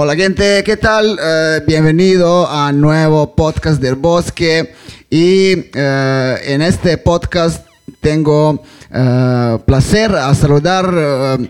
Hola 0.00 0.14
gente, 0.14 0.62
¿qué 0.62 0.76
tal? 0.76 1.18
Eh, 1.20 1.60
bienvenido 1.66 2.48
a 2.48 2.70
nuevo 2.70 3.34
podcast 3.34 3.82
del 3.82 3.96
bosque 3.96 4.72
y 5.10 5.54
eh, 5.74 6.36
en 6.44 6.62
este 6.62 6.98
podcast 6.98 7.66
tengo 8.00 8.62
eh, 8.94 9.58
placer 9.66 10.14
a 10.14 10.32
saludar 10.36 11.40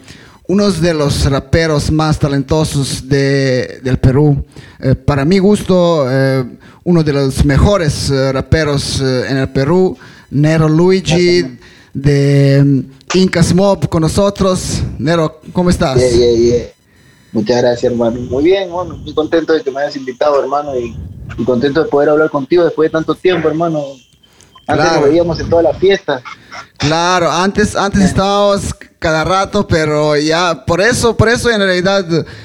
unos 0.47 0.81
de 0.81 0.95
los 0.95 1.31
raperos 1.31 1.91
más 1.91 2.19
talentosos 2.19 3.07
de, 3.07 3.81
del 3.83 3.99
Perú. 3.99 4.43
para 5.05 5.27
mi 5.27 5.39
gusto, 5.39 6.07
uno 6.85 7.03
de 7.05 7.13
los 7.13 7.45
mejores 7.45 8.09
raperos 8.33 9.03
en 9.03 9.37
el 9.37 9.51
Perú, 9.51 9.95
Nero 10.31 10.71
Luigi 10.71 11.45
de 11.93 12.63
mm, 12.65 12.81
Incas 13.19 13.55
Mob 13.55 13.91
con 13.91 14.01
nosotros. 14.01 14.81
Nero, 14.99 15.39
¿cómo 15.53 15.69
estás? 15.69 16.01
Muchas 17.33 17.63
gracias, 17.63 17.93
hermano. 17.93 18.21
Muy 18.21 18.45
bien, 18.45 18.71
bueno, 18.71 18.97
muy 18.97 19.15
contento 19.15 19.53
de 19.53 19.63
que 19.63 19.71
me 19.71 19.81
hayas 19.81 19.97
invitado, 19.97 20.41
hermano, 20.41 20.77
y, 20.77 20.97
contento 21.45 21.85
de 21.85 21.91
poder 21.91 22.09
hablar 22.09 22.31
contigo 22.31 22.65
después 22.65 22.89
de 22.89 22.93
tanto 22.93 23.15
tiempo, 23.15 23.49
hermano. 23.49 23.85
Antes 24.67 24.93
nos 24.93 25.03
veíamos 25.05 25.41
en 25.41 25.49
todas 25.49 25.65
las 25.65 25.79
fiestas. 25.79 26.23
Claro, 26.77 27.31
antes, 27.31 27.75
antes 27.75 28.03
estábamos 28.03 28.75
cada 28.99 29.25
rato, 29.25 29.67
pero 29.67 30.17
ya, 30.17 30.65
por 30.67 30.81
eso, 30.81 31.17
por 31.17 31.29
eso 31.29 31.51
en 31.51 31.61
realidad 31.61 32.05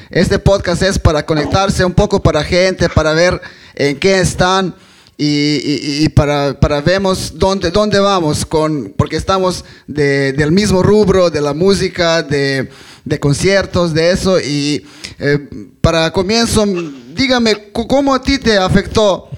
este 0.09 0.39
podcast 0.39 0.83
es 0.83 0.99
para 0.99 1.25
conectarse 1.25 1.83
un 1.83 1.93
poco 1.93 2.21
para 2.21 2.43
gente, 2.43 2.87
para 2.89 3.13
ver 3.13 3.41
en 3.75 3.99
qué 3.99 4.19
están 4.19 4.75
y, 5.17 6.09
para, 6.09 6.59
para 6.59 6.81
vemos 6.81 7.33
dónde, 7.37 7.69
dónde 7.71 7.99
vamos, 7.99 8.45
con, 8.45 8.93
porque 8.97 9.15
estamos 9.15 9.63
del 9.87 10.51
mismo 10.51 10.81
rubro, 10.81 11.29
de 11.29 11.41
la 11.41 11.53
música, 11.53 12.23
de, 12.23 12.69
conciertos, 13.19 13.93
de 13.93 14.11
eso. 14.11 14.39
Y 14.39 14.85
eh, 15.19 15.39
para 15.81 16.11
comienzo, 16.11 16.65
dígame, 17.15 17.71
¿cómo 17.71 18.13
a 18.13 18.21
ti 18.21 18.39
te 18.39 18.57
afectó 18.57 19.29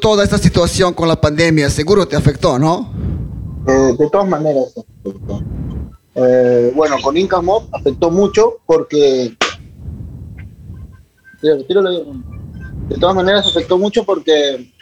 toda 0.00 0.24
esta 0.24 0.38
situación 0.38 0.94
con 0.94 1.08
la 1.08 1.20
pandemia? 1.20 1.68
Seguro 1.70 2.08
te 2.08 2.16
afectó, 2.16 2.58
¿no? 2.58 2.92
Eh, 3.68 3.94
de 3.98 4.10
todas 4.10 4.28
maneras, 4.28 4.72
eh, 6.14 6.72
bueno, 6.74 6.96
con 7.02 7.16
Inca 7.16 7.42
Mob 7.42 7.64
afectó 7.72 8.10
mucho 8.10 8.58
porque 8.64 9.36
de 12.88 12.96
todas 12.96 13.16
maneras 13.16 13.46
afectó 13.46 13.78
mucho 13.78 14.04
porque 14.04 14.72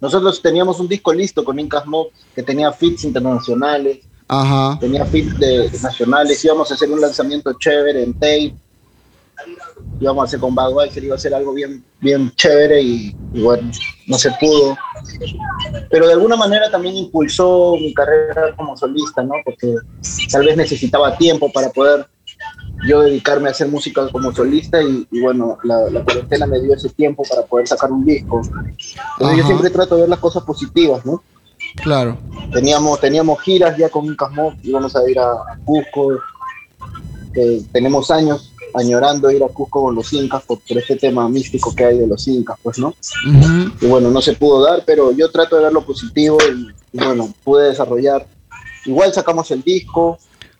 nosotros 0.00 0.40
teníamos 0.42 0.80
un 0.80 0.88
disco 0.88 1.12
listo 1.12 1.44
con 1.44 1.58
Incas 1.58 1.86
Mob 1.86 2.08
que 2.34 2.42
tenía 2.42 2.72
fits 2.72 3.04
internacionales, 3.04 4.00
tenía 4.80 5.04
fits 5.06 5.38
de, 5.38 5.70
nacionales, 5.82 6.44
íbamos 6.44 6.70
a 6.70 6.74
hacer 6.74 6.90
un 6.90 7.00
lanzamiento 7.00 7.52
chévere 7.58 8.02
en 8.02 8.14
tape, 8.14 8.54
íbamos 10.00 10.22
a 10.22 10.24
hacer 10.26 10.40
con 10.40 10.54
Budweiser, 10.54 11.02
iba 11.04 11.14
a 11.14 11.18
ser 11.18 11.34
algo 11.34 11.52
bien, 11.52 11.84
bien 12.00 12.32
chévere 12.36 12.80
y, 12.80 13.16
y, 13.32 13.42
bueno, 13.42 13.70
no 14.06 14.18
se 14.18 14.30
pudo. 14.40 14.76
Pero 15.90 16.06
de 16.06 16.12
alguna 16.12 16.36
manera 16.36 16.70
también 16.70 16.96
impulsó 16.96 17.74
mi 17.74 17.92
carrera 17.94 18.54
como 18.56 18.76
solista, 18.76 19.22
¿no? 19.22 19.34
Porque 19.44 19.74
tal 20.30 20.46
vez 20.46 20.56
necesitaba 20.56 21.16
tiempo 21.16 21.50
para 21.52 21.70
poder 21.70 22.06
yo 22.86 23.02
dedicarme 23.02 23.48
a 23.48 23.52
hacer 23.52 23.68
música 23.68 24.08
como 24.10 24.32
solista 24.32 24.80
y, 24.82 25.06
bueno, 25.20 25.58
la, 25.64 25.90
la, 25.90 26.04
cuarentena 26.04 26.46
me 26.46 26.60
dio 26.60 26.74
ese 26.74 26.88
tiempo 26.90 27.22
para 27.28 27.42
poder 27.42 27.66
sacar 27.66 27.90
un 27.90 28.04
disco. 28.04 28.40
Entonces 28.42 29.38
yo 29.38 29.46
siempre 29.46 29.70
trato 29.70 29.96
de 29.96 30.02
ver 30.02 30.10
las 30.10 30.18
cosas 30.18 30.44
positivas, 30.44 31.04
¿no? 31.04 31.22
Claro. 31.82 32.18
Teníamos, 32.52 33.00
teníamos 33.00 33.40
giras 33.40 33.76
ya 33.76 33.88
con 33.88 34.06
Incas 34.06 34.32
Mob, 34.32 34.54
íbamos 34.62 34.94
a 34.94 35.10
ir 35.10 35.18
a, 35.18 35.58
Cusco, 35.64 36.14
eh, 37.34 37.62
tenemos 37.72 38.10
años 38.10 38.52
añorando 38.74 39.30
ir 39.30 39.42
a 39.42 39.48
Cusco 39.48 39.82
con 39.82 39.94
los 39.94 40.12
incas 40.12 40.42
por, 40.44 40.58
este 40.68 40.96
tema 40.96 41.28
místico 41.28 41.74
que 41.74 41.84
hay 41.84 41.98
de 41.98 42.06
los 42.06 42.26
incas, 42.28 42.58
pues, 42.62 42.78
¿no? 42.78 42.94
Y 43.80 43.86
bueno, 43.86 44.10
no 44.10 44.20
se 44.20 44.34
pudo 44.34 44.64
dar, 44.64 44.82
pero 44.86 45.12
yo 45.12 45.30
trato 45.30 45.56
de 45.56 45.64
ver 45.64 45.72
lo 45.72 45.84
positivo 45.84 46.38
y 46.92 46.96
bueno, 46.96 47.32
pude 47.44 47.68
desarrollar. 47.68 48.26
Igual 48.84 49.12
sacamos 49.12 49.50
el 49.50 49.62
disco, 49.62 50.18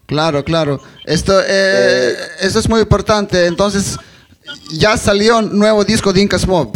Claro, 0.08 0.42
claro. 0.42 0.80
Esto, 1.04 1.38
eh, 1.38 1.44
eh, 1.48 2.14
eso 2.40 2.58
es 2.58 2.66
muy 2.66 2.80
importante. 2.80 3.44
Entonces, 3.44 3.98
ya 4.72 4.96
salió 4.96 5.38
un 5.38 5.58
nuevo 5.58 5.84
disco 5.84 6.14
de 6.14 6.22
Incas 6.22 6.48
Mob. 6.48 6.72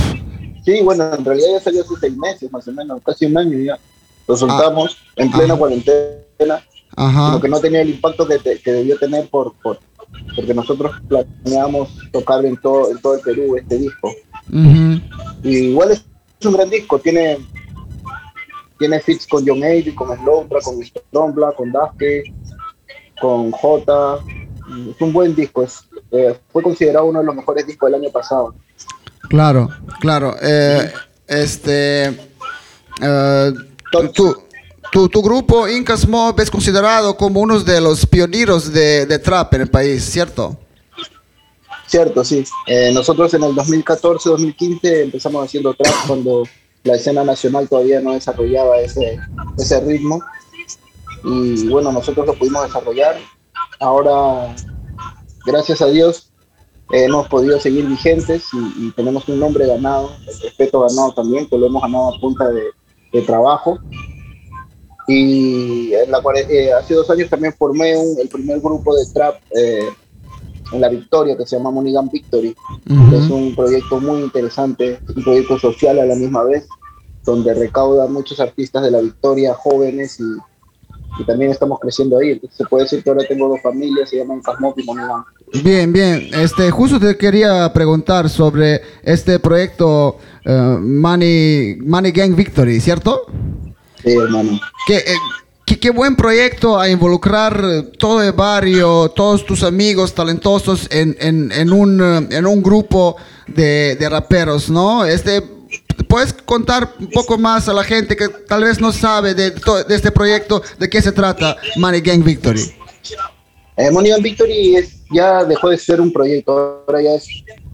Sí, 0.62 0.82
bueno, 0.82 1.14
en 1.14 1.24
realidad 1.24 1.48
ya 1.54 1.60
salió 1.60 1.80
hace 1.80 1.94
seis 1.98 2.16
meses, 2.16 2.52
más 2.52 2.68
o 2.68 2.72
menos, 2.72 3.00
casi 3.02 3.24
un 3.24 3.38
año 3.38 3.58
ya. 3.58 3.78
Lo 4.28 4.36
soltamos 4.36 4.98
en 5.16 5.30
plena 5.32 5.56
cuarentena, 5.56 6.62
Ajá. 6.94 7.32
lo 7.32 7.40
que 7.40 7.48
no 7.48 7.58
tenía 7.58 7.80
el 7.80 7.88
impacto 7.88 8.28
que, 8.28 8.38
que 8.38 8.70
debió 8.70 8.98
tener 8.98 9.26
por, 9.30 9.54
por, 9.62 9.80
porque 10.36 10.52
nosotros 10.52 10.92
planeamos 11.08 11.88
tocar 12.12 12.44
en 12.44 12.58
todo, 12.58 12.90
en 12.90 12.98
todo 12.98 13.14
el 13.14 13.20
Perú 13.22 13.56
este 13.56 13.78
disco. 13.78 14.12
y 15.42 15.56
igual 15.56 15.92
es, 15.92 16.04
un 16.44 16.52
gran 16.52 16.68
disco, 16.68 16.98
tiene 16.98 17.38
tiene 18.78 19.00
fits 19.00 19.26
con 19.26 19.46
John 19.46 19.62
Age, 19.62 19.94
con 19.94 20.14
Slowtra, 20.18 20.58
con 20.60 20.84
Stormbla, 20.84 21.52
con 21.52 21.70
Daske, 21.72 22.24
con 23.22 23.52
J. 23.52 24.18
Es 24.90 25.00
un 25.00 25.12
buen 25.12 25.34
disco, 25.34 25.62
es, 25.62 25.84
eh, 26.10 26.36
fue 26.52 26.62
considerado 26.62 27.06
uno 27.06 27.20
de 27.20 27.26
los 27.26 27.36
mejores 27.36 27.64
discos 27.66 27.90
del 27.90 28.02
año 28.02 28.10
pasado. 28.10 28.54
Claro, 29.28 29.68
claro. 30.00 30.34
Eh, 30.42 30.92
este, 31.28 32.06
eh, 33.00 33.52
tu, 34.90 35.08
tu, 35.08 35.22
grupo 35.22 35.68
Incas 35.68 36.06
Mob 36.06 36.38
es 36.40 36.50
considerado 36.50 37.16
como 37.16 37.40
uno 37.40 37.60
de 37.60 37.80
los 37.80 38.04
pioneros 38.04 38.72
de, 38.72 39.06
de 39.06 39.18
trap 39.20 39.54
en 39.54 39.60
el 39.62 39.70
país, 39.70 40.04
¿cierto? 40.04 40.58
Cierto, 41.86 42.24
sí. 42.24 42.44
nosotros 42.92 43.32
en 43.34 43.44
el 43.44 43.52
2014-2015 43.52 44.78
empezamos 45.02 45.44
haciendo 45.44 45.74
trap 45.74 45.94
cuando 46.06 46.44
la 46.84 46.96
escena 46.96 47.22
nacional 47.22 47.68
todavía 47.68 48.00
no 48.00 48.14
desarrollaba 48.14 48.78
ese, 48.80 49.20
ese 49.58 49.80
ritmo 49.80 50.20
y 51.24 51.68
bueno, 51.68 51.92
nosotros 51.92 52.26
lo 52.26 52.34
pudimos 52.34 52.64
desarrollar. 52.64 53.16
Ahora, 53.80 54.54
gracias 55.46 55.82
a 55.82 55.86
Dios, 55.86 56.32
hemos 56.92 57.28
podido 57.28 57.58
seguir 57.58 57.86
vigentes 57.86 58.48
y, 58.78 58.90
tenemos 58.92 59.28
un 59.28 59.40
nombre 59.40 59.66
ganado, 59.66 60.12
el 60.28 60.40
respeto 60.40 60.80
ganado 60.80 61.12
también, 61.12 61.48
que 61.48 61.58
lo 61.58 61.66
hemos 61.66 61.82
ganado 61.82 62.14
a 62.14 62.20
punta 62.20 62.48
de, 62.50 63.22
trabajo. 63.26 63.78
Y 65.08 65.92
en 65.92 66.10
la, 66.10 66.22
eh, 66.48 66.72
hace 66.72 66.94
dos 66.94 67.10
años 67.10 67.28
también 67.28 67.52
formé 67.52 67.92
el 67.92 68.28
primer 68.28 68.60
grupo 68.60 68.94
de 68.96 69.04
trap 69.12 69.34
eh, 69.54 69.88
en 70.72 70.80
la 70.80 70.88
Victoria, 70.88 71.36
que 71.36 71.44
se 71.44 71.56
llama 71.56 71.70
Monigan 71.70 72.08
Victory. 72.08 72.54
Es 73.12 73.28
un 73.28 73.54
proyecto 73.54 74.00
muy 74.00 74.22
interesante, 74.22 75.00
un 75.14 75.22
proyecto 75.22 75.58
social 75.58 75.98
a 75.98 76.06
la 76.06 76.14
misma 76.14 76.44
vez, 76.44 76.66
donde 77.24 77.52
recauda 77.52 78.06
muchos 78.06 78.40
artistas 78.40 78.82
de 78.84 78.90
la 78.90 79.00
Victoria, 79.00 79.54
jóvenes 79.54 80.18
y 80.20 80.51
y 81.18 81.24
también 81.24 81.50
estamos 81.50 81.78
creciendo 81.80 82.18
ahí. 82.18 82.40
se 82.50 82.64
puede 82.64 82.84
decir 82.84 83.02
que 83.02 83.10
ahora 83.10 83.24
tengo 83.28 83.48
dos 83.48 83.60
familias, 83.62 84.08
se 84.08 84.16
llaman 84.16 84.40
Casmop 84.40 84.78
y 84.78 84.84
Monegán. 84.84 85.24
Bien, 85.62 85.92
bien. 85.92 86.28
Este, 86.32 86.70
justo 86.70 86.98
te 86.98 87.16
quería 87.16 87.70
preguntar 87.72 88.28
sobre 88.30 88.80
este 89.02 89.38
proyecto 89.38 90.18
uh, 90.46 90.78
Money, 90.80 91.76
Money 91.76 92.12
Gang 92.12 92.34
Victory, 92.34 92.80
¿cierto? 92.80 93.26
Sí, 94.02 94.12
hermano. 94.12 94.58
¿Qué, 94.86 94.96
eh, 94.96 95.76
qué, 95.78 95.90
buen 95.90 96.16
proyecto 96.16 96.78
a 96.78 96.88
involucrar 96.88 97.90
todo 97.98 98.22
el 98.22 98.32
barrio, 98.32 99.10
todos 99.10 99.44
tus 99.44 99.62
amigos 99.62 100.14
talentosos 100.14 100.88
en, 100.90 101.16
en, 101.20 101.52
en, 101.52 101.72
un, 101.72 102.00
en 102.30 102.46
un 102.46 102.62
grupo 102.62 103.16
de, 103.46 103.96
de 103.96 104.08
raperos, 104.08 104.70
¿no? 104.70 105.04
Este 105.04 105.42
¿Puedes 106.08 106.32
contar 106.32 106.94
un 106.98 107.08
poco 107.08 107.38
más 107.38 107.68
a 107.68 107.72
la 107.72 107.84
gente 107.84 108.16
que 108.16 108.28
tal 108.28 108.64
vez 108.64 108.80
no 108.80 108.92
sabe 108.92 109.34
de, 109.34 109.50
de 109.50 109.94
este 109.94 110.10
proyecto, 110.10 110.62
de 110.78 110.88
qué 110.88 111.00
se 111.00 111.12
trata 111.12 111.56
Money 111.76 112.00
Gang 112.00 112.22
Victory? 112.22 112.74
Eh, 113.76 113.90
Money 113.90 114.10
Gang 114.10 114.22
Victory 114.22 114.76
ya 115.10 115.44
dejó 115.44 115.70
de 115.70 115.78
ser 115.78 116.00
un 116.00 116.12
proyecto, 116.12 116.84
ahora 116.86 117.02
ya 117.02 117.10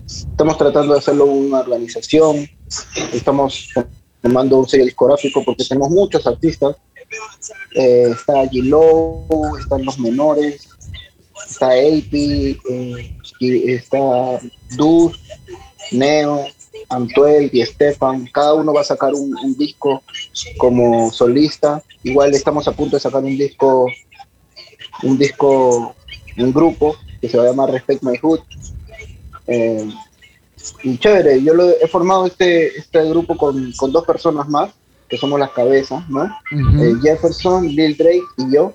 estamos 0.06 0.56
tratando 0.56 0.92
de 0.94 0.98
hacerlo 1.00 1.26
una 1.26 1.60
organización, 1.60 2.48
estamos 3.12 3.68
formando 4.22 4.58
un 4.58 4.68
sello 4.68 4.84
discográfico 4.84 5.44
porque 5.44 5.64
tenemos 5.64 5.90
muchos 5.90 6.26
artistas. 6.26 6.76
Eh, 7.74 8.10
está 8.12 8.44
G-Low, 8.44 9.56
están 9.58 9.84
los 9.84 9.98
menores, 9.98 10.68
está 11.48 11.68
AP, 11.68 12.12
eh, 12.12 13.16
está 13.40 14.40
Dus, 14.76 15.18
Neo, 15.92 16.46
Antuel 16.88 17.50
y 17.52 17.60
Estefan, 17.60 18.26
cada 18.32 18.54
uno 18.54 18.72
va 18.72 18.80
a 18.80 18.84
sacar 18.84 19.12
un, 19.14 19.56
disco 19.56 20.02
como 20.56 21.10
solista. 21.10 21.82
Igual 22.02 22.34
estamos 22.34 22.66
a 22.68 22.72
punto 22.72 22.96
de 22.96 23.00
sacar 23.00 23.22
un 23.22 23.36
disco, 23.36 23.86
un 25.02 25.18
disco, 25.18 25.94
un 26.36 26.52
grupo 26.52 26.96
que 27.20 27.28
se 27.28 27.36
va 27.36 27.44
a 27.44 27.46
llamar 27.48 27.70
Respect 27.70 28.02
My 28.02 28.16
Hood. 28.18 28.40
Eh, 29.46 29.88
y 30.82 30.98
chévere, 30.98 31.42
yo 31.42 31.54
lo, 31.54 31.70
he 31.70 31.88
formado 31.88 32.26
este, 32.26 32.78
este 32.78 33.08
grupo 33.08 33.36
con, 33.36 33.72
dos 33.92 34.04
personas 34.06 34.48
más, 34.48 34.70
que 35.08 35.16
somos 35.16 35.40
las 35.40 35.50
cabezas, 35.50 36.08
¿no? 36.10 36.24
Eh, 36.24 36.94
Jefferson, 37.02 37.66
Lil 37.66 37.96
Drake 37.96 38.22
y 38.36 38.54
yo. 38.54 38.74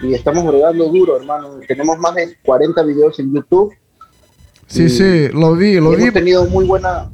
Y 0.00 0.14
estamos 0.14 0.46
bregando 0.46 0.88
duro, 0.88 1.16
hermano. 1.16 1.58
Tenemos 1.66 1.98
más 1.98 2.14
de 2.14 2.36
40 2.44 2.82
videos 2.84 3.18
en 3.18 3.34
YouTube 3.34 3.74
Sí, 4.68 4.88
sí, 4.90 5.28
lo 5.32 5.54
vi, 5.56 5.80
lo 5.80 5.90
vi. 5.90 6.02
Hemos 6.02 6.14
tenido 6.14 6.46
muy 6.46 6.66
buena, 6.66 7.10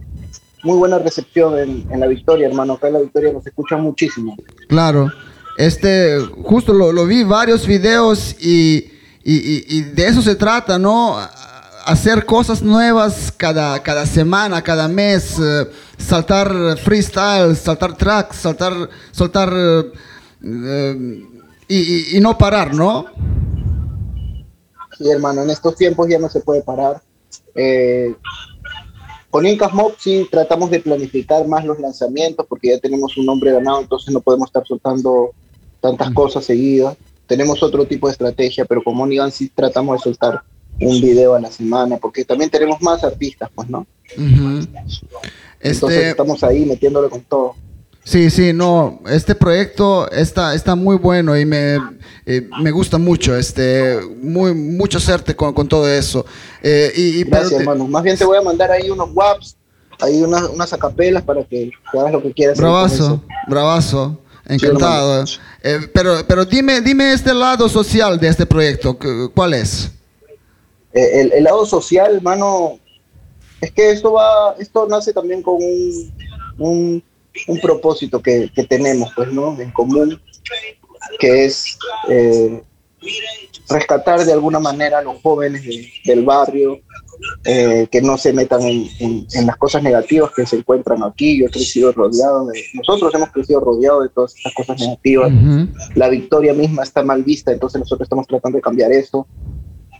muy 0.65 0.79
buena 0.79 0.99
recepción 0.99 1.59
en, 1.59 2.01
la 2.01 2.07
victoria, 2.07 2.49
hermano. 2.49 2.75
Acá 2.75 2.89
en 2.89 2.95
la 2.95 3.01
victoria 3.01 3.33
nos 3.33 3.47
escucha 3.47 3.77
muchísimo. 3.77 4.37
Claro. 4.69 5.13
Este, 5.57 6.19
justo 6.43 6.73
lo, 6.73 7.07
vi 7.07 7.23
varios 7.23 7.67
videos 7.67 8.35
y, 8.41 8.91
y, 9.23 9.83
de 9.83 10.07
eso 10.07 10.21
se 10.23 10.35
trata, 10.35 10.79
¿no? 10.79 11.17
Hacer 11.87 12.25
cosas 12.25 12.63
nuevas 12.63 13.33
cada, 13.37 13.81
cada 13.83 14.07
semana, 14.07 14.63
cada 14.63 14.89
mes, 14.89 15.39
eh, 15.39 15.71
saltar 15.99 16.79
freestyle, 16.79 17.55
saltar 17.55 17.97
tracks, 17.97 18.37
saltar, 18.37 18.89
saltar 19.13 19.53
eh, 20.43 21.25
y, 21.69 22.21
no 22.21 22.37
parar, 22.37 22.75
¿no? 22.75 23.07
Sí, 24.97 25.11
hermano, 25.11 25.43
en 25.43 25.51
estos 25.51 25.77
tiempos 25.77 26.09
ya 26.09 26.19
no 26.19 26.29
se 26.29 26.41
puede 26.41 26.63
parar. 26.63 27.03
Eh, 27.55 28.15
con 29.35 29.45
Incas 29.45 29.75
Mob 29.75 29.95
sí 29.99 30.29
tratamos 30.31 30.71
de 30.71 30.79
planificar 30.79 31.45
más 31.49 31.65
los 31.65 31.81
lanzamientos 31.81 32.47
porque 32.49 32.69
ya 32.69 32.79
tenemos 32.79 33.17
un 33.17 33.27
nombre 33.27 33.51
ganado, 33.51 33.81
entonces 33.81 34.15
no 34.15 34.21
podemos 34.21 34.49
estar 34.49 34.65
soltando 34.65 35.33
tantas 35.81 36.13
cosas 36.13 36.45
seguidas. 36.45 36.97
Tenemos 37.27 37.61
otro 37.61 37.85
tipo 37.85 38.07
de 38.07 38.13
estrategia, 38.13 38.65
pero 38.65 38.81
con 38.85 38.97
Monigan 38.97 39.33
sí 39.33 39.51
tratamos 39.53 39.97
de 39.97 40.05
soltar 40.05 40.43
un 40.81 41.01
video 41.01 41.35
a 41.35 41.41
la 41.41 41.51
semana 41.51 41.97
porque 41.97 42.25
también 42.25 42.49
tenemos 42.49 42.81
más 42.81 43.03
artistas, 43.03 43.51
pues, 43.53 43.69
¿no? 43.69 43.89
Entonces 44.17 44.69
este 45.61 46.11
estamos 46.11 46.45
ahí 46.45 46.65
metiéndole 46.65 47.09
con 47.09 47.23
todo. 47.23 47.57
Sí, 48.05 48.31
sí, 48.31 48.53
no, 48.53 49.01
este 49.11 49.35
proyecto 49.35 50.09
está, 50.13 50.55
está 50.55 50.77
muy 50.77 50.95
bueno 50.97 51.37
y 51.37 51.45
me, 51.45 51.81
eh, 52.27 52.49
me 52.63 52.71
gusta 52.71 52.99
mucho, 52.99 53.37
este, 53.37 54.01
muy, 54.21 54.55
mucho 54.55 54.99
hacerte 54.99 55.37
con, 55.37 55.53
con 55.53 55.69
todo 55.69 55.89
eso. 55.89 56.25
Eh, 56.63 56.93
y, 56.95 57.25
Gracias, 57.25 57.61
hermano. 57.61 57.87
Más 57.87 58.03
bien 58.03 58.17
te 58.17 58.25
voy 58.25 58.39
a 58.39 58.43
mandar 58.43 58.71
ahí 58.71 58.91
unos 58.91 59.11
WAPs, 59.13 59.57
ahí 60.01 60.23
unas, 60.23 60.45
unas 60.45 60.73
acapelas 60.73 61.23
para 61.23 61.45
que 61.45 61.71
hagas 61.93 62.13
lo 62.13 62.23
que 62.23 62.33
quieras. 62.33 62.59
Bravazo, 62.59 63.23
bravazo. 63.47 64.19
Encantado. 64.47 65.25
Eh, 65.63 65.81
pero, 65.93 66.19
pero 66.27 66.45
dime, 66.45 66.81
dime 66.81 67.13
este 67.13 67.33
lado 67.33 67.69
social 67.69 68.19
de 68.21 68.29
este 68.29 68.45
proyecto, 68.45 68.99
¿cuál 69.35 69.55
es? 69.55 69.91
El, 70.93 71.33
el, 71.33 71.45
lado 71.45 71.65
social, 71.65 72.17
hermano, 72.17 72.79
es 73.61 73.73
que 73.73 73.91
esto 73.91 74.13
va, 74.13 74.55
esto 74.59 74.87
nace 74.89 75.13
también 75.13 75.43
con 75.43 75.57
un, 75.57 76.13
un 76.59 77.03
un 77.49 77.61
propósito 77.61 78.23
que, 78.23 78.51
tenemos, 78.69 79.11
pues, 79.15 79.33
¿no? 79.33 79.59
En 79.61 79.71
común, 79.73 80.21
que 81.19 81.45
es 81.45 81.79
eh, 82.09 82.63
rescatar 83.69 84.25
de 84.25 84.33
alguna 84.33 84.61
manera 84.61 84.99
a 84.99 85.03
los 85.03 85.21
jóvenes 85.23 85.63
del 86.05 86.25
barrio, 86.25 86.81
eh, 87.45 87.87
que 87.91 88.03
no 88.03 88.19
se 88.19 88.33
metan 88.33 88.63
en, 88.63 89.27
las 89.47 89.57
cosas 89.57 89.83
negativas 89.83 90.31
que 90.33 90.47
se 90.47 90.57
encuentran 90.57 91.03
aquí. 91.03 91.39
Yo 91.39 91.47
he 91.47 91.51
crecido 91.51 91.93
rodeado 91.93 92.47
de, 92.47 92.63
nosotros 92.75 93.15
hemos 93.15 93.31
crecido 93.31 93.61
rodeados 93.61 94.05
de 94.05 94.09
todas 94.11 94.37
estas 94.37 94.55
cosas 94.55 94.81
negativas. 94.81 95.33
La 95.95 96.09
victoria 96.09 96.53
misma 96.53 96.83
está 96.83 97.03
mal 97.03 97.23
vista, 97.23 97.53
entonces 97.53 97.81
nosotros 97.81 98.07
estamos 98.07 98.27
tratando 98.27 98.57
de 98.57 98.63
cambiar 98.63 98.93
eso. 98.93 99.27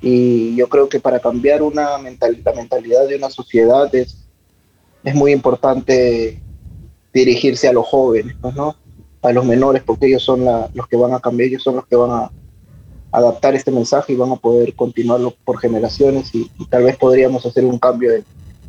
Y 0.03 0.55
yo 0.57 0.69
creo 0.69 0.89
que 0.89 1.01
para 1.01 1.19
cambiar 1.19 1.63
una 1.63 1.97
mental, 1.99 2.39
la 2.45 2.53
mentalidad 2.53 3.09
de 3.09 3.17
una 3.17 3.31
sociedad 3.31 3.95
es, 3.95 4.27
es 5.03 5.15
muy 5.15 5.33
importante 5.33 6.43
dirigirse 7.13 7.69
a 7.69 7.73
los 7.73 7.87
jóvenes, 7.87 8.37
pues, 8.41 8.55
¿no? 8.55 8.77
A 9.25 9.33
los 9.33 9.45
menores, 9.45 9.83
porque 9.85 10.07
ellos 10.07 10.23
son 10.23 10.45
los 10.75 10.87
que 10.87 10.97
van 10.97 11.15
a 11.15 11.21
cambiar, 11.21 11.49
ellos 11.49 11.63
son 11.63 11.77
los 11.77 11.87
que 11.87 11.97
van 11.97 12.11
a 12.11 12.31
adaptar 13.11 13.55
este 13.55 13.71
mensaje 13.71 14.13
y 14.13 14.17
van 14.17 14.33
a 14.33 14.37
poder 14.37 14.75
continuarlo 14.75 15.35
por 15.45 15.59
generaciones 15.59 16.35
y, 16.35 16.51
tal 16.69 16.85
vez 16.85 16.97
podríamos 16.97 17.47
hacer 17.47 17.65
un 17.65 17.79
cambio 17.79 18.11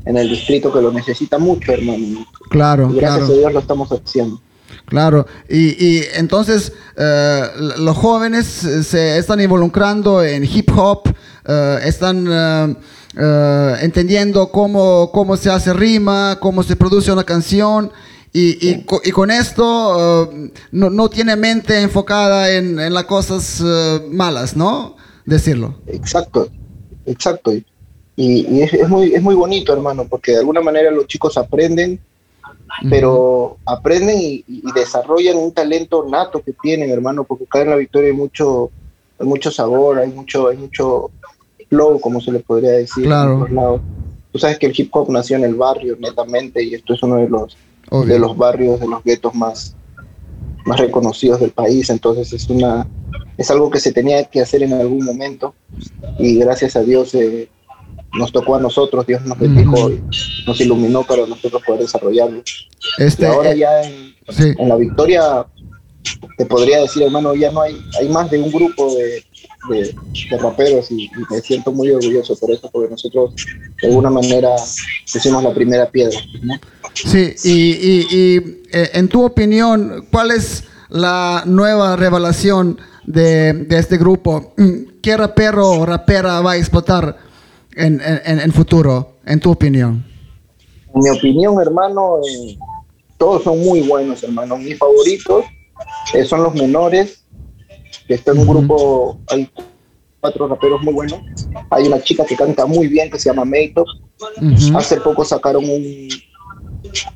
en 0.06 0.18
el 0.18 0.30
distrito 0.30 0.72
que 0.72 0.81
lo 0.81 0.92
necesita 0.92 1.38
mucho, 1.38 1.74
hermano. 1.74 2.25
Claro, 2.50 2.90
gracias 2.90 3.30
a 3.30 3.34
Dios 3.34 3.54
lo 3.54 3.60
estamos 3.60 3.90
haciendo. 3.90 4.40
Claro, 4.86 5.25
y, 5.50 6.04
entonces 6.16 6.72
eh, 6.96 7.44
los 7.80 7.98
jóvenes 7.98 8.46
se 8.46 9.18
están 9.18 9.42
involucrando 9.42 10.24
en 10.24 10.44
hip 10.46 10.69
hop, 10.78 11.10
eh, 11.48 11.80
están 11.84 12.28
eh, 13.18 13.75
entendiendo 13.81 14.51
cómo, 14.51 15.12
cómo 15.12 15.36
se 15.38 15.50
hace 15.50 15.74
rima, 15.74 16.38
cómo 16.40 16.63
se 16.63 16.75
produce 16.75 17.12
una 17.12 17.24
canción 17.24 17.92
y, 18.38 18.84
y, 19.06 19.12
con 19.12 19.32
esto 19.32 20.26
uh, 20.26 20.50
no, 20.74 20.90
no, 20.90 21.10
tiene 21.10 21.38
mente 21.38 21.82
enfocada 21.82 22.52
en, 22.52 22.78
en 22.78 22.94
las 22.94 23.06
cosas 23.06 23.62
uh, 23.62 24.12
malas, 24.12 24.58
¿no? 24.58 24.98
Decirlo. 25.24 25.76
Exacto, 25.88 26.50
exacto. 27.06 27.54
Y, 27.54 27.64
y 28.18 28.62
es, 28.62 28.74
es, 28.74 28.90
muy, 28.90 29.14
es 29.14 29.22
muy 29.22 29.36
bonito, 29.36 29.72
hermano, 29.72 30.06
porque 30.10 30.34
de 30.34 30.40
alguna 30.40 30.60
manera 30.60 30.92
los 30.92 31.08
chicos 31.08 31.38
aprenden, 31.38 31.98
pero 32.90 33.56
aprenden 33.66 34.18
y, 34.20 34.44
desarrollan 34.74 35.38
un 35.38 35.54
talento 35.54 36.06
nato 36.10 36.42
que 36.44 36.52
tienen, 36.62 36.90
hermano, 36.90 37.24
porque 37.24 37.46
acá 37.46 37.62
en 37.62 37.70
la 37.70 37.78
Victoria 37.78 38.10
hay 38.10 38.18
mucho, 38.18 38.70
hay 39.18 39.28
mucho 39.28 39.50
sabor, 39.50 40.00
hay 40.00 40.10
mucho, 40.10 40.50
hay 40.50 40.58
mucho 40.58 41.10
flow, 41.70 42.02
como 42.02 42.20
se 42.20 42.34
le 42.34 42.40
podría 42.40 42.72
decir. 42.72 43.06
Claro. 43.06 43.80
Tú 44.34 44.40
sabes 44.40 44.60
que 44.60 44.66
el 44.66 44.74
hip 44.76 44.94
hop 44.94 45.10
nació 45.10 45.38
en 45.38 45.46
el 45.46 45.56
barrio, 45.56 45.96
netamente, 45.98 46.62
y 46.62 46.74
esto 46.74 46.96
es 46.96 47.02
uno 47.02 47.16
de 47.16 47.30
los 47.30 47.56
de 47.92 48.20
los 48.20 48.36
barrios, 48.38 48.80
de 48.80 48.88
los 48.88 49.04
guetos 49.04 49.34
más, 49.36 49.76
más 50.66 50.80
reconocidos 50.80 51.40
del 51.40 51.52
país. 51.52 51.90
Entonces 51.90 52.34
es 52.34 52.50
una 52.50 52.88
es 53.38 53.52
algo 53.52 53.70
que 53.70 53.80
se 53.80 53.92
tenía 53.92 54.24
que 54.26 54.42
hacer 54.42 54.64
en 54.64 54.74
algún 54.74 55.04
momento 55.04 55.56
y 56.18 56.40
gracias 56.40 56.76
a 56.76 56.84
Dios 56.84 57.14
eh, 57.16 57.50
nos 58.14 58.32
tocó 58.32 58.56
a 58.56 58.62
nosotros, 58.62 59.06
Dios 59.06 59.24
nos 59.26 59.38
bendijo 59.38 59.90
y 59.90 60.02
nos 60.48 60.60
iluminó 60.62 61.04
para 61.04 61.26
nosotros 61.28 61.62
poder 61.66 61.82
desarrollarlo. 61.82 62.42
Este, 62.98 63.28
ahora 63.28 63.52
eh, 63.52 63.58
ya 63.58 63.82
en, 63.84 64.70
la 64.70 64.78
victoria 64.78 65.46
te 66.38 66.46
podría 66.46 66.82
decir, 66.82 67.04
hermano, 67.04 67.36
ya 67.36 67.52
no 67.52 67.62
hay, 67.62 67.78
hay 68.00 68.08
más 68.08 68.32
de 68.32 68.40
un 68.40 68.52
grupo 68.52 68.96
de, 68.96 69.24
de, 69.69 69.95
raperos 70.38 70.91
y, 70.91 71.09
me 71.29 71.39
siento 71.41 71.71
muy 71.71 71.91
orgulloso 71.91 72.35
por 72.38 72.51
eso, 72.51 72.69
porque 72.71 72.91
nosotros 72.91 73.33
de 73.81 73.88
alguna 73.88 74.09
manera 74.09 74.50
pusimos 75.12 75.44
la 75.44 75.53
primera 75.53 75.89
piedra. 75.89 76.17
Sí, 76.94 77.35
y, 77.44 78.38
eh, 78.71 78.89
en 78.94 79.07
tu 79.07 79.23
opinión, 79.23 80.07
¿cuál 80.12 80.31
es 80.31 80.63
la 80.89 81.44
nueva 81.45 81.95
revelación 81.95 82.79
de, 83.06 83.67
este 83.71 83.97
grupo? 83.97 84.53
¿Qué 85.01 85.17
rapero 85.17 85.69
o 85.71 85.85
rapera 85.85 86.41
va 86.41 86.53
a 86.53 86.57
explotar 86.57 87.17
en, 87.75 88.01
en, 88.03 88.51
futuro, 88.51 89.17
en 89.25 89.39
tu 89.39 89.51
opinión? 89.51 90.06
En 90.93 91.01
mi 91.01 91.10
opinión, 91.10 91.60
hermano, 91.62 92.19
eh, 92.27 92.57
todos 93.17 93.43
son 93.43 93.60
muy 93.60 93.81
buenos, 93.81 94.24
hermano. 94.24 94.57
Mis 94.57 94.77
favoritos 94.77 95.45
eh, 96.13 96.24
son 96.25 96.43
los 96.43 96.53
menores, 96.53 97.25
que 98.07 98.13
está 98.15 98.31
en 98.31 98.39
un 98.39 98.47
grupo, 98.47 99.19
hay 99.27 99.50
cuatro 100.19 100.47
raperos 100.47 100.81
muy 100.81 100.93
buenos. 100.93 101.19
Hay 101.69 101.88
una 101.88 102.01
chica 102.01 102.25
que 102.25 102.35
canta 102.35 102.65
muy 102.65 102.88
bien 102.88 103.09
que 103.09 103.19
se 103.19 103.29
llama 103.29 103.45
Meito. 103.45 103.85
Hace 104.75 105.00
poco 105.01 105.24
sacaron 105.24 105.63
un, 105.65 106.09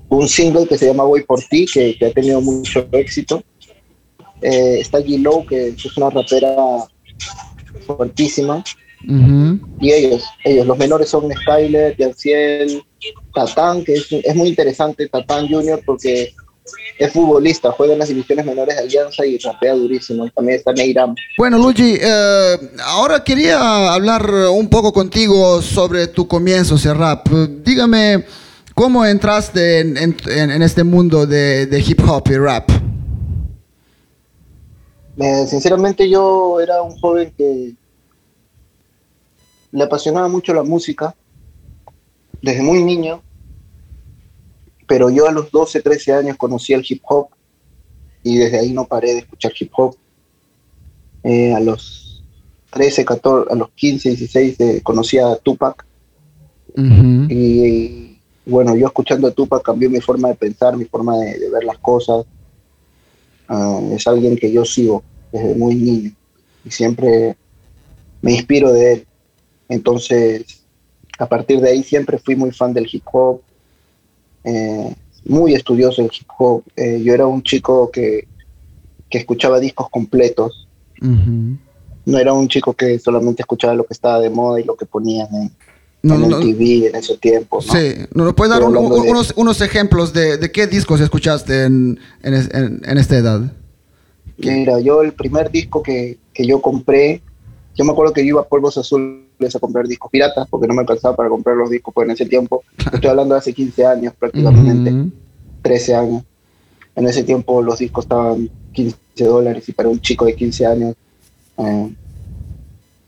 un 0.10 0.28
single 0.28 0.68
que 0.68 0.78
se 0.78 0.88
llama 0.88 1.04
Voy 1.04 1.24
por 1.24 1.42
ti, 1.42 1.66
que, 1.72 1.98
ha 2.06 2.12
tenido 2.12 2.42
mucho 2.42 2.88
éxito. 2.92 3.44
Eh, 4.42 4.80
está 4.80 5.00
G-Low, 5.00 5.46
que 5.46 5.70
es 5.70 5.98
una 5.98 6.10
rapera 6.10 6.56
fuertísima. 7.86 8.64
Y 9.80 9.92
ellos, 9.92 10.24
ellos, 10.44 10.68
los 10.68 10.78
menores 10.78 11.10
son 11.10 11.32
Skyler, 11.32 11.96
Yanciel, 11.98 12.84
Tatán, 13.34 13.84
que 13.84 13.94
es, 13.94 14.12
es 14.12 14.36
muy 14.36 14.50
interesante, 14.50 15.08
Tatán 15.08 15.48
Junior, 15.48 15.82
porque 15.86 16.34
es 16.98 17.14
futbolista, 17.14 17.72
juega 17.72 17.94
en 17.94 18.00
las 18.00 18.10
divisiones 18.10 18.46
menores 18.46 18.76
de 18.76 18.82
Alianza 18.82 19.26
y 19.26 19.38
rapea 19.38 19.74
durísimo. 19.74 20.30
También 20.30 20.58
está 20.58 20.74
Neiram. 20.74 21.16
Bueno, 21.38 21.58
Luigi, 21.58 21.98
eh, 22.00 22.58
ahora 22.84 23.24
quería 23.24 23.94
hablar 23.94 24.30
un 24.52 24.70
poco 24.70 24.92
contigo 24.92 25.62
sobre 25.62 26.08
tu 26.08 26.28
comienzo, 26.28 26.76
ese 26.76 26.94
rap. 26.94 27.28
Dígame, 27.30 28.26
¿cómo 28.74 29.06
entraste 29.06 29.80
en, 29.80 30.62
este 30.62 30.84
mundo 30.84 31.26
de, 31.26 31.84
hip 31.86 32.02
hop 32.08 32.30
y 32.30 32.38
rap? 32.38 32.70
Eh, 35.18 35.46
sinceramente 35.48 36.10
yo 36.10 36.60
era 36.62 36.82
un 36.82 36.98
joven 37.00 37.34
que 37.38 37.74
le 39.72 39.84
apasionaba 39.84 40.28
mucho 40.28 40.54
la 40.54 40.64
música 40.64 41.16
desde 42.42 42.62
muy 42.62 42.84
niño 42.84 43.22
pero 44.90 45.12
yo 45.12 45.28
a 45.28 45.32
los 45.32 45.52
12, 45.52 45.84
13 45.84 46.14
años 46.14 46.38
conocí 46.38 46.74
el 46.74 46.84
hip 46.84 47.04
hop 47.08 47.28
y 48.24 48.38
desde 48.38 48.58
ahí 48.58 48.74
no 48.74 48.86
paré 48.86 49.14
de 49.14 49.20
escuchar 49.20 49.54
hip 49.58 49.72
hop. 49.78 49.96
Eh, 51.24 51.54
a 51.54 51.60
los 51.60 52.24
13, 52.72 53.06
14, 53.06 53.54
a 53.54 53.56
los 53.56 53.70
15, 53.70 54.10
16 54.10 54.60
eh, 54.60 54.82
conocí 54.82 55.20
a 55.20 55.36
Tupac. 55.36 55.86
y, 56.76 58.18
bueno, 58.48 58.76
yo 58.76 58.88
escuchando 58.88 59.28
a 59.28 59.32
Tupac 59.32 59.62
cambió 59.62 59.92
mi 59.92 60.02
forma 60.02 60.30
de 60.30 60.36
pensar, 60.36 60.76
mi 60.76 60.86
forma 60.86 61.16
de, 61.20 61.50
ver 61.52 61.64
las 61.66 61.78
cosas. 61.78 62.26
Ah, 63.48 63.80
es 63.92 64.08
alguien 64.08 64.38
que 64.38 64.52
yo 64.52 64.66
sigo 64.66 65.04
desde 65.32 65.54
muy 65.54 65.76
niño 65.76 66.12
y 66.66 66.72
siempre 66.72 67.38
me 68.24 68.32
inspiro 68.32 68.74
de 68.74 68.94
él. 68.94 69.08
Entonces, 69.68 70.64
a 71.20 71.28
partir 71.28 71.62
de 71.62 71.70
ahí 71.70 71.84
siempre 71.84 72.18
fui 72.18 72.36
muy 72.36 72.50
fan 72.50 72.74
del 72.74 72.90
hip 72.92 73.04
hop, 73.12 73.44
eh, 74.44 74.96
muy 75.26 75.54
estudioso 75.54 76.02
del 76.02 76.12
hip 76.12 76.28
hop. 76.38 76.64
Eh, 76.76 77.02
yo 77.04 77.14
era 77.14 77.28
un 77.28 77.44
chico 77.44 77.90
que, 77.92 78.28
que 79.10 79.18
escuchaba 79.18 79.60
discos 79.60 79.90
completos. 79.90 80.68
No 81.02 82.18
era 82.18 82.34
un 82.34 82.48
chico 82.48 82.74
que 82.74 83.00
solamente 83.00 83.44
escuchaba 83.44 83.74
lo 83.74 83.86
que 83.86 83.94
estaba 83.94 84.20
de 84.20 84.30
moda 84.30 84.60
y 84.60 84.64
lo 84.64 84.76
que 84.76 84.86
ponían 84.86 85.28
en, 85.34 85.52
el 86.12 86.40
TV 86.40 86.88
en 86.88 86.96
ese 86.96 87.18
tiempo. 87.18 87.62
Sí, 87.62 87.94
¿nos 88.14 88.34
puedes 88.34 88.52
dar 88.52 88.64
unos, 88.64 89.34
unos, 89.36 89.62
ejemplos 89.62 90.12
de, 90.12 90.38
de, 90.38 90.52
qué 90.52 90.68
discos 90.68 91.00
escuchaste 91.00 91.64
en, 91.64 92.00
en, 92.24 92.82
en, 92.84 92.98
esta 92.98 93.18
edad? 93.18 93.54
Mira, 94.38 94.80
yo 94.80 95.02
el 95.02 95.14
primer 95.14 95.52
disco 95.52 95.84
que, 95.84 96.18
que 96.34 96.46
yo 96.46 96.62
compré, 96.62 97.22
yo 97.76 97.86
me 97.86 97.92
acuerdo 97.92 98.14
que 98.14 98.22
yo 98.22 98.30
iba 98.30 98.42
a 98.42 98.48
Polvos 98.48 98.78
Azules 98.78 99.29
a 99.56 99.60
comprar 99.60 99.88
discos 99.88 100.12
piratas 100.12 100.48
porque 100.50 100.68
no 100.68 100.74
me 100.74 100.82
alcanzaba 100.82 101.16
para 101.16 101.30
comprar 101.30 101.56
los 101.56 101.70
discos 101.70 101.94
pues 101.94 102.06
en 102.06 102.12
ese 102.12 102.26
tiempo. 102.26 102.64
Estoy 102.94 103.10
hablando 103.10 103.36
de 103.36 103.40
hace 103.40 103.54
15 103.54 103.86
años 103.86 104.14
prácticamente, 104.18 105.12
13 105.62 105.96
años. 105.96 106.24
En 106.96 107.08
ese 107.08 107.24
tiempo 107.24 107.62
los 107.62 107.80
discos 107.80 108.06
estaban 108.06 108.50
15 108.74 108.98
dólares 109.20 109.68
y 109.70 109.72
para 109.72 109.90
un 109.90 110.00
chico 110.00 110.26
de 110.26 110.36
15 110.36 110.66
años, 110.66 110.96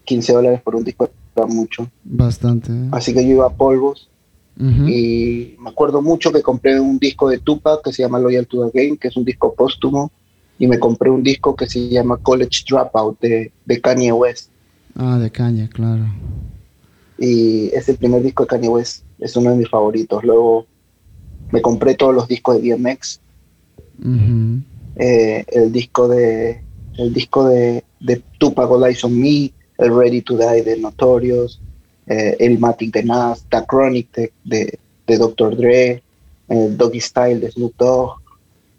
15 0.05 0.31
eh, 0.31 0.35
dólares 0.35 0.61
por 0.61 0.75
un 0.75 0.83
disco 0.83 1.09
era 1.35 1.45
mucho. 1.45 1.87
Bastante. 2.03 2.71
Así 2.91 3.13
que 3.13 3.23
yo 3.23 3.31
iba 3.31 3.47
a 3.47 3.53
polvos 3.53 4.09
y 4.57 5.55
me 5.59 5.69
acuerdo 5.69 6.03
mucho 6.03 6.31
que 6.31 6.43
compré 6.43 6.79
un 6.79 6.99
disco 6.99 7.29
de 7.29 7.39
Tupac 7.39 7.81
que 7.83 7.91
se 7.91 8.03
llama 8.03 8.19
Loyal 8.19 8.45
to 8.45 8.69
the 8.69 8.79
Game, 8.79 8.97
que 8.97 9.07
es 9.07 9.17
un 9.17 9.25
disco 9.25 9.55
póstumo, 9.55 10.11
y 10.59 10.67
me 10.67 10.77
compré 10.77 11.09
un 11.09 11.23
disco 11.23 11.55
que 11.55 11.67
se 11.67 11.89
llama 11.89 12.17
College 12.17 12.63
Dropout 12.69 13.19
de, 13.19 13.51
de 13.65 13.81
Kanye 13.81 14.11
West. 14.11 14.50
Ah, 14.95 15.17
de 15.17 15.31
Kanye, 15.31 15.69
claro. 15.69 16.05
Y 17.17 17.67
es 17.73 17.87
el 17.89 17.97
primer 17.97 18.23
disco 18.23 18.43
de 18.43 18.47
Kanye 18.47 18.69
West, 18.69 19.03
es 19.19 19.35
uno 19.35 19.51
de 19.51 19.57
mis 19.57 19.69
favoritos. 19.69 20.23
Luego 20.23 20.65
me 21.51 21.61
compré 21.61 21.95
todos 21.95 22.15
los 22.15 22.27
discos 22.27 22.61
de 22.61 22.75
DMX. 22.75 23.19
Eh, 24.95 25.45
el 25.51 25.71
disco 25.71 26.07
de 26.07 26.63
el 26.97 27.13
disco 27.13 27.47
de, 27.47 27.83
de 27.99 28.21
Tupac 28.37 28.69
Eyes 28.85 29.03
on 29.03 29.19
Me, 29.19 29.51
el 29.77 29.95
Ready 29.95 30.21
to 30.21 30.37
Die 30.37 30.61
de 30.63 30.77
Notorious, 30.77 31.59
eh, 32.07 32.35
el 32.39 32.59
Matic 32.59 32.93
de 32.93 33.03
Nas, 33.03 33.45
The 33.49 33.65
Chronic 33.67 34.11
de, 34.13 34.31
de, 34.43 35.17
Dr. 35.17 35.55
Dre, 35.57 36.01
el 36.47 36.77
Doggy 36.77 36.99
Style 36.99 37.39
de 37.39 37.51
Snoop 37.51 37.73
Dogg. 37.77 38.21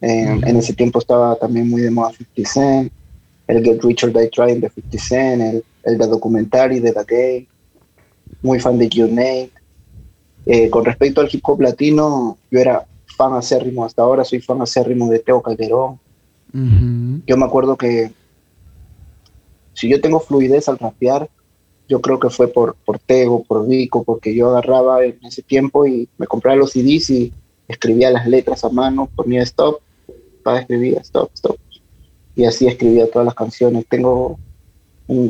En 0.00 0.56
ese 0.56 0.72
tiempo 0.72 0.98
estaba 0.98 1.36
también 1.36 1.68
muy 1.68 1.82
de 1.82 1.90
moda 1.90 2.10
50 2.10 2.50
Cent, 2.50 2.92
el 3.46 3.62
Get 3.62 3.82
Rich 3.84 4.04
or 4.04 4.12
Die 4.12 4.28
Trying 4.28 4.60
de 4.60 4.68
50 4.70 4.98
Cent, 4.98 5.42
el, 5.42 5.64
el 5.84 5.98
de 5.98 6.06
documentary 6.06 6.80
de 6.80 6.92
The 6.92 7.04
Gay, 7.06 7.48
muy 8.42 8.60
fan 8.60 8.78
de 8.78 8.88
Q-Nate. 8.88 9.50
Eh, 10.44 10.70
con 10.70 10.84
respecto 10.84 11.20
al 11.20 11.28
hip 11.30 11.40
hop 11.44 11.60
latino, 11.60 12.36
yo 12.50 12.58
era 12.58 12.86
fan 13.16 13.34
acérrimo 13.34 13.84
hasta 13.84 14.02
ahora, 14.02 14.24
soy 14.24 14.40
fan 14.40 14.60
acérrimo 14.60 15.08
de 15.08 15.20
Teo 15.20 15.42
Calderón. 15.42 15.98
Yo 17.26 17.36
me 17.36 17.46
acuerdo 17.46 17.76
que 17.76 18.12
si 19.72 19.88
yo 19.88 20.00
tengo 20.00 20.20
fluidez 20.20 20.68
al 20.68 20.78
rapear, 20.78 21.30
yo 21.88 22.00
creo 22.00 22.18
que 22.18 22.30
fue 22.30 22.48
por, 22.48 22.76
por 22.84 22.98
Tego, 22.98 23.42
por 23.42 23.66
Vico, 23.66 24.04
porque 24.04 24.34
yo 24.34 24.50
agarraba 24.50 25.04
en 25.04 25.18
ese 25.24 25.42
tiempo 25.42 25.86
y 25.86 26.08
me 26.18 26.26
compraba 26.26 26.56
los 26.56 26.72
CDs 26.72 27.10
y 27.10 27.32
escribía 27.68 28.10
las 28.10 28.26
letras 28.26 28.64
a 28.64 28.68
mano, 28.68 29.08
ponía 29.14 29.42
stop, 29.42 29.80
para 30.42 30.60
escribir 30.60 30.98
stop, 30.98 31.30
stop. 31.34 31.56
Y 32.34 32.44
así 32.44 32.66
escribía 32.66 33.10
todas 33.10 33.26
las 33.26 33.34
canciones. 33.34 33.86
Tengo 33.88 34.38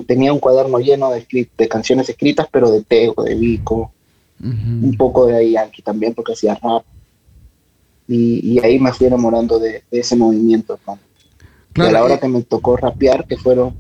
tenía 0.07 0.33
un 0.33 0.39
cuaderno 0.39 0.79
lleno 0.79 1.11
de, 1.11 1.49
de 1.57 1.69
canciones 1.69 2.09
escritas, 2.09 2.47
pero 2.51 2.71
de 2.71 2.83
Tego, 2.83 3.25
de 3.25 3.35
Vico, 3.35 3.93
un 4.41 4.95
poco 4.97 5.27
de 5.27 5.51
Yankee 5.53 5.83
también, 5.83 6.15
porque 6.15 6.33
hacía 6.33 6.59
rap. 6.61 6.85
Y, 8.09 8.59
ahí 8.63 8.79
me 8.79 8.93
fui 8.93 9.07
enamorando 9.07 9.59
de, 9.59 9.85
ese 9.91 10.17
movimiento. 10.17 10.79
y 11.77 11.81
a 11.81 11.93
la 11.93 12.03
hora 12.03 12.19
que 12.19 12.29
me 12.29 12.43
tocó 12.43 12.77
rapear, 12.77 13.27
que 13.27 13.37
fueron, 13.37 13.75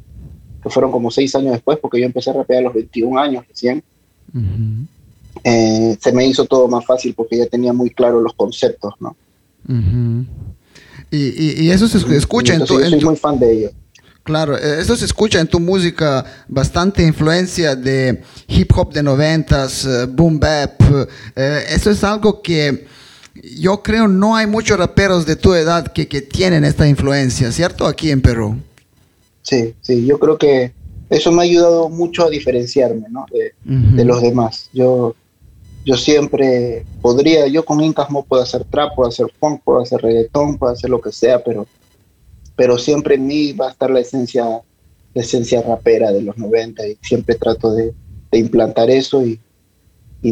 que 0.62 0.70
fueron 0.70 0.92
como 0.92 1.10
seis 1.10 1.34
años 1.34 1.52
después, 1.52 1.78
porque 1.78 2.00
yo 2.00 2.06
empecé 2.06 2.30
a 2.30 2.34
rapear 2.34 2.60
a 2.60 2.62
los 2.62 2.74
21 2.74 3.18
años 3.18 3.44
recién, 3.46 3.82
eh, 5.44 5.96
se 6.00 6.12
me 6.12 6.26
hizo 6.26 6.44
todo 6.46 6.68
más 6.68 6.86
fácil 6.86 7.14
porque 7.14 7.36
ya 7.36 7.46
tenía 7.46 7.72
muy 7.72 7.90
claro 7.90 8.20
los 8.20 8.32
conceptos, 8.34 8.94
¿no? 9.00 9.16
y, 11.10 11.64
y, 11.64 11.70
eso 11.70 11.86
se 11.86 11.98
escucha 12.16 12.54
en 12.54 12.64
tu... 12.64 12.80
Yo 12.80 12.88
soy 12.88 13.04
muy 13.04 13.16
fan 13.16 13.38
de 13.38 13.52
ellos. 13.52 13.72
Claro, 14.24 14.56
eh, 14.56 14.80
eso 14.80 14.96
se 14.96 15.04
escucha 15.04 15.40
en 15.40 15.48
tu 15.48 15.58
música 15.58 16.24
bastante 16.46 17.04
influencia 17.04 17.74
de 17.74 18.22
hip 18.46 18.70
hop 18.76 18.92
de 18.92 19.02
noventas, 19.02 19.84
eh, 19.84 20.06
boom 20.06 20.38
bap. 20.38 20.80
Eh, 21.34 21.64
eso 21.70 21.90
es 21.90 22.04
algo 22.04 22.42
que 22.42 22.86
yo 23.34 23.82
creo 23.82 24.06
no 24.06 24.36
hay 24.36 24.46
muchos 24.46 24.78
raperos 24.78 25.26
de 25.26 25.36
tu 25.36 25.54
edad 25.54 25.90
que, 25.92 26.06
que, 26.06 26.20
tienen 26.20 26.64
esta 26.64 26.86
influencia, 26.86 27.50
¿cierto? 27.50 27.86
Aquí 27.86 28.10
en 28.10 28.20
Perú. 28.20 28.58
Sí, 29.40 29.74
sí, 29.80 30.06
yo 30.06 30.18
creo 30.18 30.38
que 30.38 30.72
eso 31.10 31.32
me 31.32 31.42
ha 31.42 31.44
ayudado 31.44 31.88
mucho 31.88 32.24
a 32.24 32.30
diferenciarme 32.30 33.06
¿no? 33.10 33.26
de, 33.32 33.54
de 33.64 34.04
los 34.04 34.22
demás. 34.22 34.68
Yo, 34.72 35.14
yo 35.84 35.96
siempre 35.96 36.84
podría, 37.00 37.46
yo 37.48 37.64
con 37.64 37.80
Incasmo 37.80 38.24
puedo 38.24 38.42
hacer 38.42 38.64
trap, 38.64 38.94
puedo 38.94 39.08
hacer 39.08 39.26
funk, 39.40 39.62
puedo 39.64 39.80
hacer 39.80 40.00
reggaetón, 40.00 40.58
puedo 40.58 40.72
hacer 40.72 40.90
lo 40.90 41.00
que 41.00 41.10
sea, 41.10 41.42
pero 41.42 41.66
pero 42.62 42.78
siempre 42.78 43.16
en 43.16 43.26
mí 43.26 43.50
va 43.54 43.66
a 43.66 43.70
estar 43.72 43.90
la 43.90 43.98
esencia, 43.98 44.44
la 44.44 45.20
esencia 45.20 45.62
rapera 45.62 46.12
de 46.12 46.22
los 46.22 46.38
90 46.38 46.86
y 46.86 46.96
siempre 47.02 47.34
trato 47.34 47.74
de, 47.74 47.92
implantar 48.30 48.88
eso 48.88 49.26
y, 49.26 49.40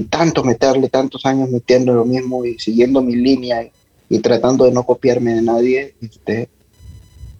tanto 0.08 0.44
meterle 0.44 0.88
tantos 0.88 1.26
años 1.26 1.50
metiendo 1.50 1.92
lo 1.92 2.04
mismo 2.04 2.44
y 2.44 2.56
siguiendo 2.60 3.02
mi 3.02 3.16
línea 3.16 3.68
y, 4.08 4.18
tratando 4.20 4.64
de 4.64 4.70
no 4.70 4.84
copiarme 4.84 5.34
de 5.34 5.42
nadie, 5.42 5.96
este, 6.00 6.48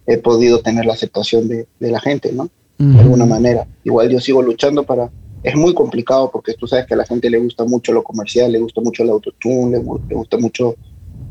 he 0.07 0.17
podido 0.17 0.59
tener 0.59 0.85
la 0.85 0.91
aceptación 0.91 1.47
de, 1.47 1.67
la 1.79 2.01
gente, 2.01 2.33
¿no? 2.33 2.49
De 2.77 2.99
alguna 2.99 3.25
manera. 3.25 3.65
Igual 3.85 4.09
yo 4.09 4.19
sigo 4.19 4.41
luchando 4.41 4.83
para... 4.83 5.09
Es 5.41 5.55
muy 5.55 5.73
complicado 5.73 6.29
porque 6.33 6.53
tú 6.55 6.67
sabes 6.67 6.85
que 6.85 6.95
a 6.95 6.97
la 6.97 7.05
gente 7.05 7.29
le 7.29 7.37
gusta 7.37 7.63
mucho 7.63 7.93
lo 7.93 8.03
comercial, 8.03 8.51
le 8.51 8.59
gusta 8.59 8.81
mucho 8.81 9.03
el 9.03 9.11
autotune, 9.11 9.77
le, 9.77 9.83
le 10.09 10.15
gusta 10.15 10.37
mucho... 10.37 10.75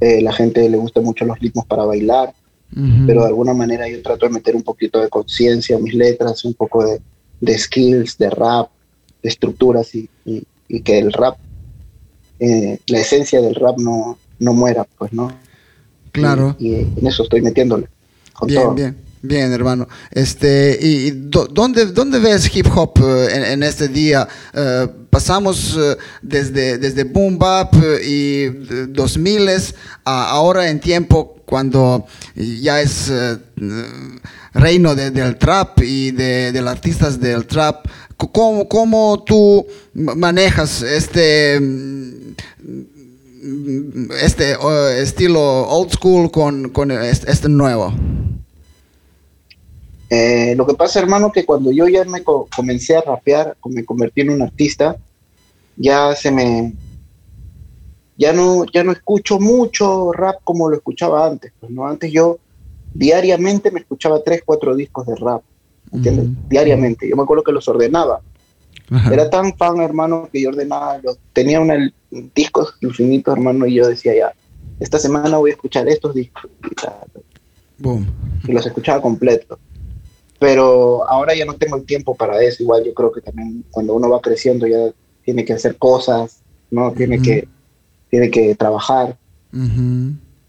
Eh, 0.00 0.22
la 0.22 0.32
gente 0.32 0.66
le 0.66 0.78
gusta 0.78 1.02
mucho 1.02 1.26
los 1.26 1.38
ritmos 1.38 1.66
para 1.66 1.84
bailar 1.84 2.32
pero 3.06 3.22
de 3.22 3.28
alguna 3.28 3.52
manera 3.52 3.88
yo 3.88 4.00
trato 4.00 4.26
de 4.26 4.32
meter 4.32 4.54
un 4.54 4.62
poquito 4.62 5.00
de 5.00 5.08
conciencia 5.08 5.76
en 5.76 5.82
mis 5.82 5.94
letras, 5.94 6.44
un 6.44 6.54
poco 6.54 6.84
de, 6.84 7.00
de, 7.40 7.58
skills, 7.58 8.16
de 8.16 8.30
rap, 8.30 8.70
de 9.22 9.28
estructuras 9.28 9.92
y, 9.94 10.08
y, 10.24 10.80
que 10.82 10.98
el 10.98 11.12
rap, 11.12 11.36
eh, 12.38 12.78
la 12.86 13.00
esencia 13.00 13.40
del 13.40 13.56
rap 13.56 13.78
no, 13.78 14.18
no 14.38 14.54
muera, 14.54 14.86
pues, 14.98 15.12
¿no? 15.12 15.32
Claro. 16.12 16.54
Y, 16.58 16.74
en 16.74 17.06
eso 17.06 17.24
estoy 17.24 17.42
metiéndole. 17.42 17.88
bien, 18.46 18.74
bien. 18.74 18.96
Bien, 19.22 19.52
hermano. 19.52 19.86
Este, 20.10 20.78
¿Y 20.80 21.10
dónde, 21.10 21.86
dónde 21.86 22.18
ves 22.18 22.50
hip 22.54 22.66
hop 22.74 22.92
eh, 23.02 23.52
en, 23.52 23.62
este 23.62 23.88
día? 23.88 24.26
Eh, 24.54 24.88
pasamos 25.10 25.78
desde, 26.22 26.78
desde 26.78 27.04
boom 27.04 27.38
bap 27.38 27.74
y 28.02 28.46
2000 28.88 29.48
a 30.04 30.30
ahora 30.30 30.70
en 30.70 30.80
tiempo 30.80 31.36
cuando 31.44 32.06
ya 32.34 32.80
es 32.80 33.10
eh, 33.10 33.36
reino 34.54 34.94
del 34.94 35.36
trap 35.36 35.80
y 35.82 36.12
de, 36.12 36.52
los 36.54 36.70
artistas 36.70 37.20
del 37.20 37.46
trap, 37.46 37.86
¿cómo, 38.16 38.68
¿cómo, 38.68 39.24
tú 39.26 39.66
manejas 39.92 40.82
este, 40.82 41.58
mm, 41.60 42.34
este 44.22 44.56
estilo 45.02 45.68
old 45.68 45.92
school 45.92 46.30
con, 46.30 46.70
con 46.70 46.90
este, 46.92 47.48
nuevo? 47.48 47.92
Eh, 50.10 50.54
lo 50.56 50.66
que 50.66 50.74
pasa, 50.74 50.98
hermano, 50.98 51.30
que 51.30 51.46
cuando 51.46 51.70
yo 51.70 51.86
ya 51.86 52.04
me 52.04 52.24
comencé 52.24 52.96
a 52.96 53.02
rapear, 53.02 53.56
me 53.66 53.84
convertí 53.84 54.22
en 54.22 54.30
un 54.30 54.42
artista, 54.42 54.96
ya 55.76 56.16
se 56.16 56.32
me, 56.32 56.74
ya 58.18 58.32
no, 58.32 58.66
ya 58.66 58.84
no 58.84 58.92
escucho 58.92 59.38
mucho 59.38 60.12
rap 60.12 60.40
como 60.44 60.68
lo 60.68 60.76
escuchaba 60.76 61.26
antes. 61.26 61.52
Pues, 61.58 61.70
¿no? 61.72 61.86
Antes 61.86 62.12
yo 62.12 62.38
diariamente 62.92 63.70
me 63.70 63.80
escuchaba 63.80 64.22
tres, 64.22 64.42
cuatro 64.44 64.74
discos 64.74 65.06
de 65.06 65.14
rap, 65.16 65.42
¿entiendes? 65.92 66.26
Diariamente. 66.48 67.08
Yo 67.08 67.16
me 67.16 67.22
acuerdo 67.22 67.44
que 67.44 67.52
los 67.52 67.66
ordenaba. 67.68 68.20
Era 69.10 69.30
tan 69.30 69.56
fan, 69.56 69.80
hermano, 69.80 70.28
que 70.32 70.42
yo 70.42 70.48
ordenaba, 70.48 70.98
los, 70.98 71.16
tenía 71.32 71.60
un 71.60 71.92
discos 72.34 72.74
infinitos, 72.80 73.36
hermano, 73.36 73.64
y 73.64 73.74
yo 73.74 73.86
decía 73.86 74.16
ya, 74.16 74.34
esta 74.80 74.98
semana 74.98 75.38
voy 75.38 75.52
a 75.52 75.54
escuchar 75.54 75.88
estos 75.88 76.12
discos. 76.12 76.50
Y, 78.48 78.52
los 78.52 78.66
escuchaba 78.66 79.00
completos. 79.00 79.58
Pero 80.40 81.08
ahora 81.08 81.34
ya 81.36 81.44
no 81.44 81.54
tengo 81.54 81.76
el 81.76 81.84
tiempo 81.84 82.16
para 82.16 82.42
eso. 82.42 82.62
Igual 82.62 82.82
yo 82.84 82.94
creo 82.94 83.12
que 83.12 83.20
también 83.20 83.62
cuando 83.70 83.94
uno 83.94 84.10
va 84.10 84.20
creciendo 84.20 84.66
ya 84.66 84.90
tiene 85.22 85.44
que 85.44 85.52
hacer 85.52 85.76
cosas, 85.76 86.42
¿no? 86.70 86.92
Tiene 86.92 87.22
que 87.22 87.46
tiene 88.10 88.30
que 88.30 88.54
trabajar. 88.56 89.16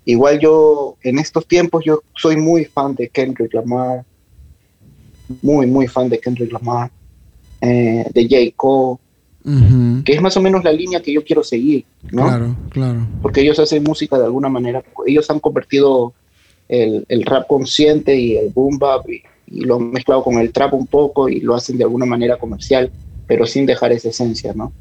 Igual 0.05 0.39
yo, 0.39 0.97
en 1.03 1.19
estos 1.19 1.47
tiempos, 1.47 1.83
yo 1.85 2.01
soy 2.15 2.35
muy 2.35 2.65
fan 2.65 2.95
de 2.95 3.07
Kendrick 3.07 3.53
Lamar, 3.53 4.03
muy, 5.41 5.67
muy 5.67 5.87
fan 5.87 6.09
de 6.09 6.19
Kendrick 6.19 6.51
Lamar, 6.51 6.91
eh, 7.61 8.05
de 8.13 8.23
J. 8.23 8.55
Cole, 8.55 8.99
que 10.03 10.13
es 10.13 10.21
más 10.21 10.35
o 10.37 10.41
menos 10.41 10.63
la 10.63 10.71
línea 10.71 11.01
que 11.01 11.13
yo 11.13 11.23
quiero 11.23 11.43
seguir, 11.43 11.85
¿no? 12.11 12.23
Claro, 12.23 12.55
claro. 12.69 13.07
Porque 13.21 13.41
ellos 13.41 13.59
hacen 13.59 13.83
música 13.83 14.17
de 14.17 14.25
alguna 14.25 14.49
manera, 14.49 14.83
ellos 15.05 15.29
han 15.29 15.39
convertido 15.39 16.13
el, 16.67 17.23
rap 17.25 17.47
consciente 17.47 18.15
y 18.15 18.37
el 18.37 18.49
boom 18.49 18.79
bap 18.79 19.07
y, 19.09 19.21
lo 19.51 19.77
han 19.77 19.91
mezclado 19.91 20.23
con 20.23 20.35
el 20.37 20.51
trap 20.51 20.73
un 20.73 20.87
poco 20.87 21.29
y 21.29 21.41
lo 21.41 21.55
hacen 21.55 21.77
de 21.77 21.83
alguna 21.83 22.05
manera 22.05 22.37
comercial, 22.37 22.91
pero 23.27 23.45
sin 23.45 23.65
dejar 23.65 23.91
esa 23.91 24.09
esencia, 24.09 24.53
¿no? 24.53 24.71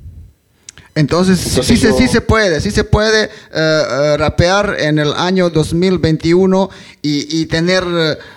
Entonces, 0.97 1.39
sí, 1.39 1.77
sí, 1.77 2.09
se 2.09 2.21
puede, 2.21 2.61
sí 2.61 2.73
se 2.73 2.83
puede 2.83 3.25
eh, 3.25 3.29
eh, 3.55 4.17
rapear 4.19 4.77
en 4.81 4.99
el 4.99 5.13
año 5.13 5.49
2021 5.49 6.69
y, 7.01 7.47
tener 7.47 7.85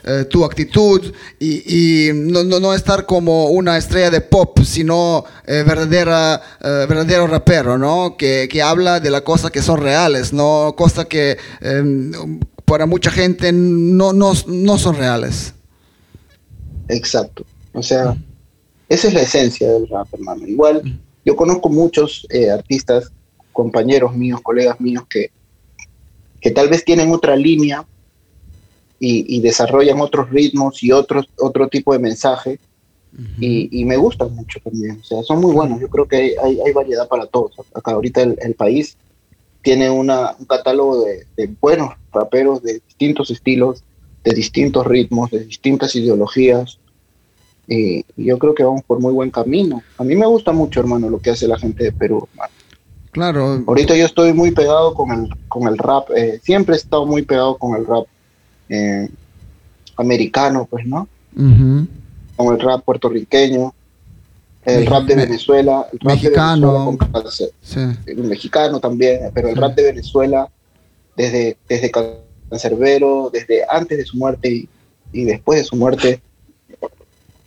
eh, 0.04 0.26
tu 0.26 0.46
actitud 0.46 1.02
y, 1.40 2.10
no, 2.14 2.44
no, 2.44 2.74
estar 2.76 3.08
como 3.08 3.48
una 3.48 3.78
estrella 3.78 4.12
de 4.12 4.22
pop, 4.22 4.60
sino 4.64 5.26
verdadera, 5.46 6.42
verdadero 6.62 7.26
rapero, 7.28 7.78
¿no? 7.78 8.16
Que, 8.18 8.48
que, 8.50 8.62
habla 8.62 9.00
de 9.00 9.10
las 9.10 9.24
cosas 9.24 9.50
que 9.50 9.62
son 9.62 9.82
reales, 9.82 10.32
no 10.32 10.76
cosas 10.78 11.08
que 11.08 11.38
em, 11.60 12.40
para 12.66 12.86
mucha 12.86 13.10
gente 13.10 13.52
no, 13.52 14.14
no, 14.14 14.34
no 14.48 14.78
son 14.78 14.96
reales. 14.96 15.54
Exacto, 16.88 17.46
o 17.74 17.82
sea, 17.82 18.16
esa 18.90 19.08
es 19.08 19.14
la 19.14 19.22
esencia 19.22 19.72
del 19.72 19.88
rap, 19.88 20.08
hermano. 20.14 20.46
Igual 20.48 21.00
yo 21.26 21.36
conozco 21.36 21.70
muchos 21.70 22.28
eh, 22.30 22.50
artistas, 22.52 23.12
compañeros 23.52 24.16
míos, 24.16 24.42
colegas 24.42 24.80
míos, 24.82 25.04
que, 25.10 25.32
que 26.42 26.52
tal 26.52 26.70
vez 26.70 26.84
tienen 26.84 27.12
otra 27.12 27.36
línea 27.36 27.86
y, 29.00 29.42
desarrollan 29.42 30.00
otros 30.00 30.30
ritmos 30.30 30.82
y 30.82 30.94
otros, 30.94 31.28
otro 31.38 31.68
tipo 31.68 31.92
de 31.92 32.00
mensaje. 32.00 32.60
y, 33.40 33.84
me 33.86 33.98
gustan 33.98 34.34
mucho 34.34 34.60
también. 34.64 35.00
O 35.02 35.04
sea, 35.04 35.24
son 35.24 35.42
muy 35.42 35.54
buenos. 35.54 35.80
Yo 35.82 35.90
creo 35.90 36.08
que 36.08 36.36
hay, 36.42 36.60
hay 36.66 36.74
variedad 36.74 37.08
para 37.08 37.26
todos. 37.26 37.54
Acá 37.74 37.92
ahorita 37.92 38.22
el, 38.22 38.56
país 38.56 38.98
tiene 39.62 39.90
una, 39.90 40.36
un 40.40 40.46
catálogo 40.46 41.04
de, 41.04 41.26
de, 41.36 41.54
buenos 41.60 41.96
raperos 42.14 42.64
de 42.64 42.82
distintos 42.88 43.30
estilos, 43.30 43.84
de 44.24 44.34
distintos 44.34 44.86
ritmos, 44.86 45.32
de 45.32 45.46
distintas 45.46 45.96
ideologías. 45.96 46.80
Y 47.68 48.06
yo 48.18 48.38
creo 48.38 48.54
que 48.54 48.64
vamos 48.64 48.84
por 48.84 49.00
muy 49.00 49.14
buen 49.14 49.32
camino. 49.32 49.82
A 49.98 50.04
mí 50.04 50.16
me 50.16 50.26
gusta 50.26 50.52
mucho, 50.52 50.80
hermano, 50.80 51.10
lo 51.10 51.20
que 51.20 51.32
hace 51.32 51.48
la 51.48 51.58
gente 51.58 51.86
de 51.86 51.92
Perú, 51.92 52.28
Claro. 53.12 53.64
Ahorita 53.68 53.96
yo 53.96 54.08
estoy 54.08 54.34
muy 54.34 54.52
pegado 54.52 54.96
con 54.96 55.12
el, 55.12 55.30
con 55.48 55.68
el 55.68 55.78
rap. 55.78 56.10
Eh, 56.16 56.40
siempre 56.42 56.74
he 56.74 56.78
estado 56.80 57.06
muy 57.06 57.22
pegado 57.22 57.60
con 57.60 57.78
el 57.78 57.86
rap 57.86 58.06
eh, 58.70 59.08
americano, 59.98 60.68
pues, 60.68 60.86
¿no? 60.88 61.08
Con 62.36 62.56
el 62.56 62.60
rap 62.60 62.84
puertorriqueño, 62.84 63.72
el 64.66 64.86
rap 64.88 65.04
de 65.04 65.16
Venezuela, 65.16 65.88
el 65.92 66.00
rap 66.00 66.14
mexicano, 66.14 66.98
el 68.08 68.24
mexicano 68.24 68.80
también, 68.80 69.30
pero 69.32 69.50
el 69.50 69.56
rap 69.58 69.76
de 69.76 69.84
Venezuela 69.84 70.50
desde, 71.16 71.58
desde 71.68 71.92
Cancerbero, 72.54 73.30
desde 73.34 73.64
antes 73.70 73.98
de 73.98 74.06
su 74.06 74.18
muerte 74.18 74.50
y, 74.50 74.70
y 75.12 75.24
después 75.24 75.60
de 75.60 75.66
su 75.66 75.76
muerte, 75.76 76.22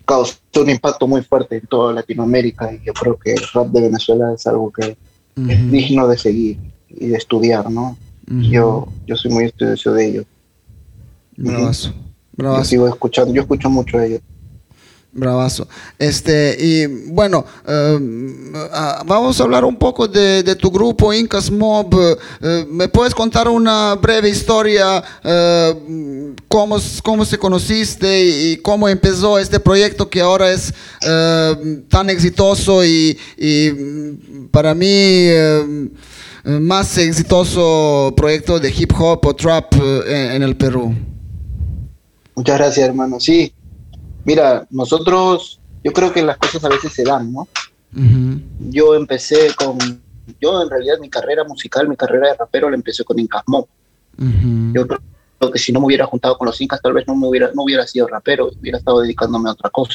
causó 0.05 0.37
un 0.57 0.71
impacto 0.71 1.07
muy 1.07 1.23
fuerte 1.23 1.57
en 1.57 1.67
toda 1.67 1.93
Latinoamérica 1.93 2.73
y 2.73 2.81
yo 2.85 2.93
creo 2.93 3.19
que 3.19 3.33
el 3.33 3.43
rap 3.53 3.69
de 3.69 3.83
Venezuela 3.83 4.33
es 4.35 4.47
algo 4.47 4.71
que 4.71 4.97
es 5.37 5.71
digno 5.71 6.09
de 6.09 6.17
seguir 6.17 6.59
y 6.89 7.09
de 7.09 7.17
estudiar, 7.17 7.71
¿no? 7.71 7.97
yo, 8.27 8.89
yo 9.07 9.17
soy 9.17 9.31
muy 9.31 9.45
estudioso 9.45 9.93
de 9.93 10.07
ello. 10.07 10.25
Bravazo. 11.37 11.93
Yo 12.59 12.65
sigo 12.65 12.89
escuchando, 12.89 13.33
yo 13.33 13.43
escucho 13.43 13.71
mucho 13.71 13.99
de 13.99 14.07
ellos. 14.07 14.21
Bravazo. 15.17 15.67
Este, 15.99 16.57
y 16.61 16.87
bueno, 17.11 17.45
em, 17.67 18.53
vamos 19.07 19.41
a 19.41 19.45
hablar 19.45 19.65
un 19.65 19.77
poco 19.77 20.07
de, 20.07 20.55
tu 20.57 20.71
grupo 20.71 21.13
Incas 21.13 21.51
Mob. 21.51 21.95
Eh, 22.41 22.67
¿Me 22.69 22.89
puedes 22.89 23.15
contar 23.15 23.49
una 23.49 23.95
breve 23.95 24.29
historia? 24.29 25.02
Eh, 25.25 26.35
cómo, 26.49 26.76
¿Cómo 27.02 27.25
se 27.25 27.39
conociste 27.39 28.25
y, 28.25 28.57
cómo 28.59 28.89
empezó 28.89 29.39
este 29.39 29.59
proyecto 29.59 30.09
que 30.09 30.21
ahora 30.21 30.52
es 30.52 30.73
eh, 31.02 31.83
tan 31.89 32.11
exitoso 32.11 32.85
y, 32.85 33.19
para 34.50 34.75
mí 34.75 35.29
más 36.45 36.97
exitoso 36.99 38.15
proyecto 38.17 38.59
de 38.59 38.71
hip 38.71 38.93
hop 38.99 39.26
o 39.26 39.35
trap 39.35 39.75
en 40.07 40.43
el 40.43 40.57
Perú? 40.57 40.95
Muchas 42.37 42.59
gracias, 42.59 42.87
hermano. 42.87 43.19
Sí, 43.19 43.52
Mira, 44.26 44.67
nosotros, 44.71 45.60
yo 45.84 45.93
creo 45.93 46.12
que 46.12 46.21
las 46.21 46.36
cosas 46.36 46.65
a 46.65 46.69
veces 46.69 46.93
se 46.93 47.04
dan, 47.04 47.32
¿no? 47.32 47.47
Yo 48.58 48.97
empecé 48.97 49.54
con, 49.54 49.78
yo 50.41 50.60
en 50.60 50.69
realidad 50.69 50.99
mi 51.00 51.08
carrera 51.08 51.45
musical, 51.45 51.89
mi 51.89 51.97
carrera 51.97 52.28
de 52.28 52.34
rapero 52.34 52.69
la 52.69 52.75
empecé 52.75 53.04
con 53.04 53.21
Incas 53.21 53.45
Mob. 53.47 53.69
Yo 54.75 54.84
creo 54.89 55.52
que 55.52 55.60
si 55.60 55.71
no 55.71 55.78
me 55.78 55.86
hubiera 55.86 56.06
juntado 56.06 56.36
con 56.36 56.47
los 56.47 56.60
Incas, 56.60 56.82
tal 56.82 56.93
vez 56.93 57.06
no 57.06 57.15
me 57.15 57.28
hubiera, 57.28 57.52
no 57.54 57.62
hubiera 57.62 57.86
sido 57.86 58.08
rapero, 58.08 58.50
hubiera 58.60 58.78
estado 58.78 59.00
dedicándome 59.00 59.49
a 59.49 59.52
otra 59.52 59.71
cosa. 59.71 59.95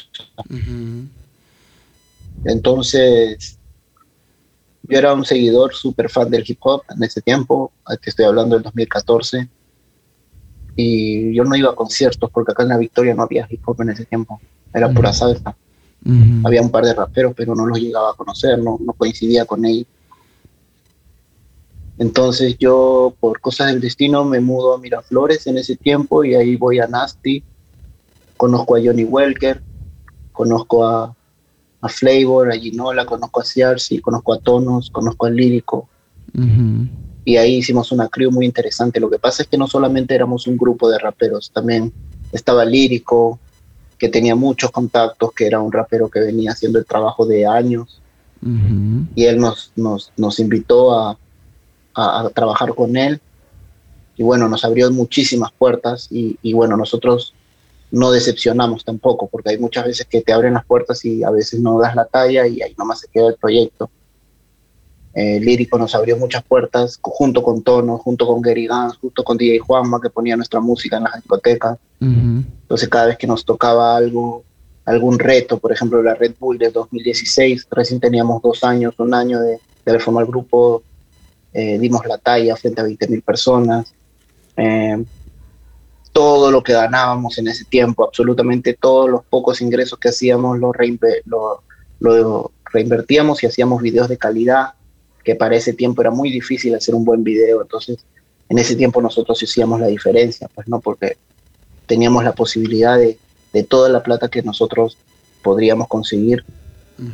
Entonces, 2.45 3.59
yo 4.83 4.97
era 4.97 5.13
un 5.13 5.25
seguidor 5.25 5.73
súper 5.73 6.09
fan 6.09 6.29
del 6.29 6.45
hip 6.47 6.59
hop 6.61 6.83
en 6.95 7.03
ese 7.03 7.21
tiempo, 7.21 7.73
te 8.01 8.09
estoy 8.09 8.23
hablando 8.23 8.55
del 8.55 8.63
2014 8.63 9.49
y 10.75 11.33
yo 11.33 11.43
no 11.43 11.55
iba 11.55 11.71
a 11.71 11.75
conciertos 11.75 12.29
porque 12.31 12.51
acá 12.51 12.63
en 12.63 12.69
la 12.69 12.77
Victoria 12.77 13.13
no 13.13 13.23
había 13.23 13.47
hip 13.49 13.61
hop 13.65 13.81
en 13.81 13.89
ese 13.89 14.05
tiempo, 14.05 14.39
era 14.73 14.91
pura 14.91 15.13
salsa. 15.13 15.55
Había 16.43 16.61
un 16.61 16.71
par 16.71 16.83
de 16.83 16.95
raperos, 16.95 17.33
pero 17.35 17.53
no 17.53 17.67
los 17.67 17.79
llegaba 17.79 18.11
a 18.11 18.15
conocer, 18.15 18.57
no, 18.57 18.79
no 18.83 18.93
coincidía 18.93 19.45
con 19.45 19.63
ellos. 19.65 19.87
Entonces 21.99 22.57
yo, 22.57 23.13
por 23.19 23.39
cosas 23.39 23.67
del 23.67 23.79
destino, 23.79 24.25
me 24.25 24.39
mudo 24.39 24.73
a 24.73 24.79
Miraflores 24.79 25.45
en 25.45 25.59
ese 25.59 25.75
tiempo 25.75 26.23
y 26.23 26.33
ahí 26.33 26.55
voy 26.55 26.79
a 26.79 26.87
Nasty, 26.87 27.43
conozco 28.37 28.75
a 28.75 28.79
Johnny 28.83 29.03
Welker, 29.03 29.61
conozco 30.31 30.87
a, 30.87 31.15
a 31.81 31.89
Flavor, 31.89 32.51
a 32.51 32.55
Ginola, 32.55 33.05
conozco 33.05 33.41
a 33.41 33.45
Ciarci, 33.45 33.99
conozco 33.99 34.33
a 34.33 34.39
Tonos, 34.39 34.89
conozco 34.89 35.27
a 35.27 35.29
Lírico 35.29 35.87
y 37.23 37.37
ahí 37.37 37.57
hicimos 37.57 37.91
una 37.91 38.07
crew 38.07 38.31
muy 38.31 38.45
interesante. 38.45 38.99
Lo 38.99 39.09
que 39.09 39.19
pasa 39.19 39.43
es 39.43 39.49
que 39.49 39.57
no 39.57 39.67
solamente 39.67 40.15
éramos 40.15 40.47
un 40.47 40.57
grupo 40.57 40.89
de 40.89 40.97
raperos, 40.97 41.51
también 41.51 41.93
estaba 42.31 42.65
Lírico, 42.65 43.39
que 43.97 44.09
tenía 44.09 44.35
muchos 44.35 44.71
contactos, 44.71 45.31
que 45.33 45.45
era 45.45 45.59
un 45.59 45.71
rapero 45.71 46.09
que 46.09 46.19
venía 46.19 46.51
haciendo 46.51 46.79
el 46.79 46.85
trabajo 46.85 47.25
de 47.25 47.45
años, 47.45 48.01
y 49.15 49.25
él 49.25 49.37
nos, 49.37 49.71
nos, 49.75 50.11
nos 50.17 50.39
invitó 50.39 50.97
a, 50.97 51.15
a, 51.93 52.29
trabajar 52.33 52.73
con 52.73 52.97
él, 52.97 53.21
y 54.17 54.23
bueno, 54.23 54.49
nos 54.49 54.65
abrió 54.65 54.89
muchísimas 54.89 55.51
puertas, 55.51 56.07
y, 56.09 56.39
y 56.41 56.53
bueno, 56.53 56.75
nosotros 56.75 57.35
no 57.91 58.09
decepcionamos 58.09 58.83
tampoco, 58.83 59.27
porque 59.27 59.51
hay 59.51 59.59
muchas 59.59 59.85
veces 59.85 60.07
que 60.09 60.21
te 60.21 60.33
abren 60.33 60.55
las 60.55 60.65
puertas 60.65 61.05
y 61.05 61.23
a 61.23 61.29
veces 61.29 61.59
no 61.59 61.77
das 61.77 61.93
la 61.93 62.05
talla 62.05 62.47
y 62.47 62.61
ahí 62.61 62.73
nomás 62.77 63.01
se 63.01 63.07
queda 63.09 63.27
el 63.27 63.35
proyecto 63.35 63.91
eh, 65.13 65.39
lírico 65.41 65.77
nos 65.77 65.93
abrió 65.93 66.15
muchas 66.17 66.43
puertas, 66.43 66.97
junto 67.01 67.43
con 67.43 67.63
Tono, 67.63 67.97
junto 67.97 68.25
con 68.25 68.41
Gary 68.41 68.67
Gans, 68.67 68.97
junto 68.97 69.23
con 69.23 69.37
DJ 69.37 69.59
Juanma, 69.59 69.99
que 69.99 70.09
ponía 70.09 70.37
nuestra 70.37 70.61
música 70.61 70.97
en 70.97 71.03
las 71.03 71.15
discotecas. 71.15 71.77
Entonces, 71.99 72.87
cada 72.89 73.07
vez 73.07 73.17
que 73.17 73.27
nos 73.27 73.43
tocaba 73.43 73.97
algo, 73.97 74.43
algún 74.85 75.19
reto, 75.19 75.59
por 75.59 75.71
ejemplo, 75.71 76.01
la 76.01 76.15
Red 76.15 76.35
Bull 76.39 76.57
de 76.57 76.71
2016, 76.71 77.67
recién 77.69 77.99
teníamos 77.99 78.41
dos 78.41 78.63
años, 78.63 78.95
un 78.99 79.13
año 79.13 79.39
de, 79.41 79.59
de 79.85 79.99
formar 79.99 80.23
el 80.23 80.31
grupo, 80.31 80.81
eh, 81.53 81.77
dimos 81.77 82.05
la 82.05 82.17
talla 82.17 82.55
frente 82.55 82.81
a 82.81 82.85
20.000 82.85 83.23
personas. 83.23 83.93
Eh, 84.55 85.03
todo 86.13 86.51
lo 86.51 86.63
que 86.63 86.73
ganábamos 86.73 87.37
en 87.37 87.49
ese 87.49 87.65
tiempo, 87.65 88.05
absolutamente 88.05 88.77
todos 88.79 89.09
los 89.09 89.23
pocos 89.25 89.61
ingresos 89.61 89.99
que 89.99 90.09
hacíamos, 90.09 90.57
lo, 90.57 90.71
lo, 91.25 91.63
lo 91.99 92.51
reinvertíamos 92.65 93.43
y 93.43 93.47
hacíamos 93.47 93.81
videos 93.81 94.09
de 94.09 94.17
calidad 94.17 94.73
que 95.23 95.35
para 95.35 95.55
ese 95.55 95.73
tiempo 95.73 96.01
era 96.01 96.11
muy 96.11 96.31
difícil 96.31 96.75
hacer 96.75 96.95
un 96.95 97.05
buen 97.05 97.23
video, 97.23 97.61
entonces 97.61 97.99
en 98.49 98.57
ese 98.57 98.75
tiempo 98.75 99.01
nosotros 99.01 99.41
hacíamos 99.41 99.79
la 99.79 99.87
diferencia, 99.87 100.49
pues 100.53 100.67
no, 100.67 100.79
porque 100.79 101.17
teníamos 101.85 102.23
la 102.23 102.33
posibilidad 102.33 102.97
de, 102.97 103.17
de 103.53 103.63
toda 103.63 103.89
la 103.89 104.03
plata 104.03 104.29
que 104.29 104.41
nosotros 104.41 104.97
podríamos 105.41 105.87
conseguir, 105.87 106.43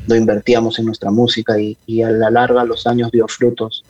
lo 0.06 0.15
invertíamos 0.15 0.80
en 0.80 0.86
nuestra 0.86 1.12
música 1.12 1.60
y, 1.60 1.78
y, 1.86 2.02
a 2.02 2.10
la 2.10 2.30
larga 2.30 2.65
los 2.65 2.86
años 2.88 3.10
dio 3.10 3.26
frutos. 3.28 3.86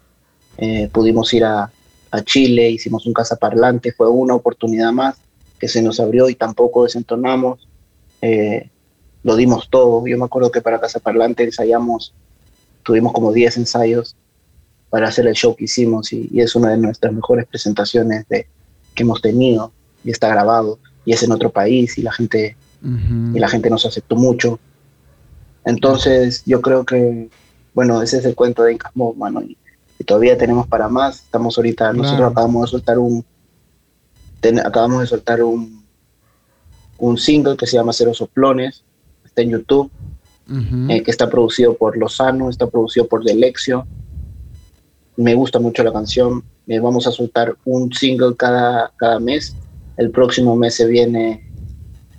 Eh, 0.57 0.89
pudimos 0.91 1.33
ir 1.33 1.43
a, 1.43 1.71
a, 2.11 2.23
Chile, 2.23 2.69
hicimos 2.69 3.07
un 3.07 3.13
casa 3.13 3.35
parlante, 3.35 3.91
fue 3.93 4.07
una 4.07 4.35
oportunidad 4.35 4.91
más 4.91 5.15
que 5.59 5.67
se 5.67 5.81
nos 5.81 5.99
abrió 5.99 6.29
y 6.29 6.35
tampoco 6.35 6.83
desentonamos. 6.83 7.67
Eh, 8.21 8.69
lo 9.23 9.35
dimos 9.35 9.69
todo. 9.69 10.05
Yo 10.07 10.17
me 10.17 10.25
acuerdo 10.25 10.51
que 10.51 10.61
para 10.61 10.79
Casa 10.79 10.99
Parlante 10.99 11.43
ensayamos 11.43 12.13
tuvimos 12.87 13.13
como 13.13 13.31
10 13.31 13.57
ensayos 13.57 14.15
para 14.89 15.09
hacer 15.09 15.27
el 15.27 15.35
show 15.35 15.55
que 15.55 15.65
hicimos 15.65 16.11
y, 16.11 16.29
es 16.39 16.55
una 16.55 16.69
de 16.69 16.77
nuestras 16.77 17.13
mejores 17.13 17.45
presentaciones 17.45 18.27
de, 18.29 18.47
que 18.95 19.03
hemos 19.03 19.21
tenido 19.21 19.71
y 20.03 20.09
está 20.09 20.27
grabado 20.29 20.79
y 21.05 21.13
es 21.13 21.21
en 21.21 21.31
otro 21.31 21.51
país 21.51 21.99
y 21.99 22.01
la 22.01 22.11
gente 22.11 22.55
y 22.81 23.39
la 23.39 23.49
gente 23.49 23.69
nos 23.69 23.85
aceptó 23.85 24.15
mucho 24.15 24.59
entonces 25.65 26.43
yo 26.45 26.61
creo 26.61 26.85
que 26.85 27.29
bueno, 27.77 28.01
ese 28.01 28.17
es 28.17 28.25
el 28.25 28.33
cuento 28.33 28.63
de 28.63 28.73
Incas 28.73 28.91
Mob, 28.95 29.15
mano. 29.15 29.43
Y, 29.43 29.55
todavía 30.03 30.35
tenemos 30.35 30.65
para 30.65 30.89
más. 30.89 31.17
Estamos 31.17 31.55
ahorita, 31.57 31.93
nosotros 31.93 32.31
acabamos 32.31 32.63
de 32.63 32.67
soltar 32.71 32.97
un, 32.97 33.23
acabamos 34.65 35.01
de 35.01 35.05
soltar 35.05 35.43
un, 35.43 35.85
un 36.97 37.17
single 37.19 37.55
que 37.55 37.67
se 37.67 37.77
llama 37.77 37.93
Cero 37.93 38.15
Soplones, 38.15 38.83
está 39.23 39.43
en 39.43 39.51
YouTube, 39.51 39.91
eh, 40.89 41.03
que 41.03 41.11
está 41.11 41.29
producido 41.29 41.75
por 41.75 41.97
Lozano, 41.97 42.49
está 42.49 42.67
producido 42.67 43.07
por 43.07 43.23
Delexio. 43.23 43.85
Me 45.17 45.33
gusta 45.35 45.59
mucho 45.59 45.83
la 45.83 45.91
canción. 45.91 46.43
Eh, 46.67 46.79
vamos 46.79 47.07
a 47.07 47.11
soltar 47.11 47.55
un 47.65 47.91
single 47.93 48.35
cada, 48.35 48.91
cada 48.97 49.19
mes. 49.19 49.55
El 49.97 50.11
próximo 50.11 50.55
mes 50.55 50.75
se 50.75 50.85
viene 50.85 51.49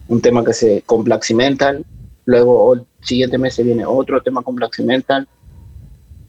un 0.09 0.21
tema 0.21 0.45
que 0.45 0.53
se 0.53 0.83
con 0.83 1.05
Cimental. 1.23 1.85
Luego 2.25 2.75
el 2.75 2.83
siguiente 3.01 3.38
mes 3.38 3.55
se 3.55 3.62
viene 3.62 3.87
otro 3.87 4.21
tema 4.23 4.43
con 4.43 4.57
Cimental. 4.75 5.29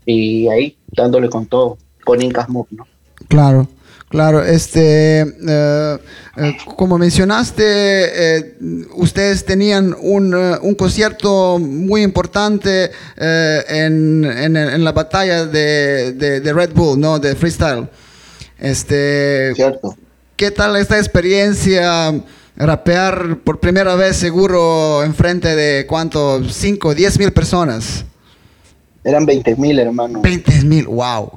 Y 0.05 0.47
ahí 0.47 0.77
dándole 0.95 1.29
con 1.29 1.45
todo, 1.45 1.77
con 2.05 2.21
Incas 2.21 2.49
Mob, 2.49 2.67
¿no? 2.71 2.87
Claro. 3.27 3.67
Claro, 4.09 4.43
este, 4.43 5.21
eh, 5.21 5.97
eh, 6.37 6.57
como 6.75 6.97
mencionaste, 6.97 7.63
eh, 7.63 8.55
ustedes 8.95 9.45
tenían 9.45 9.95
un, 10.01 10.33
un, 10.33 10.73
concierto 10.73 11.59
muy 11.59 12.01
importante 12.01 12.89
en, 13.15 14.25
en, 14.25 14.83
la 14.83 14.91
batalla 14.93 15.45
de, 15.45 16.13
de, 16.13 16.53
Red 16.53 16.73
Bull, 16.73 16.99
¿no? 16.99 17.19
De 17.19 17.35
freestyle. 17.35 17.87
Este, 18.57 19.53
Cierto. 19.53 19.95
¿Qué 20.35 20.49
tal 20.49 20.75
esta 20.77 20.97
experiencia? 20.97 22.19
Rapear 22.55 23.37
por 23.43 23.59
primera 23.59 23.95
vez 23.95 24.17
seguro 24.17 25.03
enfrente 25.03 25.55
de 25.55 25.85
cuánto, 25.85 26.43
5, 26.43 26.95
10 26.95 27.19
mil 27.19 27.31
personas. 27.31 28.05
Eran 29.03 29.27
20 29.27 29.55
mil, 29.55 29.77
hermano. 29.77 30.19
20 30.21 30.63
mil, 30.63 30.87
wow. 30.87 31.31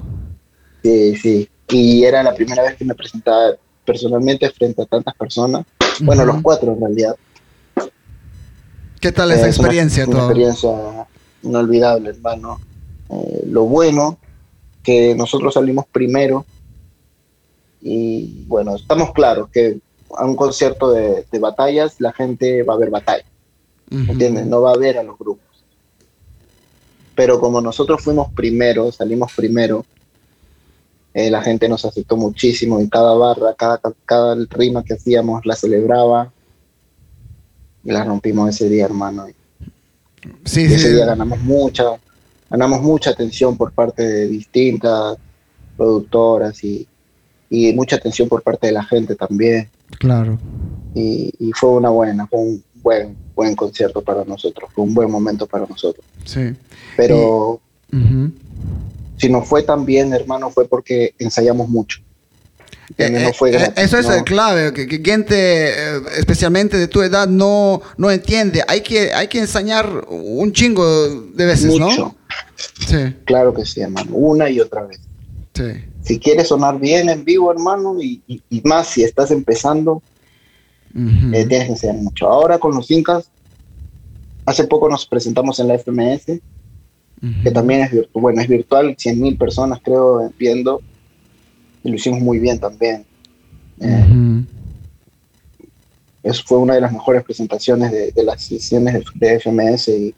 Sí, 0.83 1.17
sí 1.17 1.49
y 1.73 2.05
era 2.05 2.23
la 2.23 2.35
primera 2.35 2.63
vez 2.63 2.77
que 2.77 2.85
me 2.85 2.95
presentaba 2.95 3.57
personalmente 3.85 4.49
frente 4.51 4.83
a 4.83 4.87
tantas 4.87 5.15
personas. 5.15 5.65
Bueno, 6.01 6.25
los 6.25 6.41
cuatro 6.43 6.73
en 6.73 6.81
realidad. 6.81 7.17
¿Qué 9.01 9.11
tal 9.11 9.33
esa 9.33 9.49
experiencia? 9.49 10.05
Una, 10.05 10.15
una 10.15 10.25
experiencia 10.25 10.71
inolvidable, 11.43 12.11
hermano. 12.11 12.61
Eh, 13.11 13.45
lo 13.47 13.65
bueno 13.65 14.19
que 14.83 15.15
nosotros 15.15 15.55
salimos 15.55 15.87
primero 15.87 16.45
y 17.81 18.45
bueno, 18.47 18.77
estamos 18.77 19.13
claros 19.13 19.49
que 19.51 19.81
a 20.17 20.25
un 20.25 20.37
concierto 20.37 20.93
de, 20.93 21.25
batallas 21.41 22.01
la 22.01 22.13
gente 22.13 22.63
va 22.63 22.75
a 22.75 22.79
ver 22.79 22.91
batalla, 22.91 23.25
¿entiendes? 23.91 24.47
No 24.47 24.63
va 24.63 24.73
a 24.73 24.77
ver 24.77 24.99
a 24.99 25.03
los 25.03 25.19
grupos. 25.19 25.65
Pero 27.15 27.41
como 27.41 27.61
nosotros 27.61 28.03
fuimos 28.03 28.33
primero, 28.33 28.93
salimos 28.93 29.33
primero, 29.35 29.85
eh, 31.15 31.31
la 31.31 31.43
gente 31.43 31.69
nos 31.69 31.85
aceptó 31.85 32.17
muchísimo 32.17 32.79
en 32.79 32.89
cada 32.89 33.15
barra, 33.15 33.55
cada, 33.55 33.81
cada 34.07 34.35
rima 34.51 34.83
que 34.83 34.95
hacíamos 34.95 35.45
la 35.45 35.55
celebraba 35.55 36.33
y 37.85 37.93
la 37.93 38.05
rompimos 38.05 38.49
ese 38.49 38.69
día, 38.69 38.87
hermano. 38.87 39.27
Sí, 40.45 40.63
ese 40.63 40.95
día 40.95 41.05
ganamos 41.05 41.41
mucha, 41.41 41.85
ganamos 42.49 42.81
mucha 42.81 43.11
atención 43.11 43.57
por 43.57 43.73
parte 43.73 44.03
de 44.03 44.29
distintas 44.29 45.19
productoras 45.77 46.63
y, 46.65 46.87
y 47.51 47.73
mucha 47.73 47.97
atención 47.97 48.29
por 48.29 48.43
parte 48.43 48.69
de 48.69 48.73
la 48.73 48.85
gente 48.85 49.15
también. 49.15 49.69
Claro. 49.99 50.39
Y, 50.95 51.33
y, 51.39 51.53
fue 51.53 51.71
una 51.71 51.91
buena, 51.91 52.27
fue 52.27 52.39
un 52.39 52.65
buen, 52.77 53.17
buen 53.35 53.55
concierto 53.55 54.01
para 54.01 54.25
nosotros, 54.25 54.71
fue 54.73 54.85
un 54.85 54.95
buen 54.95 55.11
momento 55.11 55.47
para 55.47 55.67
nosotros. 55.67 56.05
Sí. 56.25 56.55
Pero 56.97 57.61
si 59.23 59.29
no 59.29 59.43
fue 59.43 59.63
tan 59.63 59.87
bien, 59.87 60.13
hermano, 60.13 60.51
fue 60.51 60.67
porque 60.67 61.15
ensayamos 61.21 61.69
mucho. 61.69 62.01
Eh, 62.99 63.07
eh, 63.07 63.33
eh, 63.53 63.73
eso 63.77 63.97
es 63.97 64.09
el 64.09 64.25
clave, 64.25 64.73
que, 64.73 65.01
gente, 65.01 65.97
especialmente 66.19 66.77
de 66.77 66.89
tu 66.89 67.03
edad, 67.03 67.29
no, 67.29 67.81
no 67.97 68.11
entiende. 68.11 68.65
Hay 68.67 68.81
que, 68.81 69.15
hay 69.15 69.29
que 69.29 69.39
ensayar 69.39 70.07
un 70.09 70.53
chingo 70.53 70.85
de 71.35 71.47
veces, 71.47 71.79
¿no? 71.79 72.17
Sí. 72.85 73.15
Claro 73.25 73.55
que 73.55 73.65
sí, 73.65 73.81
hermano. 73.81 74.11
Una 74.13 74.51
y 74.51 74.59
otra 74.59 74.83
vez. 74.83 74.99
Sí. 75.55 75.85
Si 76.03 76.19
quieres 76.19 76.49
sonar 76.49 76.81
bien 76.81 77.09
en 77.09 77.25
vivo, 77.25 77.53
hermano, 77.53 78.03
y, 78.03 78.21
más 78.65 78.89
si 78.89 79.05
estás 79.05 79.31
empezando, 79.31 80.03
tienes 80.93 81.81
que 81.81 81.93
mucho. 81.93 82.27
Ahora 82.27 82.59
con 82.59 82.75
los 82.75 82.91
Incas, 82.91 83.31
hace 84.47 84.65
poco 84.65 84.89
nos 84.89 85.07
presentamos 85.07 85.61
en 85.61 85.69
la 85.69 85.79
FMS 85.79 86.41
que 87.43 87.51
también 87.53 87.83
es 87.83 87.93
virtual, 87.93 88.21
bueno, 88.23 88.43
es 88.43 88.49
virtual, 88.49 88.97
100.000 88.97 89.39
personas 89.39 89.79
creo 89.83 90.33
viendo, 90.39 90.81
y 91.85 91.91
lo 91.91 91.95
hicimos 91.95 92.21
muy 92.21 92.41
bien 92.41 92.59
también. 92.59 93.05
Eh, 93.81 94.45
eso 96.25 96.43
fue 96.47 96.59
una 96.59 96.75
de 96.75 96.81
las 96.81 96.93
mejores 96.93 97.23
presentaciones 97.23 97.91
de, 97.91 98.23
las 98.23 98.43
sesiones 98.43 99.05
de, 99.15 99.41
FMS 99.41 99.89
y, 99.89 100.15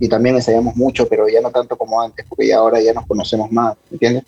y, 0.00 0.08
también 0.08 0.36
ensayamos 0.36 0.76
mucho, 0.76 1.08
pero 1.08 1.28
ya 1.28 1.40
no 1.40 1.50
tanto 1.50 1.76
como 1.76 2.00
antes, 2.00 2.26
porque 2.28 2.48
ya 2.48 2.58
ahora 2.58 2.80
ya 2.80 2.92
nos 2.92 3.06
conocemos 3.06 3.50
más, 3.50 3.76
¿entiendes? 3.90 4.24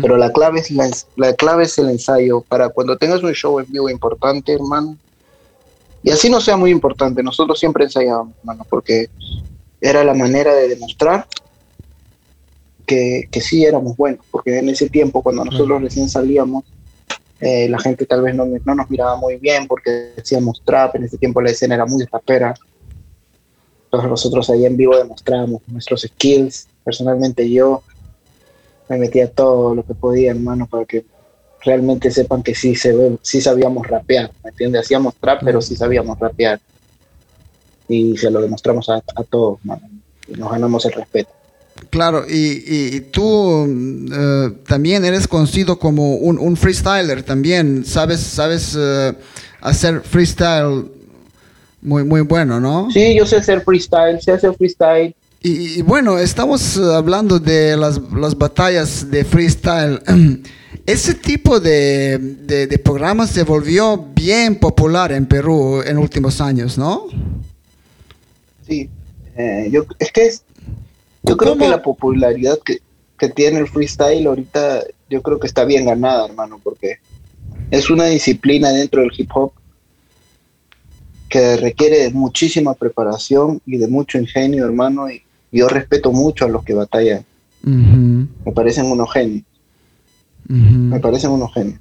Pero 0.00 0.16
la 0.16 0.32
clave, 0.32 0.60
es 0.60 0.70
la, 0.70 0.88
la 1.16 1.34
clave 1.34 1.64
es 1.64 1.76
el 1.78 1.90
ensayo. 1.90 2.40
Para 2.40 2.70
cuando 2.70 2.96
tengas 2.96 3.22
un 3.22 3.32
show 3.32 3.60
en 3.60 3.70
vivo 3.70 3.90
importante, 3.90 4.52
hermano, 4.54 4.96
y 6.02 6.10
así 6.10 6.30
no 6.30 6.40
sea 6.40 6.56
muy 6.56 6.70
importante, 6.70 7.22
nosotros 7.22 7.58
siempre 7.58 7.84
ensayamos, 7.84 8.34
hermano, 8.38 8.66
porque 8.68 9.08
era 9.82 10.04
la 10.04 10.14
manera 10.14 10.54
de 10.54 10.68
demostrar 10.68 11.26
que, 12.86 13.28
que 13.30 13.40
sí 13.40 13.64
éramos 13.64 13.96
buenos, 13.96 14.24
porque 14.30 14.58
en 14.58 14.68
ese 14.68 14.88
tiempo, 14.88 15.22
cuando 15.22 15.44
nosotros 15.44 15.82
recién 15.82 16.08
salíamos, 16.08 16.64
eh, 17.40 17.68
la 17.68 17.80
gente 17.80 18.06
tal 18.06 18.22
vez 18.22 18.36
no, 18.36 18.46
no, 18.46 18.74
nos 18.76 18.88
miraba 18.88 19.16
muy 19.16 19.36
bien 19.36 19.66
porque 19.66 20.12
decíamos 20.14 20.62
trap, 20.64 20.94
en 20.94 21.04
ese 21.04 21.18
tiempo 21.18 21.40
la 21.40 21.50
escena 21.50 21.74
era 21.74 21.84
muy 21.84 22.04
rapera. 22.04 22.54
Entonces 23.86 24.08
nosotros 24.08 24.48
ahí 24.50 24.64
en 24.64 24.76
vivo 24.76 24.96
demostrábamos 24.96 25.62
nuestros 25.66 26.02
skills. 26.02 26.68
Personalmente 26.84 27.50
yo 27.50 27.82
me 28.88 28.98
metía 28.98 29.28
todo 29.28 29.74
lo 29.74 29.84
que 29.84 29.94
podía, 29.94 30.30
hermano, 30.30 30.68
para 30.68 30.84
que 30.84 31.04
realmente 31.64 32.12
sepan 32.12 32.44
que 32.44 32.54
sí, 32.54 32.76
se 32.76 32.92
ve, 32.92 33.18
sí 33.22 33.40
sabíamos 33.40 33.88
rapear, 33.88 34.30
¿me 34.44 34.50
entiendes? 34.50 34.82
Hacíamos 34.82 35.16
trap, 35.16 35.42
pero 35.44 35.60
sí 35.60 35.74
sabíamos 35.74 36.18
rapear 36.20 36.60
y 37.92 38.16
se 38.16 38.30
lo 38.30 38.40
demostramos 38.40 38.88
a, 38.88 39.02
todos, 39.28 39.58
y 40.28 40.32
nos 40.32 40.50
ganamos 40.50 40.84
el 40.86 40.92
respeto. 40.92 41.30
Claro, 41.90 42.24
y, 42.28 43.00
tú 43.12 43.66
eh, 44.12 44.50
también 44.66 45.04
eres 45.04 45.28
conocido 45.28 45.78
como 45.78 46.16
un, 46.16 46.56
freestyler 46.56 47.22
también, 47.22 47.84
sabes, 47.84 48.20
sabes 48.20 48.76
eh, 48.78 49.12
hacer 49.60 50.00
freestyle 50.00 50.86
muy, 51.82 52.04
muy 52.04 52.20
bueno, 52.22 52.60
¿no? 52.60 52.90
Sí, 52.90 53.14
yo 53.14 53.26
sé 53.26 53.36
hacer 53.36 53.62
freestyle, 53.62 54.20
sé 54.20 54.32
hacer 54.32 54.54
freestyle. 54.54 55.14
Y, 55.42 55.82
bueno, 55.82 56.18
estamos 56.18 56.78
hablando 56.78 57.40
de 57.40 57.76
las, 57.76 58.00
las 58.14 58.38
batallas 58.38 59.10
de 59.10 59.24
freestyle. 59.24 60.00
Ese 60.86 61.14
tipo 61.14 61.60
de, 61.60 62.18
de, 62.18 62.66
de 62.66 62.78
programas 62.78 63.30
se 63.30 63.42
volvió 63.42 64.06
bien 64.14 64.58
popular 64.58 65.12
en 65.12 65.26
Perú 65.26 65.82
en 65.84 65.98
últimos 65.98 66.40
años, 66.40 66.78
¿no? 66.78 67.06
Sí, 68.72 68.88
eh, 69.36 69.68
yo, 69.70 69.84
es 69.98 70.10
que 70.12 70.26
es, 70.26 70.44
yo 71.22 71.36
creo 71.36 71.58
que 71.58 71.68
la 71.68 71.82
popularidad 71.82 72.58
que, 72.64 72.80
tiene 73.36 73.58
el 73.60 73.68
freestyle 73.68 74.26
ahorita, 74.26 74.82
yo 75.08 75.22
creo 75.22 75.38
que 75.38 75.46
está 75.46 75.64
bien 75.64 75.84
ganada, 75.84 76.26
hermano, 76.26 76.58
porque 76.60 76.96
es 77.70 77.88
una 77.88 78.06
disciplina 78.06 78.70
dentro 78.70 79.02
del 79.02 79.12
hip 79.16 79.30
hop 79.32 79.52
que 81.28 81.56
requiere 81.56 81.98
de 81.98 82.10
muchísima 82.10 82.74
preparación 82.74 83.60
y 83.64 83.76
de 83.76 83.88
mucho 83.88 84.18
ingenio, 84.18 84.64
hermano, 84.64 85.08
y 85.08 85.22
yo 85.52 85.68
respeto 85.68 86.10
mucho 86.10 86.46
a 86.46 86.48
los 86.48 86.64
que 86.64 86.74
batallan. 86.74 87.24
Me 87.62 88.52
parecen 88.52 88.86
unos 88.86 89.12
genios. 89.12 89.44
Me 90.48 90.98
parecen 90.98 91.30
unos 91.30 91.52
genios. 91.52 91.80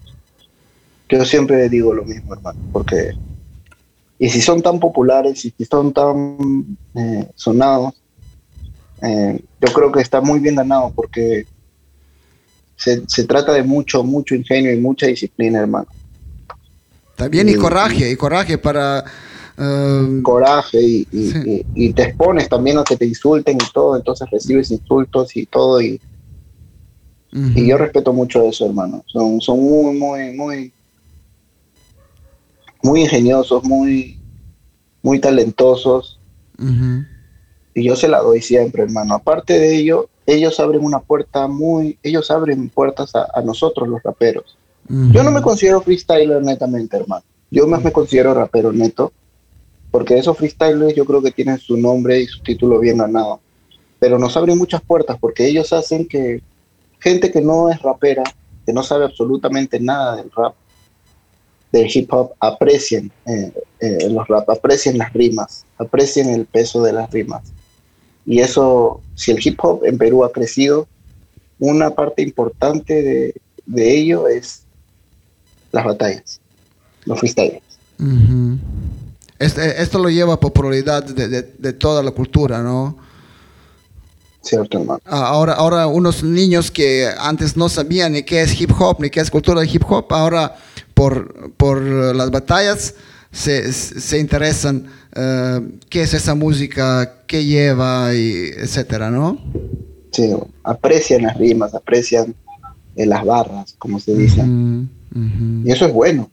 Yo 1.09 1.25
siempre 1.25 1.69
digo 1.69 1.93
lo 1.93 2.03
mismo, 2.03 2.33
hermano, 2.33 2.59
porque 2.71 3.13
y 4.21 4.29
si 4.29 4.39
son 4.39 4.61
tan 4.61 4.79
populares 4.79 5.43
y 5.45 5.49
si 5.57 5.65
son 5.65 5.91
tan 5.91 6.77
eh, 6.93 7.27
sonados, 7.33 7.95
eh, 9.01 9.43
yo 9.59 9.73
creo 9.73 9.91
que 9.91 9.99
está 9.99 10.21
muy 10.21 10.39
bien 10.39 10.53
ganado 10.53 10.93
porque 10.95 11.47
se, 12.75 13.23
trata 13.23 13.51
de 13.53 13.63
mucho, 13.63 14.03
mucho 14.03 14.35
ingenio 14.35 14.71
y 14.71 14.77
mucha 14.77 15.07
disciplina, 15.07 15.61
hermano. 15.61 15.87
También 17.15 17.49
y, 17.49 17.55
coraje, 17.55 18.11
y 18.11 18.15
coraje 18.15 18.59
para... 18.59 19.03
Eh, 19.57 20.19
coraje 20.21 20.77
y, 20.79 21.93
te 21.93 22.03
expones 22.03 22.47
también 22.47 22.77
a 22.77 22.83
que 22.83 22.97
te 22.97 23.07
insulten 23.07 23.55
y 23.55 23.73
todo, 23.73 23.97
entonces 23.97 24.29
recibes 24.29 24.69
insultos 24.69 25.35
y 25.35 25.47
todo 25.47 25.81
y, 25.81 25.99
y 27.31 27.65
yo 27.65 27.75
respeto 27.75 28.13
mucho 28.13 28.43
eso, 28.43 28.67
hermano. 28.67 29.03
Son, 29.07 29.41
son 29.41 29.59
muy, 29.59 29.97
muy, 29.97 30.33
muy 30.35 30.73
muy 32.83 33.01
ingeniosos, 33.01 33.63
muy, 33.63 34.19
muy 35.01 35.19
talentosos. 35.19 36.19
y 37.73 37.83
yo 37.83 37.95
se 37.95 38.07
la 38.07 38.19
doy 38.19 38.41
siempre, 38.41 38.83
hermano. 38.83 39.15
Aparte 39.15 39.57
de 39.57 39.75
ello, 39.75 40.09
ellos 40.25 40.59
abren 40.59 40.83
una 40.83 40.99
puerta 40.99 41.47
muy, 41.47 41.97
ellos 42.03 42.29
abren 42.31 42.69
puertas 42.69 43.13
a, 43.15 43.41
nosotros 43.41 43.87
los 43.87 44.01
raperos. 44.03 44.57
Yo 44.87 45.23
no 45.23 45.31
me 45.31 45.41
considero 45.41 45.81
freestyler 45.81 46.41
netamente, 46.41 46.97
hermano. 46.97 47.23
Yo 47.49 47.65
más 47.67 47.83
me 47.83 47.91
considero 47.91 48.33
rapero 48.33 48.73
neto, 48.73 49.13
porque 49.91 50.17
esos 50.17 50.37
freestylers 50.37 50.95
yo 50.95 51.05
creo 51.05 51.21
que 51.21 51.31
tienen 51.31 51.59
su 51.59 51.77
nombre 51.77 52.19
y 52.19 52.27
su 52.27 52.41
título 52.41 52.79
bien 52.79 52.97
ganado. 52.97 53.39
Pero 53.99 54.17
nos 54.17 54.35
abren 54.35 54.57
muchas 54.57 54.81
puertas 54.81 55.17
porque 55.19 55.47
ellos 55.47 55.71
hacen 55.73 56.07
que 56.07 56.41
gente 56.99 57.31
que 57.31 57.41
no 57.41 57.69
es 57.69 57.81
rapera, 57.81 58.23
que 58.65 58.73
no 58.73 58.83
sabe 58.83 59.05
absolutamente 59.05 59.79
nada 59.79 60.15
del 60.15 60.31
rap, 60.31 60.55
del 61.71 61.89
hip 61.93 62.11
hop, 62.13 62.33
aprecien 62.39 63.11
eh, 63.25 63.51
eh, 63.79 64.09
los 64.09 64.27
rap, 64.27 64.49
aprecien 64.49 64.97
las 64.97 65.13
rimas, 65.13 65.65
aprecien 65.77 66.29
el 66.29 66.45
peso 66.45 66.83
de 66.83 66.93
las 66.93 67.09
rimas. 67.11 67.43
Y 68.25 68.39
eso, 68.39 69.01
si 69.15 69.31
el 69.31 69.39
hip 69.43 69.59
hop 69.63 69.83
en 69.85 69.97
Perú 69.97 70.23
ha 70.23 70.31
crecido, 70.31 70.87
una 71.59 71.91
parte 71.91 72.21
importante 72.21 73.33
de, 73.65 73.97
ello 73.97 74.27
es 74.27 74.63
las 75.71 75.85
batallas, 75.85 76.39
los 77.05 77.19
freestyles. 77.19 77.61
Este, 79.39 79.81
esto 79.81 79.99
lo 79.99 80.09
lleva 80.09 80.33
a 80.33 80.39
popularidad 80.39 81.03
de, 81.03 81.73
toda 81.73 82.03
la 82.03 82.11
cultura, 82.11 82.61
¿no? 82.61 82.97
Cierto, 84.41 84.79
hermano. 84.79 84.99
Ah, 85.05 85.27
ahora, 85.27 85.53
ahora 85.53 85.87
unos 85.87 86.23
niños 86.23 86.71
que 86.71 87.07
antes 87.19 87.55
no 87.55 87.69
sabían 87.69 88.13
ni 88.13 88.23
qué 88.23 88.41
es 88.41 88.59
hip 88.59 88.71
hop, 88.77 88.99
ni 88.99 89.09
qué 89.09 89.19
es 89.19 89.29
cultura 89.29 89.61
de 89.61 89.67
hip 89.71 89.83
hop, 89.87 90.05
ahora 90.09 90.57
por, 91.01 91.51
por 91.53 91.81
las 91.81 92.29
batallas 92.29 92.93
se, 93.31 93.73
se 93.73 94.19
interesan 94.19 94.85
uh, 95.15 95.79
qué 95.89 96.03
es 96.03 96.13
esa 96.13 96.35
música, 96.35 97.23
qué 97.25 97.43
lleva, 97.43 98.13
y 98.13 98.51
etcétera, 98.55 99.09
¿no? 99.09 99.39
Sí, 100.11 100.31
aprecian 100.63 101.23
las 101.23 101.37
rimas, 101.37 101.73
aprecian 101.73 102.35
eh, 102.95 103.07
las 103.07 103.25
barras, 103.25 103.73
como 103.79 103.99
se 103.99 104.13
dice. 104.13 104.45
Y 104.45 105.71
eso 105.71 105.87
es 105.87 105.91
bueno. 105.91 106.29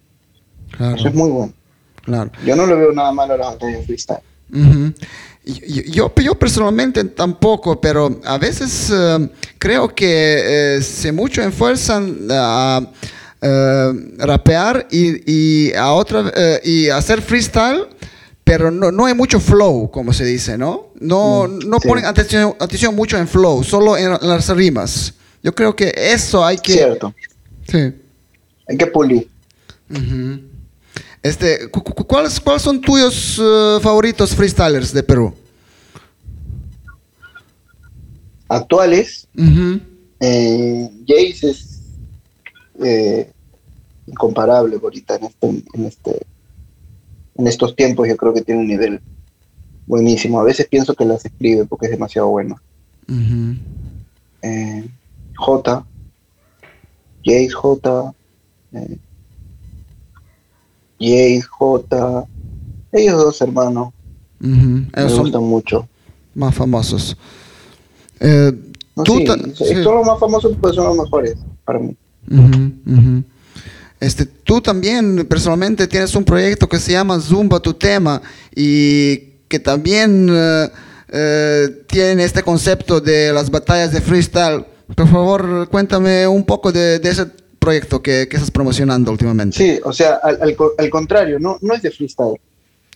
Eso 0.75 1.09
es 1.09 1.15
muy 1.15 1.31
bueno. 1.31 1.55
Claro. 2.03 2.31
Yo 2.45 2.55
no 2.55 2.67
le 2.67 2.75
veo 2.75 2.93
nada 2.93 3.11
malo 3.11 3.35
a 3.35 3.37
las 3.39 3.47
batallas 3.53 3.87
freestyle. 3.87 4.21
Yo, 5.47 6.13
yo, 6.15 6.35
personalmente 6.39 7.05
tampoco, 7.05 7.81
pero 7.81 8.21
a 8.23 8.37
veces 8.37 8.93
eh, 8.93 9.31
creo 9.59 9.89
que 9.95 10.77
eh, 10.77 10.83
se 10.83 11.11
mucho 11.11 11.41
enfuerzan 11.41 12.19
a 12.31 12.87
rapear 13.41 14.89
y, 14.91 15.73
a 15.75 15.93
otra, 15.93 16.33
y 16.65 16.89
hacer 16.89 17.23
freestyle 17.23 17.87
pero 18.49 18.71
no, 18.71 18.91
no 18.91 19.05
hay 19.05 19.13
mucho 19.13 19.41
flow, 19.41 19.91
como 19.91 20.15
se 20.15 20.25
dice, 20.25 20.57
¿no? 20.57 20.87
No, 20.99 21.47
mm, 21.47 21.69
no 21.69 21.79
ponen 21.81 22.07
atención, 22.07 22.55
atención, 22.59 22.97
mucho 22.97 23.19
en 23.19 23.29
flow, 23.29 23.63
solo 23.63 23.95
en, 23.95 24.13
las 24.23 24.49
rimas. 24.49 25.13
Yo 25.43 25.55
creo 25.55 25.77
que 25.77 25.93
eso 25.95 26.43
hay 26.43 26.57
que... 26.57 26.73
Cierto. 26.73 27.15
Sí. 27.71 27.93
Hay 28.67 28.79
que 28.79 28.87
pulir. 28.87 29.29
este, 31.23 31.69
¿cuáles, 31.71 32.41
¿Cuáles 32.41 32.63
son 32.63 32.81
tuyos 32.81 33.39
eh, 33.39 33.79
favoritos 33.83 34.35
freestylers 34.35 34.95
de 34.95 35.03
Perú? 35.03 35.35
Actuales. 38.49 39.29
Eh, 40.21 40.91
Jace 41.07 41.51
es 41.51 41.68
eh, 42.83 43.33
incomparable 44.07 44.79
ahorita 44.83 45.17
en 45.17 45.25
este, 45.25 45.49
en 45.75 45.85
este 45.85 46.27
en 47.39 47.47
estos 47.47 47.75
tiempos 47.77 48.09
yo 48.09 48.17
creo 48.17 48.35
que 48.35 48.43
tiene 48.43 48.61
un 48.61 48.67
nivel 48.67 49.01
buenísimo. 49.87 50.41
A 50.41 50.45
veces 50.45 50.67
pienso 50.69 50.95
que 50.95 51.05
las 51.05 51.25
escribe 51.25 51.65
porque 51.65 51.87
es 51.87 51.93
demasiado 51.93 52.29
bueno. 52.29 52.61
Eh, 54.43 54.89
J, 55.37 55.87
Jace 57.25 57.51
J, 57.51 58.15
eh, 58.73 58.99
Jace 60.99 61.43
J, 61.43 62.27
ellos 62.93 63.17
dos 63.17 63.41
hermanos. 63.41 63.93
Me 64.41 65.05
gustan 65.05 65.43
mucho. 65.43 65.89
Más 66.35 66.55
famosos. 66.55 67.17
Eh, 68.21 68.53
sí, 69.07 69.27
son 69.83 69.95
los 69.95 70.07
más 70.07 70.19
famosos 70.19 70.57
porque 70.61 70.77
son 70.77 70.87
los 70.87 71.05
mejores 71.05 71.37
para 71.65 71.79
mí. 71.79 71.97
Este, 74.01 74.27
tú 74.27 74.61
también 74.61 75.27
personalmente 75.27 75.87
tienes 75.89 76.15
un 76.15 76.25
proyecto 76.25 76.69
que 76.69 76.79
se 76.79 76.93
llama 76.93 77.19
Zumba 77.21 77.61
tu 77.61 77.75
tema 77.75 78.23
y 78.55 79.17
que 79.49 79.59
también 79.59 80.29
eh, 80.31 81.85
tiene 81.89 82.25
este 82.25 82.43
concepto 82.43 83.01
de 83.01 83.33
las 83.33 83.51
batallas 83.51 83.93
de 83.93 84.01
freestyle. 84.01 84.65
Por 84.95 85.09
favor, 85.09 85.69
cuéntame 85.69 86.27
un 86.27 86.45
poco 86.45 86.71
de, 86.71 87.01
ese 87.03 87.27
proyecto 87.59 88.01
que, 88.01 88.23
estás 88.23 88.51
promocionando 88.51 89.11
últimamente. 89.11 89.57
Sí, 89.57 89.81
o 89.85 89.93
sea, 89.93 90.21
al, 90.23 90.91
contrario, 90.91 91.39
no, 91.39 91.59
no 91.61 91.75
es 91.75 91.83
de 91.83 91.91
freestyle. 91.91 92.41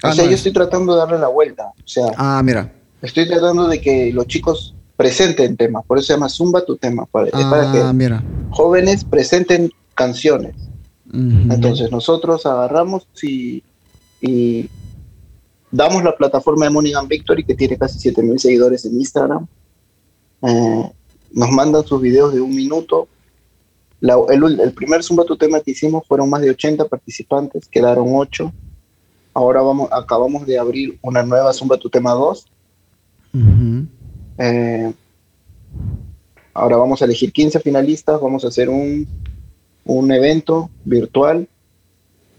O 0.04 0.08
ah, 0.08 0.12
sea, 0.12 0.24
yo 0.24 0.32
estoy 0.32 0.52
tratando 0.52 0.94
de 0.94 0.98
darle 1.00 1.18
la 1.18 1.28
vuelta. 1.28 1.64
O 1.64 1.88
sea, 1.88 2.06
ah, 2.16 2.40
mira. 2.44 2.72
Estoy 3.02 3.26
tratando 3.28 3.68
de 3.68 3.80
que 3.80 4.12
los 4.12 4.26
chicos 4.26 4.74
presenten 4.96 5.56
temas, 5.56 5.84
por 5.86 5.98
eso 5.98 6.08
se 6.08 6.12
llama 6.14 6.28
Zumba 6.28 6.64
tu 6.64 6.76
tema, 6.76 7.06
para, 7.06 7.30
para 7.30 7.72
que 7.72 7.80
ah, 7.80 7.92
mira. 7.92 8.22
jóvenes 8.50 9.04
presenten 9.04 9.70
canciones. 9.94 10.54
Entonces 11.12 11.90
nosotros 11.90 12.46
agarramos 12.46 13.06
y, 13.22 13.62
damos 15.70 16.02
la 16.02 16.16
plataforma 16.16 16.64
de 16.64 16.70
Monigan 16.70 17.06
Victory, 17.06 17.44
que 17.44 17.54
tiene 17.54 17.76
casi 17.76 17.98
7000 17.98 18.38
seguidores 18.38 18.84
en 18.86 18.94
Instagram. 18.94 19.46
Eh, 20.42 20.90
nos 21.32 21.50
mandan 21.50 21.84
sus 21.86 22.00
videos 22.00 22.32
de 22.32 22.40
un 22.40 22.54
minuto. 22.54 23.08
el, 24.00 24.72
primer 24.72 25.02
Zumba 25.02 25.24
tu 25.24 25.36
tema 25.36 25.60
que 25.60 25.72
hicimos 25.72 26.06
fueron 26.06 26.30
más 26.30 26.40
de 26.40 26.50
80 26.50 26.86
participantes, 26.88 27.68
quedaron 27.68 28.08
8. 28.10 28.52
Ahora 29.34 29.62
vamos, 29.62 29.88
acabamos 29.92 30.46
de 30.46 30.58
abrir 30.58 30.98
una 31.02 31.22
nueva 31.22 31.52
Zumba 31.52 31.76
tu 31.76 31.90
tema 31.90 32.12
2. 32.12 32.46
Eh, 34.44 34.92
ahora 36.52 36.76
vamos 36.76 37.00
a 37.00 37.04
elegir 37.04 37.32
15 37.32 37.60
finalistas, 37.60 38.20
vamos 38.20 38.44
a 38.44 38.48
hacer 38.48 38.68
un 38.68 39.06
un 39.84 40.12
evento 40.12 40.70
virtual, 40.84 41.48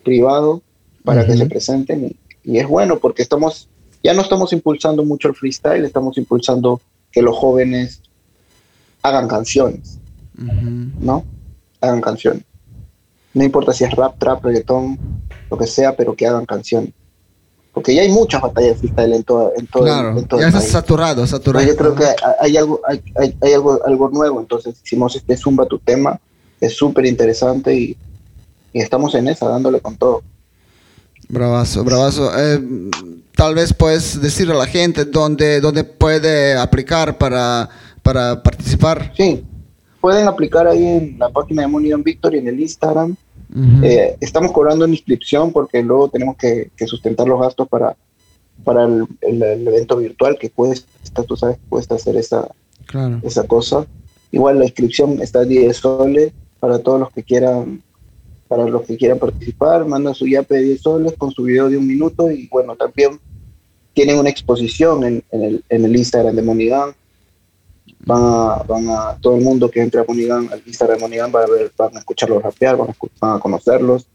privado, 0.04 0.62
para 1.04 1.26
que 1.26 1.38
se 1.38 1.46
presenten. 1.46 2.16
Y, 2.44 2.58
es 2.58 2.68
bueno 2.68 3.00
porque 3.00 3.22
estamos, 3.22 3.70
ya 4.04 4.13
no 4.13 4.22
estamos 4.22 4.54
impulsando 4.54 5.04
mucho 5.04 5.30
el 5.30 5.36
freestyle, 5.36 5.86
estamos 5.86 6.18
impulsando 6.18 6.82
que 7.12 7.22
los 7.22 7.38
jóvenes 7.38 8.02
hagan 9.02 9.28
canciones, 9.28 10.00
¿no? 10.36 11.26
Hagan 11.82 12.02
canciones. 12.02 12.44
No 13.34 13.44
importa 13.44 13.74
si 13.74 13.84
es 13.84 13.92
rap, 13.92 14.18
trap, 14.20 14.44
reggaetón, 14.44 14.98
lo 15.50 15.58
que 15.58 15.68
sea, 15.68 15.96
pero 15.96 16.16
que 16.16 16.28
hagan 16.28 16.46
canciones. 16.46 16.92
Porque 17.74 17.96
ya 17.96 18.04
hay 18.04 18.10
muchas 18.10 18.40
batallas 18.42 18.74
de 18.74 18.76
freestyle 18.76 19.14
en 19.14 19.24
todo, 19.24 19.52
en 19.58 19.66
todo, 19.66 19.84
claro, 19.84 20.16
ya 20.40 20.48
está 20.48 20.62
saturado, 20.62 21.26
saturado. 21.26 21.66
yo 21.66 21.76
creo 21.76 21.96
que 21.96 22.06
hay, 22.40 22.56
algo, 22.56 22.80
hay, 22.88 23.02
hay, 23.42 23.54
algo, 23.54 23.80
algo 23.84 24.10
nuevo, 24.10 24.40
entonces 24.40 24.76
hicimos 24.84 25.16
este 25.16 25.36
Zumba 25.36 25.66
tu 25.66 25.80
tema, 25.80 26.20
es 26.62 26.78
súper 26.78 27.08
interesante 27.08 27.74
y, 27.74 27.98
estamos 28.74 29.16
en 29.16 29.28
esa, 29.28 29.48
dándole 29.48 29.82
con 29.82 29.96
todo. 29.98 30.22
Bravazo, 31.30 31.84
bravazo. 31.84 32.32
Eh, 32.38 32.60
tal 33.36 33.56
vez 33.56 33.74
puedes 33.74 34.22
decirle 34.22 34.54
a 34.54 34.58
la 34.58 34.68
gente 34.68 35.06
dónde, 35.06 35.60
dónde 35.60 35.84
puede 35.84 36.56
aplicar 36.56 37.18
para, 37.18 37.70
para 38.04 38.42
participar. 38.42 39.12
Sí, 39.16 39.44
pueden 40.00 40.28
aplicar 40.28 40.68
ahí 40.68 40.86
en 40.86 41.18
la 41.18 41.30
página 41.30 41.64
de 41.64 41.68
Money 41.68 41.92
Victory, 42.04 42.38
en 42.38 42.48
el 42.50 42.60
Instagram. 42.60 43.16
Eh, 43.84 44.18
estamos 44.20 44.52
cobrando 44.52 44.86
una 44.86 44.94
inscripción 44.94 45.52
porque 45.52 45.84
luego 45.84 46.10
tenemos 46.10 46.38
que, 46.38 46.72
sustentar 46.88 47.28
los 47.28 47.39
gastos 47.39 47.68
para, 47.68 47.96
para 48.63 48.86
el, 48.86 49.08
evento 49.44 49.98
virtual 49.98 50.38
que 50.39 50.50
cuesta, 50.50 51.24
tú 51.28 51.38
sabes, 51.38 51.58
cuesta 51.70 51.96
hacer 51.96 52.16
esa, 52.16 52.50
esa 53.22 53.46
cosa. 53.46 53.86
Igual 54.32 54.60
la 54.60 54.66
inscripción 54.66 55.22
está 55.22 55.39
a 55.39 55.46
10 55.46 55.78
soles 55.78 56.34
para 56.60 56.80
todos 56.80 57.00
los 57.00 57.12
que 57.12 57.24
quieran 57.24 57.84
para 58.48 58.68
los 58.68 58.84
que 58.84 58.98
quieran 58.98 59.18
participar, 59.18 59.84
manda 59.86 60.13
su 60.13 60.28
yape 60.28 60.56
de 60.56 60.62
10 60.62 60.82
soles 60.82 61.13
con 61.18 61.32
su 61.32 61.44
video 61.44 61.70
de 61.70 61.78
un 61.78 61.88
minuto 61.88 62.30
y 62.30 62.48
bueno, 62.50 62.76
también 62.76 63.20
tienen 63.94 64.20
una 64.20 64.30
exposición 64.30 65.04
en, 65.04 65.24
el, 65.32 65.63
en 65.70 65.86
el, 65.86 65.96
Instagram 65.96 66.36
de 66.36 66.42
Monigan. 66.42 66.94
Van 68.06 68.22
a, 68.22 68.63
van 68.63 68.89
a, 68.89 69.18
todo 69.22 69.38
el 69.38 69.44
mundo 69.44 69.70
que 69.70 69.82
entre 69.82 70.02
a 70.02 70.06
Monigan, 70.06 70.50
al 70.52 70.62
Instagram 70.66 70.98
de 70.98 71.04
Monigan, 71.04 71.32
van 71.32 71.44
a, 71.44 71.48
ver, 71.48 71.72
van 71.78 71.96
a 71.96 72.00
escucharlos 72.00 72.44
rapear, 72.44 72.76
van 72.76 72.89
a, 72.89 72.96
van 73.20 73.38
a 73.38 73.39
conocerlos 73.39 74.08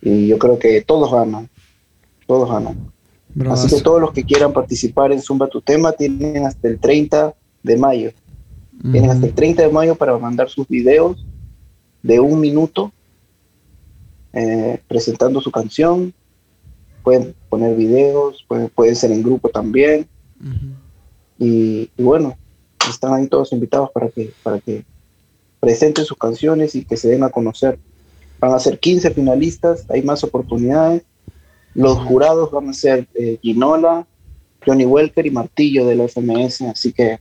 y 0.00 0.28
yo 0.28 0.38
creo 0.38 0.58
que 0.58 0.80
todos 0.82 1.12
ganan, 1.12 1.48
todos 2.26 2.50
ganan. 2.50 2.90
Así 3.50 3.68
que 3.68 3.82
todos 3.82 4.00
los 4.00 4.12
que 4.12 4.24
quieran 4.24 4.52
participar 4.52 5.12
en 5.12 5.20
Zumba 5.20 5.48
Tu 5.48 5.60
Tema 5.60 5.92
tienen 5.92 6.46
hasta 6.46 6.68
el 6.68 6.78
30 6.78 7.34
de 7.62 7.76
mayo. 7.76 8.12
Tienen 8.90 9.10
hasta 9.10 9.26
el 9.26 9.34
30 9.34 9.62
de 9.62 9.68
mayo 9.68 9.94
para 9.94 10.16
mandar 10.18 10.48
sus 10.48 10.66
videos 10.68 11.24
de 12.02 12.20
un 12.20 12.40
minuto 12.40 12.92
eh, 14.32 14.80
presentando 14.88 15.40
su 15.40 15.50
canción. 15.50 16.14
Pueden 17.02 17.34
poner 17.48 17.76
videos, 17.76 18.44
pueden, 18.74 18.96
ser 18.96 19.12
en 19.12 19.22
grupo 19.22 19.48
también. 19.48 20.08
Y, 21.38 21.90
bueno, 21.96 22.36
están 22.88 23.14
ahí 23.14 23.26
todos 23.28 23.52
invitados 23.52 23.90
para 23.90 24.08
que, 24.08 24.32
para 24.42 24.60
que 24.60 24.84
presenten 25.60 26.04
sus 26.04 26.16
canciones 26.16 26.74
y 26.74 26.84
que 26.84 26.96
se 26.96 27.08
den 27.08 27.24
a 27.24 27.30
conocer. 27.30 27.78
Van 28.40 28.52
a 28.52 28.58
ser 28.58 28.78
15 28.78 29.10
finalistas, 29.10 29.84
hay 29.88 30.02
más 30.02 30.22
oportunidades. 30.24 31.02
Los 31.74 31.98
jurados 31.98 32.50
van 32.50 32.68
a 32.68 32.72
ser 32.72 33.08
eh, 33.14 33.38
Ginola, 33.42 34.06
Johnny 34.64 34.84
Welker 34.84 35.26
y 35.26 35.30
Martillo 35.30 35.86
de 35.86 35.96
la 35.96 36.08
FMS, 36.08 36.62
así 36.62 36.92
que 36.92 37.20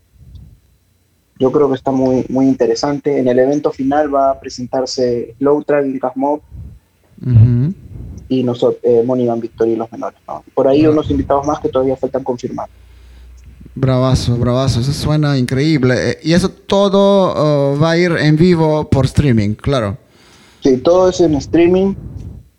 yo 1.39 1.51
creo 1.51 1.69
que 1.69 1.75
está 1.75 1.91
muy, 1.91 2.25
muy 2.29 2.47
interesante. 2.47 3.19
En 3.19 3.27
el 3.27 3.37
evento 3.39 3.71
final 3.71 4.13
va 4.13 4.31
a 4.31 4.39
presentarse 4.39 5.35
Low 5.39 5.63
Travel 5.63 5.99
Mob 6.15 6.41
y 8.29 8.43
nosotros, 8.43 8.81
eh, 8.83 9.03
Moni 9.05 9.27
Van 9.27 9.39
Victoria 9.39 9.73
y 9.73 9.77
los 9.77 9.91
menores. 9.91 10.19
Por 10.53 10.67
ahí 10.67 10.85
unos 10.85 11.09
invitados 11.09 11.45
más 11.45 11.59
que 11.59 11.69
todavía 11.69 11.95
faltan 11.95 12.23
confirmar. 12.23 12.69
Bravazo, 13.79 14.35
bravazo, 14.37 14.79
eso 14.79 14.91
suena 14.91 15.37
increíble. 15.37 15.93
Eh, 15.97 16.19
y 16.23 16.33
eso 16.33 16.49
todo 16.49 17.73
uh, 17.73 17.79
va 17.79 17.91
a 17.91 17.97
ir 17.97 18.11
en 18.11 18.35
vivo 18.35 18.89
por 18.89 19.05
streaming, 19.05 19.53
claro. 19.53 19.97
Sí, 20.63 20.77
todo 20.77 21.09
es 21.09 21.21
en 21.21 21.35
streaming 21.35 21.93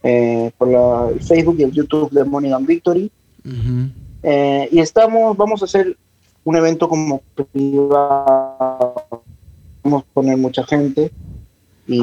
eh, 0.05 0.53
por 0.57 0.69
la, 0.69 1.09
el 1.13 1.21
Facebook 1.21 1.57
y 1.59 1.65
el 1.65 1.73
YouTube 1.73 2.11
de 2.13 2.23
Money 2.23 2.53
and 2.53 2.67
Victory. 2.69 3.11
Eh, 4.23 4.69
y 4.71 4.79
estamos, 4.79 5.37
vamos 5.37 5.61
a 5.63 5.65
hacer 5.65 5.97
un 6.45 6.55
evento 6.55 6.89
como 6.89 7.21
privado, 7.53 8.95
vamos 9.83 10.05
a 10.05 10.07
poner 10.15 10.37
mucha 10.37 10.63
gente 10.65 11.11
y, 11.89 12.01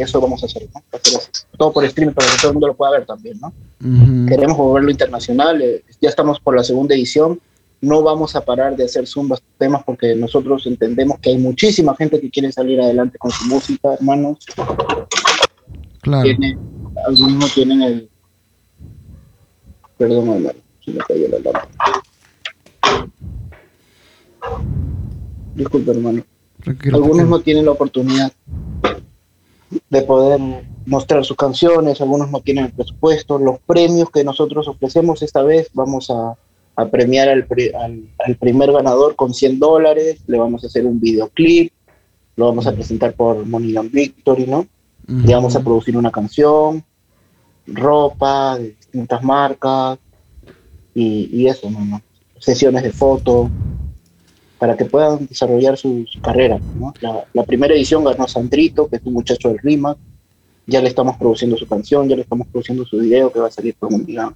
eso 0.00 0.20
vamos 0.22 0.42
a 0.42 0.46
hacer, 0.46 0.68
¿no? 0.74 0.80
todo 1.58 1.72
por 1.72 1.84
streaming 1.84 2.14
para 2.14 2.28
que 2.28 2.36
todo 2.38 2.48
el 2.48 2.54
mundo 2.54 2.68
lo 2.68 2.76
pueda 2.76 2.92
ver 2.92 3.04
también, 3.04 3.38
¿no? 3.40 3.52
Queremos 4.26 4.56
volverlo 4.56 4.90
internacional, 4.90 5.62
ya 6.00 6.08
estamos 6.08 6.40
por 6.40 6.56
la 6.56 6.64
segunda 6.64 6.94
edición 6.94 7.38
no 7.84 8.02
vamos 8.02 8.34
a 8.34 8.44
parar 8.44 8.76
de 8.76 8.84
hacer 8.84 9.06
zumbas 9.06 9.42
temas 9.58 9.82
porque 9.84 10.14
nosotros 10.14 10.66
entendemos 10.66 11.18
que 11.20 11.30
hay 11.30 11.38
muchísima 11.38 11.94
gente 11.96 12.20
que 12.20 12.30
quiere 12.30 12.50
salir 12.50 12.80
adelante 12.80 13.18
con 13.18 13.30
su 13.30 13.46
música, 13.46 13.94
hermanos. 13.94 14.38
Claro. 16.00 16.28
algunos 17.06 17.32
no 17.32 17.46
tienen 17.48 17.82
el. 17.82 18.10
Perdón, 19.96 20.28
hermano, 20.30 20.58
si 20.84 20.90
me 20.92 20.98
cayó 20.98 21.28
la 21.28 21.38
lámpara. 21.38 21.68
Disculpe, 25.54 25.90
hermano. 25.92 26.22
algunos 26.92 27.28
no 27.28 27.40
tienen 27.40 27.64
la 27.64 27.70
oportunidad 27.70 28.32
de 29.90 30.02
poder 30.02 30.40
mostrar 30.86 31.24
sus 31.24 31.36
canciones, 31.36 32.00
algunos 32.00 32.30
no 32.30 32.40
tienen 32.40 32.66
el 32.66 32.72
presupuesto. 32.72 33.38
Los 33.38 33.60
premios 33.60 34.10
que 34.10 34.24
nosotros 34.24 34.68
ofrecemos 34.68 35.22
esta 35.22 35.42
vez 35.42 35.70
vamos 35.72 36.10
a 36.10 36.36
a 36.76 36.88
premiar 36.88 37.28
al, 37.28 37.46
al, 38.18 38.36
primer 38.36 38.72
ganador 38.72 39.14
con 39.16 39.32
100 39.32 39.58
dólares, 39.58 40.18
le 40.26 40.38
vamos 40.38 40.64
a 40.64 40.66
hacer 40.66 40.86
un 40.86 40.98
videoclip, 41.00 41.72
lo 42.36 42.46
vamos 42.46 42.66
a 42.66 42.72
presentar 42.72 43.14
por 43.14 43.46
Money 43.46 43.74
Victory, 43.90 44.46
¿no? 44.46 44.66
Le 45.06 45.34
vamos 45.34 45.54
a 45.54 45.60
producir 45.60 45.96
una 45.96 46.10
canción, 46.10 46.82
ropa 47.66 48.58
de 48.58 48.68
distintas 48.70 49.22
marcas 49.22 49.98
y, 50.94 51.46
eso, 51.46 51.70
¿no? 51.70 52.00
Sesiones 52.38 52.82
de 52.82 52.90
fotos 52.90 53.50
para 54.58 54.76
que 54.76 54.84
puedan 54.84 55.26
desarrollar 55.26 55.76
su, 55.76 56.06
carrera, 56.22 56.58
¿no? 56.78 56.92
La, 57.32 57.44
primera 57.44 57.74
edición 57.74 58.02
ganó 58.02 58.26
Sandrito, 58.26 58.88
que 58.88 58.96
es 58.96 59.02
un 59.04 59.12
muchacho 59.12 59.48
del 59.48 59.58
RIMAC, 59.58 59.98
ya 60.66 60.80
le 60.80 60.88
estamos 60.88 61.16
produciendo 61.18 61.56
su 61.56 61.66
canción, 61.66 62.08
ya 62.08 62.16
le 62.16 62.22
estamos 62.22 62.48
produciendo 62.48 62.84
su 62.84 62.98
video 62.98 63.30
que 63.30 63.40
va 63.40 63.48
a 63.48 63.50
salir 63.50 63.74
por 63.74 63.90
Mundial. 63.90 64.34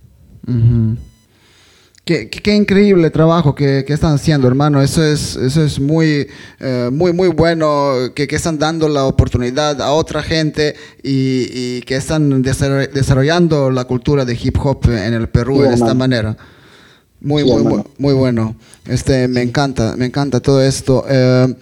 Qué, 2.08 2.54
increíble 2.54 3.10
trabajo 3.10 3.54
que, 3.54 3.84
están 3.86 4.14
haciendo, 4.14 4.48
hermano. 4.48 4.80
Eso 4.80 5.04
es, 5.04 5.36
eso 5.36 5.62
es 5.62 5.78
muy, 5.78 6.26
eh, 6.58 6.88
muy, 6.90 7.12
muy 7.12 7.28
bueno, 7.28 7.96
que, 8.14 8.26
están 8.30 8.58
dando 8.58 8.88
la 8.88 9.04
oportunidad 9.04 9.82
a 9.82 9.92
otra 9.92 10.22
gente 10.22 10.74
y, 11.02 11.82
que 11.82 11.96
están 11.96 12.40
desarrollando 12.40 13.70
la 13.70 13.84
cultura 13.84 14.24
de 14.24 14.38
hip 14.42 14.56
hop 14.58 14.86
en 14.86 15.12
el 15.12 15.28
Perú 15.28 15.60
de 15.60 15.74
esta 15.74 15.92
manera. 15.92 16.34
Muy, 17.20 17.44
muy, 17.44 17.84
muy, 17.98 18.14
bueno. 18.14 18.56
Este, 18.86 19.28
me 19.28 19.42
encanta, 19.42 19.94
me 19.94 20.06
encanta 20.06 20.40
todo 20.40 20.62
esto. 20.62 21.04
Eh, 21.06 21.54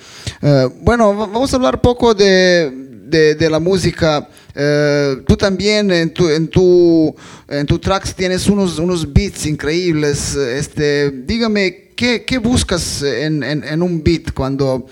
eh, 0.42 0.68
bueno, 0.80 1.12
vamos 1.16 1.52
a 1.52 1.56
hablar 1.56 1.80
poco 1.80 2.14
de 2.14 2.95
de, 3.06 3.50
la 3.50 3.60
música, 3.60 4.28
eh, 4.54 5.22
tú 5.26 5.36
también 5.36 5.90
en 5.90 6.12
tu, 6.12 6.28
en 6.28 6.48
tu, 6.48 7.14
en 7.48 7.66
tu 7.66 7.78
tracks 7.78 8.14
tienes 8.14 8.46
unos, 8.48 8.78
unos 8.78 9.12
beats 9.12 9.46
increíbles. 9.46 10.34
Este, 10.34 11.10
dígame, 11.10 11.92
¿qué, 11.96 12.24
qué 12.24 12.38
buscas 12.38 13.02
en, 13.02 13.42
en, 13.42 13.82
un 13.82 14.02
beat 14.02 14.32
cuando, 14.32 14.86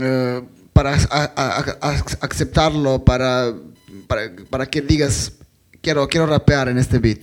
eh, 0.00 0.42
para 0.72 0.94
aceptarlo, 2.20 3.04
para, 3.04 3.54
para, 4.06 4.32
para, 4.48 4.66
que 4.66 4.80
digas, 4.80 5.32
quiero, 5.80 6.08
quiero 6.08 6.26
rapear 6.26 6.68
en 6.68 6.78
este 6.78 6.98
beat? 6.98 7.20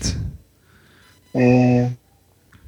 Eh, 1.34 1.96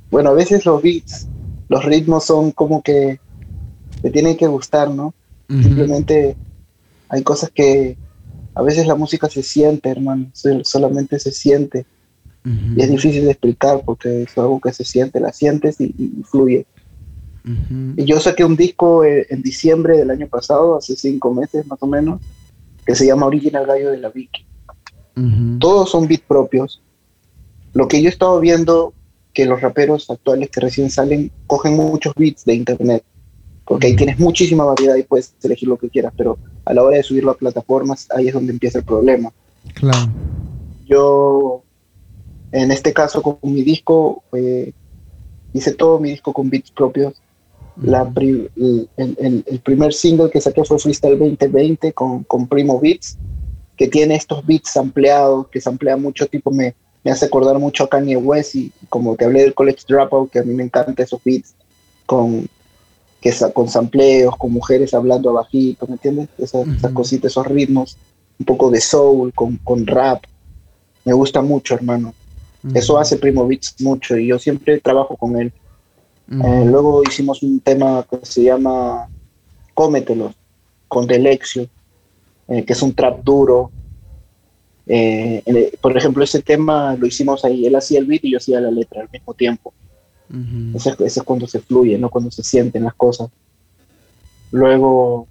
bueno, 0.10 0.32
a 0.32 0.34
veces 0.34 0.66
los 0.66 0.82
beats, 0.82 1.28
los 1.70 1.86
ritmos 1.86 2.26
son 2.26 2.52
como 2.52 2.82
que 2.82 3.20
te 4.02 4.10
tienen 4.10 4.36
que 4.36 4.48
gustar, 4.48 4.90
¿no? 4.90 5.14
Simplemente 5.50 6.38
hay 7.12 7.24
cosas 7.24 7.52
que 7.52 7.98
a 8.56 8.62
veces 8.62 8.88
la 8.88 8.96
música 8.96 9.30
se 9.30 9.44
siente, 9.44 9.90
hermano, 9.90 10.32
solamente 10.64 11.20
se 11.20 11.32
siente. 11.32 11.86
Y 12.44 12.82
es 12.82 12.90
difícil 12.90 13.26
de 13.26 13.32
explicar 13.32 13.84
porque 13.86 14.24
es 14.24 14.36
algo 14.38 14.60
que 14.60 14.74
se 14.74 14.84
siente, 14.84 15.20
la 15.20 15.32
sientes 15.32 15.80
y, 15.80 15.94
fluye. 16.24 16.66
Y 17.98 18.06
yo 18.06 18.20
saqué 18.20 18.46
un 18.46 18.56
disco 18.56 19.04
eh, 19.04 19.28
en 19.30 19.42
diciembre 19.42 19.98
del 19.98 20.10
año 20.10 20.28
pasado, 20.28 20.78
hace 20.78 20.96
cinco 20.96 21.34
meses 21.34 21.68
más 21.68 21.80
o 21.82 21.88
menos, 21.88 22.22
que 22.86 22.96
se 22.96 23.06
llama 23.06 23.26
Original 23.26 23.66
Gallo 23.66 23.92
de 23.92 23.98
la 23.98 24.10
Vicky. 24.10 24.46
Todos 25.60 25.92
son 25.92 26.08
beats 26.08 26.24
propios. 26.26 26.82
Lo 27.74 27.88
que 27.90 28.02
yo 28.02 28.08
he 28.08 28.12
estado 28.12 28.40
viendo, 28.40 28.94
que 29.34 29.46
los 29.46 29.62
raperos 29.62 30.10
actuales 30.10 30.50
que 30.50 30.62
recién 30.62 30.90
salen 30.90 31.32
cogen 31.46 31.76
muchos 31.76 32.16
beats 32.16 32.46
de 32.46 32.56
internet 32.56 33.04
porque 33.66 33.88
ahí 33.88 33.96
tienes 33.96 34.20
muchísima 34.20 34.66
variedad 34.66 34.96
y 34.96 35.04
puedes 35.04 35.34
elegir 35.44 35.70
lo 35.70 35.78
que 35.78 35.90
quieras, 35.90 36.14
pero 36.18 36.38
a 36.66 36.74
la 36.74 36.84
hora 36.84 36.98
de 36.98 37.04
subirlo 37.04 37.32
a 37.32 37.38
plataformas, 37.38 38.08
ahí 38.16 38.28
es 38.28 38.34
donde 38.34 38.52
empieza 38.52 38.80
el 38.80 38.86
problema. 38.86 39.32
Claro. 39.74 40.12
Yo, 40.86 41.64
en 42.52 42.72
este 42.72 42.94
caso, 42.94 43.22
con 43.22 43.38
mi 43.44 43.62
disco, 43.62 44.24
eh, 44.34 44.74
hice 45.54 45.74
todo 45.74 46.00
mi 46.00 46.10
disco 46.10 46.34
con 46.34 46.50
beats 46.50 46.72
propios. 46.72 47.22
La 47.82 48.12
el, 48.16 49.62
primer 49.64 49.94
single 49.94 50.30
que 50.30 50.42
saqué 50.42 50.64
fue 50.66 50.78
Freestyle 50.78 51.18
2020 51.18 51.94
con, 51.94 52.24
con 52.26 52.48
Primo 52.48 52.80
Beats, 52.80 53.18
que 53.78 53.88
tiene 53.88 54.16
estos 54.16 54.46
beats 54.46 54.76
ampliados, 54.76 55.48
que 55.48 55.62
se 55.62 55.70
amplía 55.70 55.96
mucho, 55.96 56.28
tipo 56.28 56.52
me, 56.52 56.76
me 57.04 57.12
hace 57.12 57.26
acordar 57.26 57.58
mucho 57.58 57.86
a 57.86 57.90
Kanye 57.90 58.18
West 58.18 58.56
y 58.56 58.72
como 58.90 59.16
te 59.16 59.26
hablé 59.26 59.42
del 59.42 59.54
College 59.54 59.84
Dropout, 59.88 60.32
que 60.32 60.40
a 60.40 60.44
mí 60.44 60.54
me 60.54 60.64
encantan 60.64 60.96
esos 60.98 61.24
beats 61.24 61.56
con, 62.06 62.48
que 63.22 63.32
con 63.54 63.70
sampleos, 63.70 64.36
con 64.36 64.52
mujeres 64.52 64.96
hablando 64.96 65.30
abajito, 65.30 65.86
¿me 65.86 65.94
entiendes? 65.94 66.28
Esas, 66.40 66.66
cositas, 66.92 67.32
esos 67.32 67.46
ritmos, 67.46 67.96
un 68.40 68.46
poco 68.48 68.72
de 68.72 68.82
soul, 68.82 69.32
con, 69.34 69.58
con 69.58 69.86
rap. 69.86 70.24
Me 71.06 71.14
gusta 71.14 71.42
mucho, 71.44 71.76
hermano. 71.76 72.16
Eso 72.74 72.98
hace 72.98 73.18
Primo 73.18 73.48
Beats 73.48 73.76
mucho 73.80 74.18
y 74.18 74.28
yo 74.28 74.40
siempre 74.40 74.80
trabajo 74.80 75.16
con 75.16 75.40
él. 75.40 75.54
Eh, 76.32 76.66
luego 76.66 77.04
hicimos 77.04 77.44
un 77.44 77.60
tema 77.60 78.06
que 78.10 78.26
se 78.26 78.44
llama 78.44 79.08
Cómetelos, 79.74 80.34
con 80.88 81.06
Delexio, 81.06 81.68
eh, 82.48 82.64
que 82.64 82.74
es 82.74 82.82
un 82.82 82.94
trap 82.94 83.24
duro. 83.24 83.72
Eh, 84.88 85.74
por 85.80 85.96
ejemplo, 85.96 86.24
ese 86.24 86.42
tema 86.42 86.96
lo 86.96 87.06
hicimos 87.06 87.46
ahí, 87.46 87.66
él 87.66 87.76
hacía 87.76 88.00
el 88.00 88.06
beat 88.06 88.26
y 88.26 88.32
yo 88.32 88.38
hacía 88.38 88.62
la 88.62 88.72
letra 88.72 89.02
al 89.02 89.10
mismo 89.12 89.34
tiempo 89.34 89.74
ese, 90.74 90.96
es 91.06 91.22
cuando 91.24 91.48
se 91.48 91.60
fluye, 91.60 91.98
¿no? 91.98 92.10
Cuando 92.10 92.32
se 92.32 92.44
sienten 92.44 92.84
las 92.84 92.94
cosas. 92.94 93.30
Luego 94.52 95.28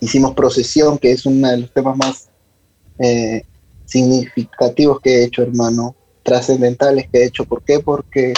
hicimos 0.00 0.34
Procesión, 0.34 0.98
que 0.98 1.12
es 1.12 1.26
uno 1.26 1.48
de 1.48 1.58
los 1.58 1.72
temas 1.72 1.96
más 1.96 2.28
eh, 2.98 3.42
significativos 3.84 5.00
que 5.00 5.16
he 5.16 5.24
hecho, 5.24 5.42
hermano, 5.42 5.94
trascendentales 6.22 7.08
que 7.10 7.18
he 7.18 7.26
hecho. 7.26 7.44
¿Por 7.44 7.62
qué? 7.62 7.80
Porque 7.80 8.34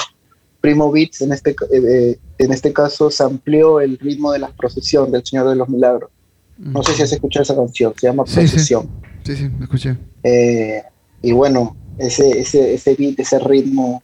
Primo 0.60 0.90
Beats, 0.90 1.22
en 1.22 1.32
este, 1.32 1.54
eh, 1.72 2.18
en 2.38 2.52
este 2.52 2.72
caso, 2.72 3.10
se 3.10 3.22
amplió 3.22 3.80
el 3.80 3.98
ritmo 3.98 4.32
de 4.32 4.38
la 4.38 4.48
procesión 4.48 5.10
del 5.10 5.24
Señor 5.24 5.48
de 5.48 5.56
los 5.56 5.68
Milagros. 5.68 6.10
No 6.58 6.82
sé 6.82 6.92
si 6.94 7.02
has 7.02 7.12
escuchado 7.12 7.44
esa 7.44 7.54
canción, 7.54 7.94
se 7.96 8.08
llama 8.08 8.24
Procesión. 8.24 8.88
Sí, 9.24 9.36
sí, 9.36 9.48
me 9.48 9.64
escuché. 9.64 9.96
Eh, 10.24 10.82
y 11.22 11.32
bueno, 11.32 11.76
ese, 11.98 12.40
ese, 12.40 12.74
ese 12.74 12.94
beat, 12.96 13.20
ese 13.20 13.38
ritmo 13.38 14.02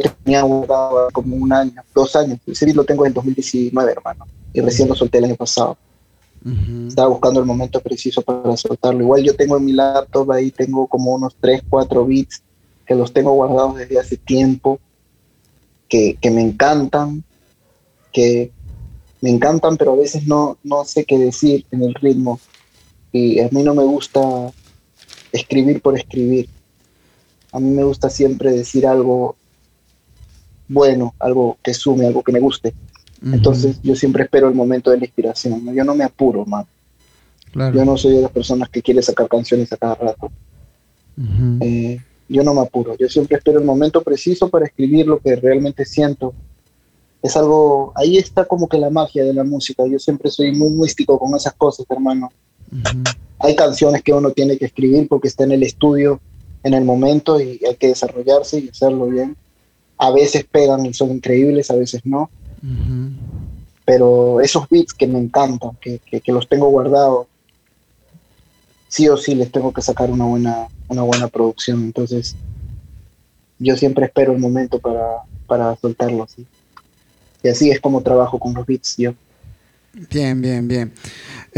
tenía 0.00 0.42
guardado 0.42 1.08
como 1.12 1.36
un 1.36 1.52
año, 1.52 1.82
dos 1.94 2.14
años. 2.16 2.38
Ese 2.46 2.64
beat 2.64 2.76
lo 2.76 2.84
tengo 2.84 3.06
en 3.06 3.12
2019, 3.12 3.92
hermano. 3.92 4.26
Y 4.52 4.60
recién 4.60 4.88
lo 4.88 4.94
solté 4.94 5.18
el 5.18 5.24
año 5.24 5.36
pasado. 5.36 5.76
Estaba 6.86 7.08
buscando 7.08 7.40
el 7.40 7.46
momento 7.46 7.80
preciso 7.80 8.22
para 8.22 8.56
soltarlo. 8.56 9.02
Igual 9.02 9.22
yo 9.22 9.34
tengo 9.34 9.56
en 9.56 9.64
mi 9.64 9.72
laptop 9.72 10.30
ahí, 10.32 10.50
tengo 10.50 10.86
como 10.86 11.14
unos 11.14 11.36
3, 11.40 11.62
4 11.68 12.04
bits 12.06 12.42
que 12.86 12.94
los 12.94 13.12
tengo 13.12 13.32
guardados 13.32 13.76
desde 13.76 13.98
hace 13.98 14.16
tiempo. 14.16 14.80
que, 15.88 16.18
me 16.30 16.42
encantan, 16.42 17.24
que 18.12 18.52
me 19.20 19.30
encantan, 19.30 19.76
pero 19.76 19.92
a 19.92 19.96
veces 19.96 20.26
no, 20.26 20.58
no 20.62 20.84
sé 20.84 21.04
qué 21.04 21.18
decir 21.18 21.66
en 21.70 21.82
el 21.82 21.94
ritmo. 21.94 22.40
Y 23.10 23.40
a 23.40 23.48
mí 23.50 23.62
no 23.62 23.74
me 23.74 23.82
gusta 23.82 24.20
escribir 25.32 25.80
por 25.80 25.98
escribir. 25.98 26.48
A 27.52 27.60
mí 27.60 27.70
me 27.70 27.84
gusta 27.84 28.10
siempre 28.10 28.52
decir 28.52 28.86
algo 28.86 29.36
bueno, 30.68 31.14
algo 31.18 31.58
que 31.62 31.74
sume, 31.74 32.06
algo 32.06 32.22
que 32.22 32.32
me 32.32 32.40
guste. 32.40 32.74
Entonces 33.20 33.80
yo 33.82 33.96
siempre 33.96 34.24
espero 34.24 34.48
el 34.48 34.54
momento 34.54 34.90
de 34.90 34.98
la 34.98 35.04
inspiración. 35.04 35.74
Yo 35.74 35.84
no 35.84 35.94
me 35.94 36.04
apuro, 36.04 36.44
man. 36.46 36.64
Yo 37.54 37.84
no 37.84 37.96
soy 37.96 38.16
de 38.16 38.22
las 38.22 38.30
personas 38.30 38.68
que 38.68 38.82
quiere 38.82 39.02
sacar 39.02 39.28
canciones 39.28 39.72
a 39.72 39.76
cada 39.76 39.94
rato. 39.94 40.30
Eh, 41.60 41.98
yo 42.28 42.44
no 42.44 42.54
me 42.54 42.60
apuro. 42.60 42.96
Yo 42.96 43.08
siempre 43.08 43.38
espero 43.38 43.58
el 43.58 43.64
momento 43.64 44.02
preciso 44.02 44.48
para 44.48 44.66
escribir 44.66 45.06
lo 45.06 45.18
que 45.18 45.34
realmente 45.34 45.84
siento. 45.84 46.34
Es 47.22 47.36
algo, 47.36 47.92
ahí 47.96 48.16
está 48.16 48.44
como 48.44 48.68
que 48.68 48.78
la 48.78 48.90
magia 48.90 49.24
de 49.24 49.34
la 49.34 49.42
música. 49.42 49.84
Yo 49.86 49.98
siempre 49.98 50.30
soy 50.30 50.52
muy 50.52 50.70
místico 50.70 51.18
con 51.18 51.34
esas 51.34 51.54
cosas, 51.54 51.86
hermano. 51.88 52.30
Hay 53.40 53.56
canciones 53.56 54.02
que 54.02 54.12
uno 54.12 54.30
tiene 54.30 54.58
que 54.58 54.66
escribir 54.66 55.08
porque 55.08 55.28
está 55.28 55.44
en 55.44 55.52
el 55.52 55.62
estudio 55.62 56.20
en 56.62 56.74
el 56.74 56.84
momento 56.84 57.40
y 57.40 57.60
hay 57.66 57.76
que 57.76 57.88
desarrollarse 57.88 58.60
y 58.60 58.68
hacerlo 58.68 59.06
bien. 59.06 59.36
A 59.98 60.10
veces 60.10 60.44
pegan 60.50 60.86
y 60.86 60.94
son 60.94 61.10
increíbles, 61.10 61.70
a 61.70 61.74
veces 61.76 62.02
no. 62.04 62.30
Pero 63.84 64.40
esos 64.40 64.68
beats 64.68 64.92
que 64.92 65.06
me 65.06 65.18
encantan, 65.18 65.76
que, 65.80 65.98
que, 65.98 66.32
los 66.32 66.48
tengo 66.48 66.68
guardados, 66.68 67.26
sí 68.88 69.08
o 69.08 69.16
sí 69.16 69.34
les 69.34 69.50
tengo 69.50 69.72
que 69.72 69.82
sacar 69.82 70.10
una 70.10 70.24
buena, 70.24 70.68
una 70.88 71.02
buena 71.02 71.28
producción. 71.28 71.82
Entonces, 71.84 72.36
yo 73.58 73.76
siempre 73.76 74.06
espero 74.06 74.32
el 74.32 74.38
momento 74.38 74.78
para, 74.78 75.22
para 75.46 75.76
soltarlos. 75.76 76.36
Y 77.42 77.48
así 77.48 77.70
es 77.70 77.80
como 77.80 78.02
trabajo 78.02 78.38
con 78.38 78.54
los 78.54 78.66
beats 78.66 78.96
yo. 78.96 79.14
Bien, 80.10 80.40
bien, 80.40 80.68
bien. 80.68 80.92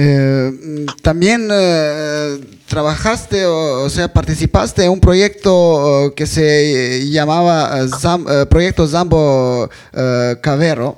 Eh, 0.03 0.87
también 1.03 1.49
eh, 1.53 2.41
trabajaste, 2.67 3.45
o, 3.45 3.91
sea, 3.91 4.11
participaste 4.11 4.83
en 4.85 4.93
un 4.93 5.01
proyecto 5.01 6.15
que 6.17 6.27
se 6.27 7.07
llamaba 7.11 7.83
eh, 7.83 8.47
Proyecto 8.49 8.89
Zambo 8.89 9.69
Cavero, 10.41 10.97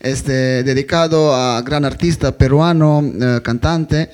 este, 0.00 0.64
dedicado 0.64 1.32
a 1.32 1.62
gran 1.62 1.84
artista 1.84 2.36
peruano, 2.36 3.04
cantante. 3.44 4.10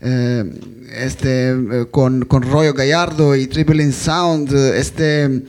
este 0.00 1.86
con, 1.90 2.24
con 2.24 2.42
Royo 2.42 2.72
Gallardo 2.72 3.34
y 3.36 3.48
Tripling 3.48 3.92
Sound 3.92 4.54
este 4.76 5.42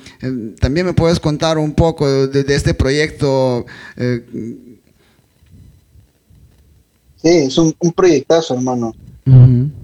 también 0.59 0.87
me 0.87 0.93
puedes 0.93 1.19
contar 1.19 1.59
un 1.59 1.73
poco 1.73 2.27
de 2.27 2.55
este 2.55 2.73
proyecto 2.73 3.67
Sí, 7.21 7.29
es 7.29 7.57
un, 7.57 7.73
proyectazo, 7.95 8.53
hermano. 8.55 8.93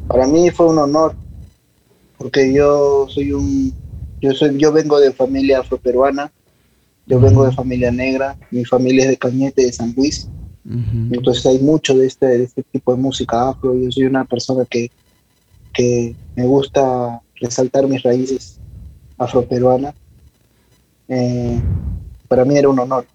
Para 0.07 0.27
mí 0.27 0.49
fue 0.51 0.67
un 0.67 0.77
honor, 0.77 1.15
porque 2.17 2.53
yo 2.53 3.07
soy 3.09 3.33
un, 3.33 3.73
yo 4.21 4.33
soy, 4.33 4.57
yo 4.57 4.71
vengo 4.71 4.99
de 4.99 5.11
familia 5.11 5.59
afroperuana, 5.59 6.31
yo 7.05 7.19
vengo 7.19 7.45
de 7.45 7.51
familia 7.51 7.91
negra, 7.91 8.37
mi 8.51 8.63
familia 8.63 9.03
es 9.03 9.09
de 9.09 9.17
Cañete, 9.17 9.65
de 9.65 9.73
San 9.73 9.93
Luis, 9.95 10.29
entonces 11.11 11.45
hay 11.45 11.59
mucho 11.59 11.95
de 11.95 12.07
este, 12.07 12.25
de 12.25 12.43
este 12.45 12.63
tipo 12.63 12.95
de 12.95 13.01
música 13.01 13.49
afro, 13.49 13.75
yo 13.75 13.91
soy 13.91 14.05
una 14.05 14.25
persona 14.25 14.65
que, 14.65 14.89
que 15.73 16.15
me 16.35 16.45
gusta 16.45 17.21
resaltar 17.35 17.87
mis 17.87 18.01
raíces 18.01 18.59
afroperuanas. 19.17 19.93
Eh, 21.07 21.61
para 22.27 22.45
mí 22.45 22.57
era 22.57 22.69
un 22.69 22.79
honor. 22.79 23.05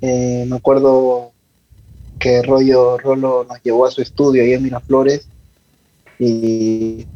Eh, 0.00 0.46
me 0.48 0.56
acuerdo 0.56 1.33
que 2.24 2.40
Rollo 2.40 2.96
Rolo 2.96 3.44
nos 3.46 3.62
llevó 3.62 3.84
a 3.84 3.90
su 3.90 4.00
estudio 4.00 4.42
ahí 4.42 4.54
en 4.54 4.62
Miraflores 4.62 5.28
y 6.18 7.06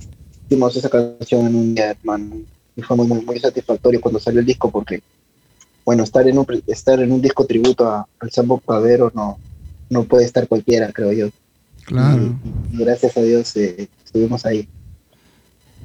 hicimos 0.44 0.76
esa 0.76 0.90
canción 0.90 1.46
en 1.46 1.54
un 1.54 1.74
día, 1.74 1.92
hermano. 1.92 2.36
Y 2.76 2.82
fue 2.82 2.94
muy, 2.94 3.06
muy, 3.06 3.40
satisfactorio 3.40 4.02
cuando 4.02 4.20
salió 4.20 4.40
el 4.40 4.46
disco 4.46 4.70
porque, 4.70 5.00
bueno, 5.82 6.04
estar 6.04 6.28
en 6.28 6.36
un, 6.36 6.46
estar 6.66 7.00
en 7.00 7.10
un 7.10 7.22
disco 7.22 7.46
tributo 7.46 7.88
al 8.20 8.30
Sambo 8.30 8.58
Pavero 8.58 9.10
no, 9.14 9.38
no 9.88 10.04
puede 10.04 10.26
estar 10.26 10.46
cualquiera, 10.46 10.92
creo 10.92 11.12
yo. 11.12 11.28
Claro. 11.86 12.36
Y, 12.70 12.76
gracias 12.76 13.16
a 13.16 13.22
Dios 13.22 13.56
eh, 13.56 13.88
estuvimos 14.04 14.44
ahí. 14.44 14.68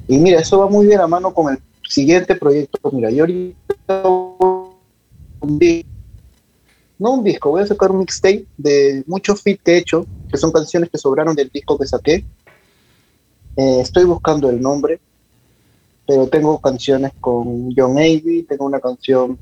Y 0.06 0.18
mira, 0.18 0.38
eso 0.38 0.58
va 0.58 0.68
muy 0.68 0.86
bien 0.86 1.00
a 1.00 1.06
mano 1.06 1.32
con 1.32 1.50
el 1.50 1.58
siguiente 1.88 2.34
proyecto. 2.34 2.78
Mira, 2.92 3.10
yo 3.10 3.22
ahorita 3.22 4.02
no 6.98 7.12
un 7.12 7.24
disco, 7.24 7.50
voy 7.50 7.62
a 7.62 7.66
sacar 7.66 7.90
un 7.90 7.98
mixtape 7.98 8.46
de 8.56 9.02
muchos 9.06 9.42
feats 9.42 9.62
que 9.62 9.72
he 9.72 9.78
hecho, 9.78 10.06
que 10.30 10.36
son 10.36 10.52
canciones 10.52 10.90
que 10.90 10.98
sobraron 10.98 11.34
del 11.34 11.50
disco 11.50 11.78
que 11.78 11.86
saqué. 11.86 12.24
Eh, 13.56 13.80
estoy 13.80 14.04
buscando 14.04 14.48
el 14.50 14.60
nombre, 14.60 15.00
pero 16.06 16.28
tengo 16.28 16.60
canciones 16.60 17.12
con 17.20 17.72
John 17.76 17.92
Avey, 17.92 18.44
tengo 18.48 18.66
una 18.66 18.80
canción 18.80 19.38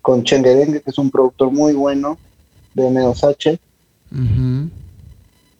con 0.00 0.22
Dengue, 0.22 0.82
que 0.82 0.90
es 0.90 0.98
un 0.98 1.10
productor 1.10 1.50
muy 1.50 1.72
bueno 1.72 2.18
de 2.74 2.90
Medos 2.90 3.24
H. 3.24 3.58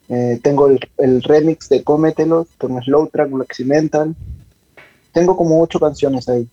Eh, 0.09 0.39
tengo 0.41 0.67
el, 0.97 1.23
remix 1.23 1.67
de 1.67 1.83
Cómetelos 1.83 2.47
con 2.57 2.81
Slow 2.81 3.09
Track 3.09 3.29
Black 3.29 3.59
Mental. 3.65 4.15
Tengo 5.11 5.35
como 5.35 5.61
ocho 5.61 5.79
canciones 5.79 6.29
ahí 6.29 6.47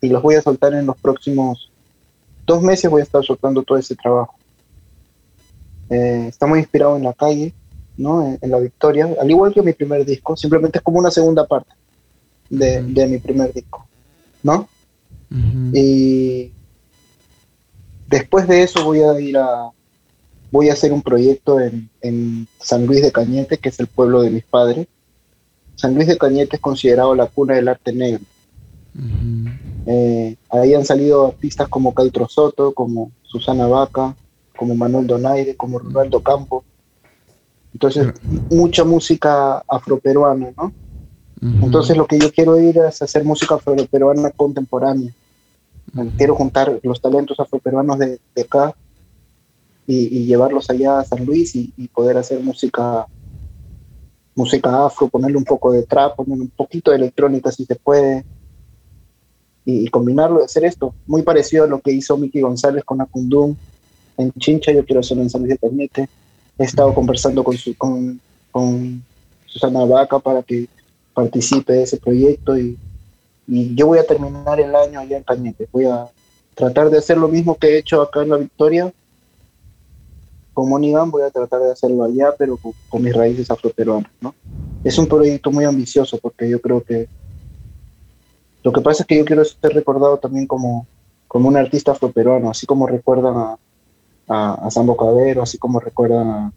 y 0.00 0.08
los 0.08 0.22
voy 0.22 0.36
a 0.36 0.42
soltar 0.42 0.72
en 0.74 0.86
los 0.86 0.96
próximos 0.96 1.71
dos 2.46 2.62
meses 2.62 2.90
voy 2.90 3.00
a 3.00 3.04
estar 3.04 3.24
soltando 3.24 3.62
todo 3.62 3.78
ese 3.78 3.94
trabajo. 3.94 4.34
Eh, 5.90 6.26
está 6.28 6.46
muy 6.46 6.60
inspirado 6.60 6.96
en 6.96 7.04
la 7.04 7.12
calle, 7.12 7.52
¿no? 7.96 8.38
En, 8.40 8.50
la 8.50 8.58
victoria, 8.58 9.08
al 9.20 9.30
igual 9.30 9.52
que 9.52 9.62
mi 9.62 9.72
primer 9.72 10.04
disco, 10.04 10.36
simplemente 10.36 10.78
es 10.78 10.84
como 10.84 10.98
una 10.98 11.10
segunda 11.10 11.46
parte 11.46 11.72
de, 12.48 12.82
mi 13.08 13.18
primer 13.18 13.52
disco, 13.52 13.86
¿no? 14.42 14.68
Y 15.72 16.52
después 18.06 18.46
de 18.46 18.62
eso 18.62 18.84
voy 18.84 19.00
a 19.00 19.18
ir 19.18 19.38
a, 19.38 19.70
voy 20.50 20.68
a 20.68 20.74
hacer 20.74 20.92
un 20.92 21.00
proyecto 21.00 21.58
en, 21.58 21.88
en, 22.02 22.46
San 22.60 22.86
Luis 22.86 23.00
de 23.00 23.12
Cañete, 23.12 23.56
que 23.56 23.70
es 23.70 23.80
el 23.80 23.86
pueblo 23.86 24.20
de 24.20 24.30
mis 24.30 24.44
padres. 24.44 24.86
San 25.76 25.94
Luis 25.94 26.06
de 26.06 26.18
Cañete 26.18 26.56
es 26.56 26.62
considerado 26.62 27.14
la 27.14 27.26
cuna 27.26 27.54
del 27.54 27.68
arte 27.68 27.92
negro. 27.92 28.24
Eh, 29.86 30.36
ahí 30.50 30.74
han 30.74 30.84
salido 30.84 31.26
artistas 31.26 31.68
como 31.68 31.94
Caitro 31.94 32.28
Soto, 32.28 32.72
como 32.72 33.10
Susana 33.22 33.66
Vaca, 33.66 34.14
como 34.56 34.74
Manuel 34.74 35.06
Donaire, 35.06 35.56
como 35.56 35.78
Ronaldo 35.78 36.20
Campo. 36.20 36.64
Entonces, 37.72 38.12
mucha 38.50 38.84
música 38.84 39.62
afroperuana, 39.66 40.52
¿no? 40.56 40.72
Entonces, 41.60 41.96
lo 41.96 42.06
que 42.06 42.20
yo 42.20 42.30
quiero 42.30 42.60
ir 42.60 42.78
es 42.78 43.02
hacer 43.02 43.24
música 43.24 43.56
afroperuana 43.56 44.30
contemporánea. 44.30 45.12
Quiero 46.16 46.36
juntar 46.36 46.78
los 46.82 47.00
talentos 47.00 47.40
afroperuanos 47.40 47.98
de, 47.98 48.20
de 48.34 48.42
acá 48.42 48.76
y, 49.86 50.24
llevarlos 50.24 50.70
allá 50.70 51.00
a 51.00 51.04
San 51.04 51.26
Luis 51.26 51.56
y, 51.56 51.72
y, 51.76 51.88
poder 51.88 52.16
hacer 52.16 52.40
música 52.40 53.06
música 54.34 54.86
afro, 54.86 55.08
ponerle 55.08 55.36
un 55.36 55.44
poco 55.44 55.72
de 55.72 55.82
trap, 55.82 56.16
ponerle 56.16 56.44
un 56.44 56.50
poquito 56.50 56.90
de 56.90 56.96
electrónica 56.98 57.52
si 57.52 57.66
se 57.66 57.74
puede, 57.74 58.24
y, 59.64 59.88
combinarlo, 59.88 60.44
hacer 60.44 60.64
esto, 60.64 60.94
muy 61.06 61.22
parecido 61.22 61.64
a 61.64 61.68
lo 61.68 61.80
que 61.80 61.92
hizo 61.92 62.16
Miki 62.16 62.40
González 62.40 62.84
con 62.84 63.00
Acundum 63.00 63.54
en 64.16 64.32
Chincha, 64.32 64.72
yo 64.72 64.84
quiero 64.84 65.00
hacerlo 65.00 65.22
en 65.22 65.30
San 65.30 65.42
Luis 65.42 65.52
de 65.52 65.68
Cañete. 65.68 66.08
He 66.58 66.64
estado 66.64 66.92
conversando 66.94 67.42
con, 67.42 67.56
su, 67.56 67.76
con, 67.76 68.20
con 68.50 69.02
Susana 69.46 69.84
Vaca 69.84 70.18
para 70.18 70.42
que 70.42 70.68
participe 71.14 71.72
de 71.72 71.82
ese 71.82 71.96
proyecto 71.96 72.58
y, 72.58 72.78
y, 73.46 73.74
yo 73.74 73.86
voy 73.86 73.98
a 73.98 74.06
terminar 74.06 74.60
el 74.60 74.74
año 74.74 75.00
allá 75.00 75.16
en 75.16 75.22
Cañete. 75.22 75.68
Voy 75.72 75.86
a 75.86 76.08
tratar 76.54 76.90
de 76.90 76.98
hacer 76.98 77.16
lo 77.16 77.28
mismo 77.28 77.56
que 77.56 77.68
he 77.68 77.78
hecho 77.78 78.02
acá 78.02 78.22
en 78.22 78.30
La 78.30 78.36
Victoria. 78.36 78.92
Con 80.52 80.68
Monigan 80.68 81.10
voy 81.10 81.22
a 81.22 81.30
tratar 81.30 81.62
de 81.62 81.72
hacerlo 81.72 82.04
allá, 82.04 82.34
pero 82.36 82.56
con, 82.56 82.72
con 82.88 83.02
mis 83.02 83.14
raíces 83.14 83.50
afroperuanas, 83.50 84.10
¿no? 84.20 84.34
Es 84.84 84.98
un 84.98 85.06
proyecto 85.06 85.50
muy 85.50 85.64
ambicioso 85.64 86.18
porque 86.18 86.50
yo 86.50 86.60
creo 86.60 86.82
que 86.82 87.08
lo 88.62 88.72
que 88.72 88.80
pasa 88.80 89.02
es 89.02 89.06
que 89.06 89.18
yo 89.18 89.24
quiero 89.24 89.44
ser 89.44 89.72
recordado 89.72 90.18
también 90.18 90.46
como, 90.46 90.86
como 91.28 91.48
un 91.48 91.56
artista 91.56 91.92
afroperuano, 91.92 92.50
así 92.50 92.66
como 92.66 92.86
recuerdan 92.86 93.34
a, 93.36 93.58
a, 94.28 94.70
Sambo 94.70 94.96
Cabero, 94.96 95.42
así 95.42 95.58
como 95.58 95.80
recuerdan 95.80 96.28
a, 96.28 96.52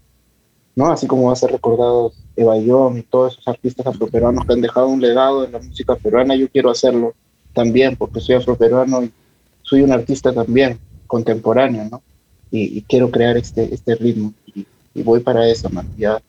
¿no? 0.75 0.91
Así 0.91 1.07
como 1.07 1.27
va 1.27 1.33
a 1.33 1.37
ser 1.37 1.51
recordado 1.51 2.11
Eva 2.35 2.57
Young 2.57 2.97
y 2.97 3.03
todos 3.03 3.33
esos 3.33 3.47
artistas 3.47 3.87
afroperuanos 3.87 4.45
que 4.45 4.53
han 4.53 4.61
dejado 4.61 4.87
un 4.87 5.01
legado 5.01 5.45
en 5.45 5.53
la 5.53 5.59
música 5.59 5.95
peruana, 5.95 6.35
yo 6.35 6.49
quiero 6.49 6.69
hacerlo 6.69 7.13
también, 7.53 7.95
porque 7.95 8.19
soy 8.19 8.35
afroperuano 8.35 9.03
y 9.03 9.11
soy 9.63 9.81
un 9.81 9.91
artista 9.91 10.31
también 10.33 10.77
contemporáneo, 11.07 11.87
¿no? 11.89 12.01
Y, 12.51 12.81
quiero 12.83 13.11
crear 13.11 13.35
este, 13.35 13.73
este 13.73 13.95
ritmo 13.95 14.33
y, 14.45 14.65
y 14.93 15.03
voy 15.03 15.19
para 15.19 15.47
eso, 15.49 15.69
man. 15.69 15.89
Ya 15.97 16.21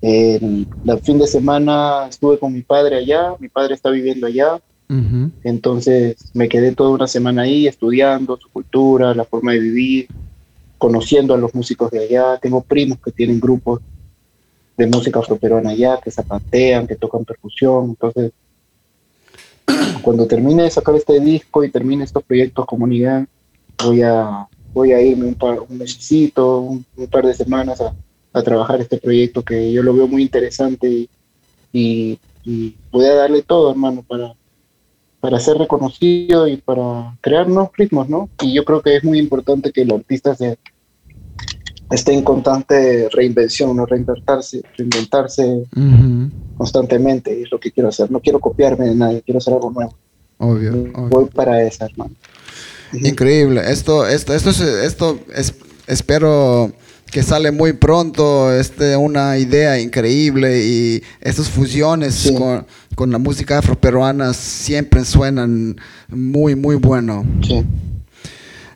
el, 0.00 0.66
fin 1.02 1.18
de 1.18 1.26
semana 1.26 2.06
estuve 2.08 2.38
con 2.38 2.52
mi 2.52 2.62
padre 2.62 2.96
allá, 2.96 3.34
mi 3.38 3.48
padre 3.48 3.74
está 3.74 3.90
viviendo 3.90 4.26
allá, 4.26 4.60
Entonces 5.44 6.16
me 6.32 6.48
quedé 6.48 6.74
toda 6.74 6.90
una 6.90 7.06
semana 7.06 7.42
ahí 7.42 7.66
estudiando 7.66 8.36
su 8.36 8.48
cultura, 8.48 9.14
la 9.14 9.24
forma 9.24 9.52
de 9.52 9.60
vivir, 9.60 10.08
conociendo 10.78 11.34
a 11.34 11.38
los 11.38 11.54
músicos 11.54 11.90
de 11.90 12.04
allá. 12.04 12.38
Tengo 12.38 12.62
primos 12.62 12.98
que 13.00 13.12
tienen 13.12 13.40
grupos 13.40 13.80
de 14.76 14.86
música 14.86 15.18
afroperuana 15.18 15.70
allá, 15.70 16.00
que 16.02 16.10
zapatean, 16.10 16.86
que 16.86 16.96
tocan 16.96 17.24
percusión. 17.24 17.90
Entonces, 17.90 18.32
cuando 20.02 20.26
termine 20.26 20.62
de 20.62 20.70
sacar 20.70 20.94
este 20.94 21.20
disco 21.20 21.64
y 21.64 21.70
termine 21.70 22.04
estos 22.04 22.22
proyectos 22.22 22.64
como 22.64 22.86
Nigan, 22.86 23.28
voy 23.84 24.02
a, 24.02 24.48
voy 24.72 24.92
a 24.92 25.02
irme 25.02 25.26
un, 25.26 25.34
par, 25.34 25.58
un 25.60 25.76
mesecito, 25.76 26.60
un, 26.60 26.84
par 27.10 27.26
de 27.26 27.34
semanas 27.34 27.80
a, 27.80 27.92
a, 28.32 28.42
trabajar 28.42 28.80
este 28.80 28.98
proyecto 28.98 29.42
que 29.42 29.72
yo 29.72 29.82
lo 29.82 29.94
veo 29.94 30.06
muy 30.06 30.22
interesante 30.22 31.08
y, 31.72 32.18
y 32.44 32.76
voy 32.90 33.04
a 33.06 33.14
darle 33.14 33.42
todo, 33.42 33.70
hermano, 33.70 34.04
para, 34.06 34.34
para 35.20 35.40
ser 35.40 35.58
reconocido 35.58 36.46
y 36.46 36.56
para 36.56 37.16
crear 37.20 37.48
nuevos 37.48 37.70
ritmos, 37.76 38.08
¿no? 38.08 38.28
Y 38.42 38.54
yo 38.54 38.64
creo 38.64 38.80
que 38.82 38.96
es 38.96 39.04
muy 39.04 39.18
importante 39.18 39.72
que 39.72 39.82
el 39.82 39.92
artista 39.92 40.34
se, 40.34 40.58
esté 41.90 42.12
en 42.12 42.22
constante 42.22 43.08
reinvención, 43.10 43.76
¿no? 43.76 43.86
Reinventarse, 43.86 44.62
reinventarse 44.76 45.64
constantemente, 46.56 47.42
es 47.42 47.50
lo 47.50 47.58
que 47.58 47.72
quiero 47.72 47.88
hacer. 47.88 48.10
No 48.10 48.20
quiero 48.20 48.40
copiarme 48.40 48.86
de 48.86 48.94
nadie, 48.94 49.22
quiero 49.22 49.38
hacer 49.38 49.54
algo 49.54 49.70
nuevo. 49.70 49.94
Obvio. 50.38 50.72
Voy 51.08 51.26
para 51.26 51.62
esa, 51.62 51.86
hermano. 51.86 52.14
Increíble. 52.92 53.62
Esto, 53.66 54.06
esto, 54.06 54.34
esto, 54.34 54.50
esto 54.50 55.18
es, 55.34 55.54
espero 55.86 56.72
que 57.10 57.22
sale 57.22 57.52
muy 57.52 57.72
pronto, 57.72 58.52
este, 58.52 58.96
una 58.96 59.38
idea 59.38 59.80
increíble 59.80 60.64
y 60.64 61.02
estas 61.20 61.48
fusiones 61.48 62.32
con, 62.36 62.66
con, 62.94 63.10
la 63.10 63.18
música 63.18 63.58
afroperuana 63.58 64.34
siempre 64.34 65.04
suenan 65.04 65.76
muy, 66.08 66.54
muy 66.54 66.76
bueno. 66.76 67.24
Sí. 67.42 67.64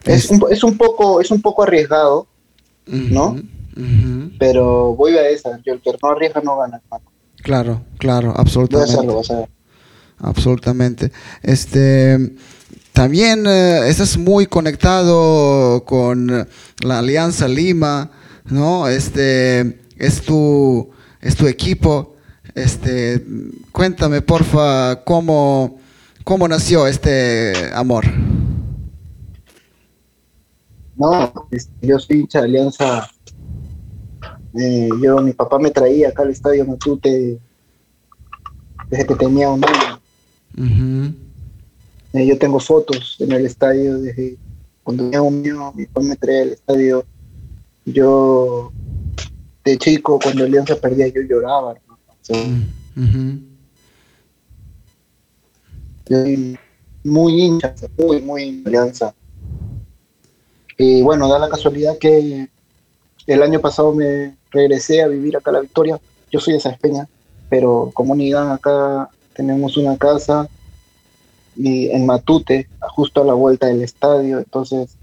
Es, 0.05 0.30
un, 0.30 0.45
es, 0.51 0.64
un, 0.64 0.76
poco, 0.76 1.20
es 1.20 1.30
un 1.30 1.41
poco 1.41 1.62
arriesgado, 1.62 2.26
¿no? 2.87 3.37
Pero 4.39 4.95
voy 4.95 5.16
a 5.16 5.28
esa, 5.28 5.61
yo 5.64 5.74
el 5.74 5.80
que 5.80 5.93
no 6.03 6.11
arriesga 6.11 6.41
no 6.43 6.59
gana, 6.59 6.80
Claro, 7.37 7.83
claro, 7.99 8.33
absolutamente. 8.37 8.97
Voy 8.97 9.16
a 9.16 9.20
hacerlo, 9.20 9.37
a 9.37 9.41
ver. 9.41 9.49
Absolutamente. 10.18 11.12
Este, 11.43 12.35
también 12.93 13.47
eh, 13.47 13.89
estás 13.89 14.16
muy 14.16 14.47
conectado 14.47 15.85
con 15.85 16.47
la 16.85 16.99
Alianza 16.99 17.49
Lima, 17.49 18.11
¿no? 18.47 18.88
Este 18.88 19.80
es 19.97 20.22
tu, 20.22 20.90
es 21.20 21.36
tu 21.36 21.47
equipo. 21.47 22.16
Este, 22.55 23.24
cuéntame, 23.72 24.20
porfa, 24.20 25.03
cómo, 25.05 25.78
cómo 26.24 26.49
nació 26.49 26.86
este 26.86 27.70
amor. 27.72 28.05
No, 30.97 31.32
yo 31.80 31.99
soy 31.99 32.20
hincha 32.20 32.40
de 32.40 32.45
Alianza. 32.45 33.11
Eh, 34.55 34.88
yo, 35.03 35.18
mi 35.22 35.32
papá 35.32 35.59
me 35.59 35.70
traía 35.70 36.09
acá 36.09 36.22
al 36.22 36.30
estadio 36.30 36.66
Matute 36.66 37.38
desde 38.90 39.07
que 39.07 39.14
tenía 39.14 39.49
un 39.49 39.64
año. 39.64 41.16
Eh, 42.12 42.26
yo 42.26 42.38
tengo 42.38 42.61
fotos 42.61 43.16
en 43.20 43.32
el 43.32 43.47
estadio 43.47 43.99
desde 43.99 44.36
cuando 44.82 45.05
tenía 45.05 45.22
un 45.22 45.38
año, 45.38 45.72
mi 45.72 45.86
papá 45.86 46.07
me 46.07 46.16
traía 46.16 46.43
al 46.43 46.51
estadio 46.51 47.07
yo 47.85 48.72
de 49.64 49.78
chico 49.78 50.18
cuando 50.22 50.45
Alianza 50.45 50.76
perdía 50.76 51.09
yo 51.09 51.22
lloraba 51.22 51.74
muy 57.05 57.41
hincha 57.41 57.74
muy 57.99 58.20
muy 58.20 58.62
Alianza. 58.66 59.14
Y 60.78 61.03
bueno 61.03 61.28
da 61.28 61.39
la 61.39 61.49
casualidad 61.49 61.99
que 61.99 62.49
el 63.26 63.43
año 63.43 63.61
pasado 63.61 63.95
me 63.95 64.37
regresé 64.51 65.03
a 65.03 65.09
vivir 65.09 65.37
acá 65.37 65.51
a 65.51 65.55
la 65.55 65.61
Victoria. 65.61 66.01
Yo 66.30 66.41
soy 66.41 66.55
de 66.55 66.59
esa 66.59 66.70
Espeña 66.70 67.09
pero 67.53 67.91
comunidad 67.93 68.51
acá 68.51 69.11
tenemos 69.35 69.76
una 69.76 69.99
casa 69.99 70.49
y 71.55 71.91
en 71.91 72.07
Matute 72.07 72.66
justo 72.80 73.20
a 73.20 73.26
la 73.26 73.35
vuelta 73.35 73.66
del 73.66 73.83
estadio. 73.83 74.39
Entonces 74.39 74.97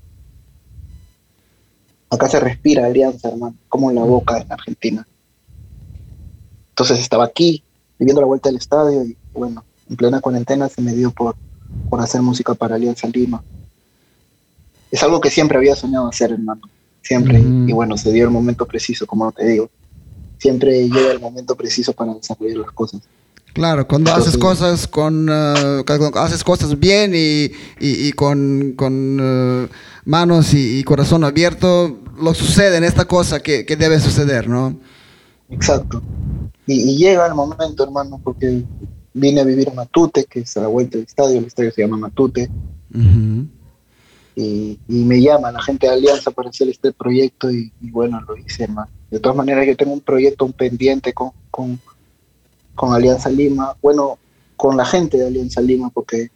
Acá 2.10 2.28
se 2.28 2.40
respira 2.40 2.86
alianza, 2.86 3.30
hermano, 3.30 3.56
como 3.68 3.90
en 3.90 3.96
la 3.96 4.04
boca 4.04 4.38
en 4.38 4.52
Argentina. 4.52 5.08
Entonces 6.70 7.00
estaba 7.00 7.26
aquí, 7.26 7.64
viviendo 7.98 8.22
la 8.22 8.28
vuelta 8.28 8.50
del 8.50 8.58
estadio 8.58 9.04
y 9.04 9.18
bueno, 9.34 9.64
en 9.90 9.96
plena 9.96 10.22
cuarentena 10.22 10.70
se 10.70 10.82
me 10.82 10.94
dio 10.94 11.12
por, 11.12 11.36
por 11.90 12.00
hacer 12.02 12.22
música 12.22 12.54
para 12.54 12.76
Alianza 12.76 13.08
Lima. 13.08 13.44
Es 14.92 15.04
algo 15.04 15.20
que 15.20 15.30
siempre 15.30 15.58
había 15.58 15.76
soñado 15.76 16.08
hacer, 16.08 16.32
hermano. 16.32 16.62
Siempre. 17.02 17.40
Y 17.40 17.72
bueno, 17.72 17.98
se 17.98 18.12
dio 18.12 18.26
el 18.26 18.32
momento 18.32 18.66
preciso, 18.66 19.06
como 19.06 19.32
te 19.32 19.46
digo. 19.46 19.70
Siempre 20.38 20.88
llega 20.88 21.12
el 21.12 21.20
momento 21.20 21.56
preciso 21.56 21.94
para 21.94 22.14
desarrollar 22.14 22.58
las 22.58 22.72
cosas. 22.72 23.02
Claro, 23.54 23.88
cuando 23.88 24.14
haces 24.14 24.38
cosas 24.38 24.88
con 24.88 25.28
uh, 25.30 25.84
haces 26.16 26.44
cosas 26.44 26.80
bien 26.80 27.14
y, 27.16 27.52
y, 27.80 28.12
con, 28.14 28.74
con 28.76 29.20
uh, 29.20 29.68
manos 30.06 30.54
y, 30.54 30.84
corazón 30.84 31.24
abierto, 31.24 32.00
lo 32.22 32.34
sucede 32.34 32.78
en 32.78 32.84
esta 32.84 33.06
cosa 33.06 33.42
que, 33.42 33.66
que 33.66 33.76
debe 33.76 34.00
suceder, 34.00 34.48
¿no? 34.48 34.78
Exacto. 35.50 36.02
Y, 36.68 36.98
llega 36.98 37.26
el 37.26 37.34
momento, 37.34 37.84
hermano, 37.84 38.22
porque 38.24 38.64
vine 39.14 39.42
a 39.42 39.44
vivir 39.44 39.70
a 39.70 39.74
Matute, 39.74 40.26
que 40.26 40.42
es 40.42 40.56
a 40.56 40.62
la 40.62 40.68
vuelta 40.68 40.98
del 40.98 41.08
estadio, 41.08 41.40
el 41.40 41.46
estadio 41.46 41.72
se 41.72 41.82
llama 41.82 41.98
Matute. 41.98 42.50
y, 44.36 44.78
me 44.88 45.22
llama 45.22 45.52
la 45.52 45.62
gente 45.62 45.88
de 45.88 45.94
Alianza 45.94 46.30
para 46.32 46.50
hacer 46.50 46.70
este 46.70 46.94
proyecto 46.94 47.50
y, 47.52 47.72
bueno, 47.82 48.22
lo 48.22 48.38
hice, 48.38 48.66
hermano. 48.66 48.92
De 49.10 49.20
todas 49.20 49.36
maneras, 49.36 49.66
yo 49.66 49.76
tengo 49.76 49.94
un 49.94 50.02
proyecto, 50.02 50.46
un 50.46 50.54
pendiente 50.54 51.14
con, 51.14 51.32
con 51.50 51.80
con 52.80 52.94
Alianza 52.94 53.30
Lima, 53.30 53.76
bueno, 53.82 54.20
con 54.56 54.78
la 54.78 54.86
gente 54.86 55.18
de 55.18 55.28
Alianza 55.28 55.60
Lima, 55.60 55.90
porque 55.90 56.32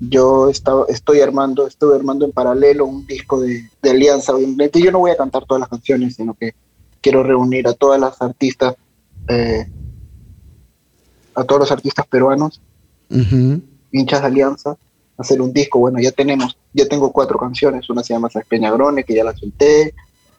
yo 0.00 0.48
estaba, 0.48 0.86
estoy 0.88 1.20
armando, 1.20 1.66
estoy 1.66 1.94
armando 1.94 2.24
en 2.24 2.32
paralelo 2.32 2.86
un 2.86 3.06
disco 3.06 3.38
de, 3.38 3.68
Alianza. 3.82 4.34
Obviamente 4.34 4.80
yo 4.80 4.90
no 4.90 5.00
voy 5.00 5.10
a 5.10 5.16
cantar 5.18 5.44
todas 5.44 5.60
las 5.60 5.68
canciones, 5.68 6.14
sino 6.14 6.32
que 6.32 6.54
quiero 7.02 7.22
reunir 7.22 7.68
a 7.68 7.74
todas 7.74 8.00
las 8.00 8.22
artistas, 8.22 8.76
eh, 9.28 9.70
a 11.34 11.44
todos 11.44 11.60
los 11.60 11.70
artistas 11.70 12.06
peruanos, 12.06 12.62
hinchas 13.92 14.22
de 14.22 14.26
Alianza, 14.26 14.74
hacer 15.18 15.42
un 15.42 15.52
disco. 15.52 15.80
Bueno, 15.80 16.00
ya 16.00 16.12
tenemos, 16.12 16.56
ya 16.72 16.88
tengo 16.88 17.12
cuatro 17.12 17.38
canciones, 17.38 17.90
una 17.90 18.02
se 18.02 18.14
llama 18.14 18.30
Peñagrone, 18.48 19.04
que 19.04 19.14
ya 19.14 19.22
la 19.22 19.36
solté, 19.36 19.92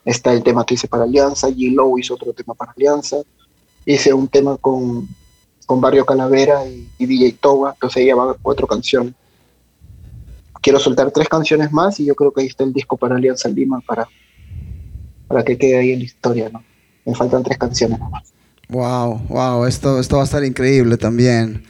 está 0.04 0.32
el 0.32 0.42
tema 0.42 0.66
que 0.66 0.74
hice 0.74 0.88
para 0.88 1.04
Alianza, 1.04 1.46
G. 1.50 1.72
Low 1.72 2.00
hizo 2.00 2.14
otro 2.14 2.32
tema 2.32 2.54
para 2.54 2.72
Alianza, 2.72 3.18
hice 3.86 4.12
un 4.12 4.26
tema 4.26 4.56
con 4.56 5.08
con 5.70 5.80
Barrio 5.80 6.04
Calavera 6.04 6.64
y, 6.66 7.06
DJ 7.06 7.36
Towa, 7.40 7.74
entonces 7.74 8.02
ella 8.02 8.16
va 8.16 8.32
a 8.32 8.34
cuatro 8.42 8.66
canciones. 8.66 9.14
Quiero 10.60 10.80
soltar 10.80 11.12
tres 11.12 11.28
canciones 11.28 11.70
más 11.70 12.00
y 12.00 12.06
yo 12.06 12.16
creo 12.16 12.32
que 12.32 12.40
ahí 12.40 12.48
está 12.48 12.64
el 12.64 12.72
disco 12.72 12.96
para 12.96 13.14
Alianza 13.14 13.48
Lima 13.48 13.80
para, 13.86 14.08
para 15.28 15.44
que 15.44 15.56
quede 15.56 15.78
ahí 15.78 15.92
en 15.92 16.00
la 16.00 16.04
historia, 16.06 16.48
¿no? 16.48 16.64
Me 17.04 17.14
faltan 17.14 17.44
tres 17.44 17.56
canciones 17.56 18.00
más. 18.00 18.32
Wow, 18.68 19.20
wow, 19.28 19.64
esto, 19.64 20.00
esto 20.00 20.16
va 20.16 20.22
a 20.22 20.24
estar 20.24 20.42
increíble 20.42 20.96
también. 20.96 21.62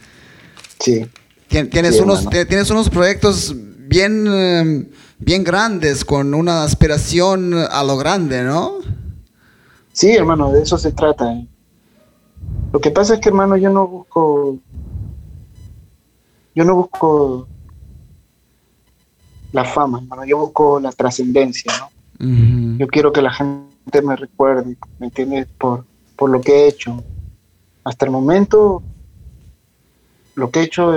Sí. 0.79 1.05
Tienes, 1.47 1.99
unos, 1.99 2.27
tienes 2.27 2.71
unos 2.71 2.89
proyectos 2.89 3.55
bien, 3.55 4.89
bien 5.19 5.43
grandes, 5.43 6.03
con 6.03 6.33
una 6.33 6.63
aspiración 6.63 7.53
a 7.53 7.83
lo 7.83 7.97
grande, 7.97 8.41
¿no? 8.45 8.79
Sí, 9.93 10.11
hermano, 10.15 10.51
de 10.51 10.63
eso 10.63 10.79
se 10.79 10.91
trata. 10.91 11.31
¿eh? 11.33 11.47
Lo 12.71 12.79
que 12.79 12.91
pasa 12.91 13.15
es 13.15 13.19
que, 13.19 13.29
hermano, 13.29 13.57
yo 13.57 13.69
no 13.69 13.87
busco. 13.87 14.57
Yo 16.55 16.65
no 16.65 16.75
busco 16.75 17.47
la 19.51 19.65
fama, 19.65 19.99
hermano. 19.99 20.25
Yo 20.25 20.37
busco 20.37 20.79
la 20.79 20.91
trascendencia, 20.91 21.71
¿no? 21.79 21.89
Yo 22.77 22.87
quiero 22.87 23.11
que 23.11 23.21
la 23.21 23.33
gente 23.33 24.01
me 24.03 24.15
recuerde, 24.15 24.77
¿me 24.99 25.07
entiendes? 25.07 25.47
Por, 25.57 25.85
por 26.15 26.29
lo 26.29 26.39
que 26.39 26.51
he 26.53 26.67
hecho. 26.67 27.03
Hasta 27.83 28.05
el 28.05 28.11
momento, 28.11 28.83
lo 30.35 30.51
que 30.51 30.59
he 30.59 30.63
hecho 30.63 30.93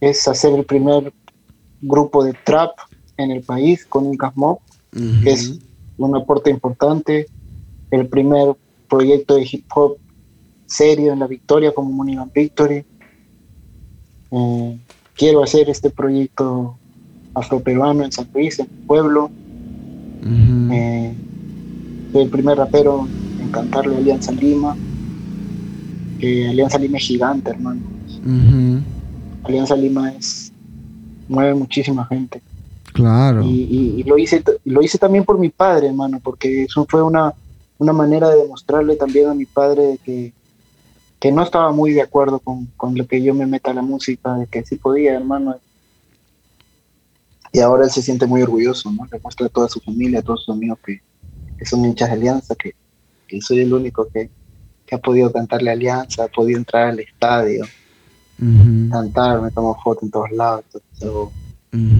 es 0.00 0.26
hacer 0.26 0.54
el 0.54 0.64
primer 0.64 1.12
grupo 1.80 2.24
de 2.24 2.32
trap 2.32 2.72
en 3.16 3.30
el 3.30 3.42
país 3.42 3.86
con 3.86 4.06
un 4.06 4.18
Mob, 4.34 4.58
que 4.90 5.30
es 5.30 5.58
un 5.98 6.16
aporte 6.16 6.50
importante. 6.50 7.28
El 7.90 8.08
primer 8.08 8.56
proyecto 8.88 9.36
de 9.36 9.48
hip 9.50 9.66
hop 9.74 9.98
serio 10.66 11.12
en 11.12 11.18
la 11.18 11.26
victoria 11.26 11.72
como 11.72 11.90
Munivan 11.90 12.30
Victory. 12.34 12.84
Eh, 14.30 14.78
quiero 15.14 15.42
hacer 15.42 15.70
este 15.70 15.90
proyecto 15.90 16.76
afroperuano 17.34 18.04
en 18.04 18.12
San 18.12 18.28
Luis, 18.34 18.58
en 18.58 18.68
mi 18.70 18.86
pueblo. 18.86 19.30
Eh, 20.72 21.14
soy 22.12 22.22
el 22.22 22.30
primer 22.30 22.58
rapero 22.58 23.06
en 23.40 23.50
cantarle 23.50 23.96
Alianza 23.96 24.32
Lima. 24.32 24.76
Alianza 26.20 26.78
Lima 26.78 26.98
es 26.98 27.04
gigante, 27.04 27.50
hermano. 27.50 27.80
Alianza 29.44 29.76
Lima 29.76 30.12
es 30.12 30.52
mueve 31.28 31.54
muchísima 31.54 32.06
gente. 32.06 32.40
Claro. 32.92 33.42
Y, 33.42 34.02
lo 34.04 34.16
hice 34.16 34.42
lo 34.64 34.82
hice 34.82 34.98
también 34.98 35.24
por 35.24 35.38
mi 35.38 35.50
padre, 35.50 35.88
hermano, 35.88 36.20
porque 36.22 36.64
eso 36.64 36.86
fue 36.88 37.02
una, 37.02 37.34
una 37.78 37.92
manera 37.92 38.30
de 38.30 38.42
demostrarle 38.42 38.96
también 38.96 39.28
a 39.28 39.34
mi 39.34 39.44
padre 39.44 39.98
que, 40.04 40.32
que 41.26 41.32
no 41.32 41.42
estaba 41.42 41.72
muy 41.72 41.92
de 41.92 42.02
acuerdo 42.02 42.38
con, 42.38 42.66
con, 42.76 42.96
lo 42.96 43.04
que 43.04 43.20
yo 43.20 43.34
me 43.34 43.46
meta 43.46 43.72
a 43.72 43.74
la 43.74 43.82
música, 43.82 44.34
de 44.34 44.46
que 44.46 44.64
sí 44.64 44.76
podía, 44.76 45.16
hermano. 45.16 45.56
Y 47.52 47.58
ahora 47.58 47.82
él 47.82 47.90
se 47.90 48.00
siente 48.00 48.26
muy 48.26 48.42
orgulloso, 48.42 48.92
¿no? 48.92 49.08
Le 49.10 49.18
muestra 49.18 49.46
a 49.46 49.48
toda 49.48 49.68
su 49.68 49.80
familia, 49.80 50.20
a 50.20 50.22
todos 50.22 50.44
sus 50.44 50.54
amigos 50.54 50.78
que, 50.86 51.00
que 51.58 51.64
son 51.64 51.84
hinchas 51.84 52.10
de 52.10 52.14
Alianza, 52.14 52.54
que, 52.54 52.76
que 53.26 53.40
soy 53.40 53.58
el 53.58 53.74
único 53.74 54.06
que, 54.06 54.30
que, 54.86 54.94
ha 54.94 54.98
podido 54.98 55.32
cantarle 55.32 55.72
Alianza, 55.72 56.22
ha 56.22 56.28
podido 56.28 56.60
entrar 56.60 56.90
al 56.90 57.00
estadio, 57.00 57.64
cantar, 58.92 59.42
me 59.42 59.50
tomo 59.50 59.76
fotos 59.82 60.04
en 60.04 60.10
todos 60.12 60.30
lados, 60.30 60.64
entonces, 60.94 61.34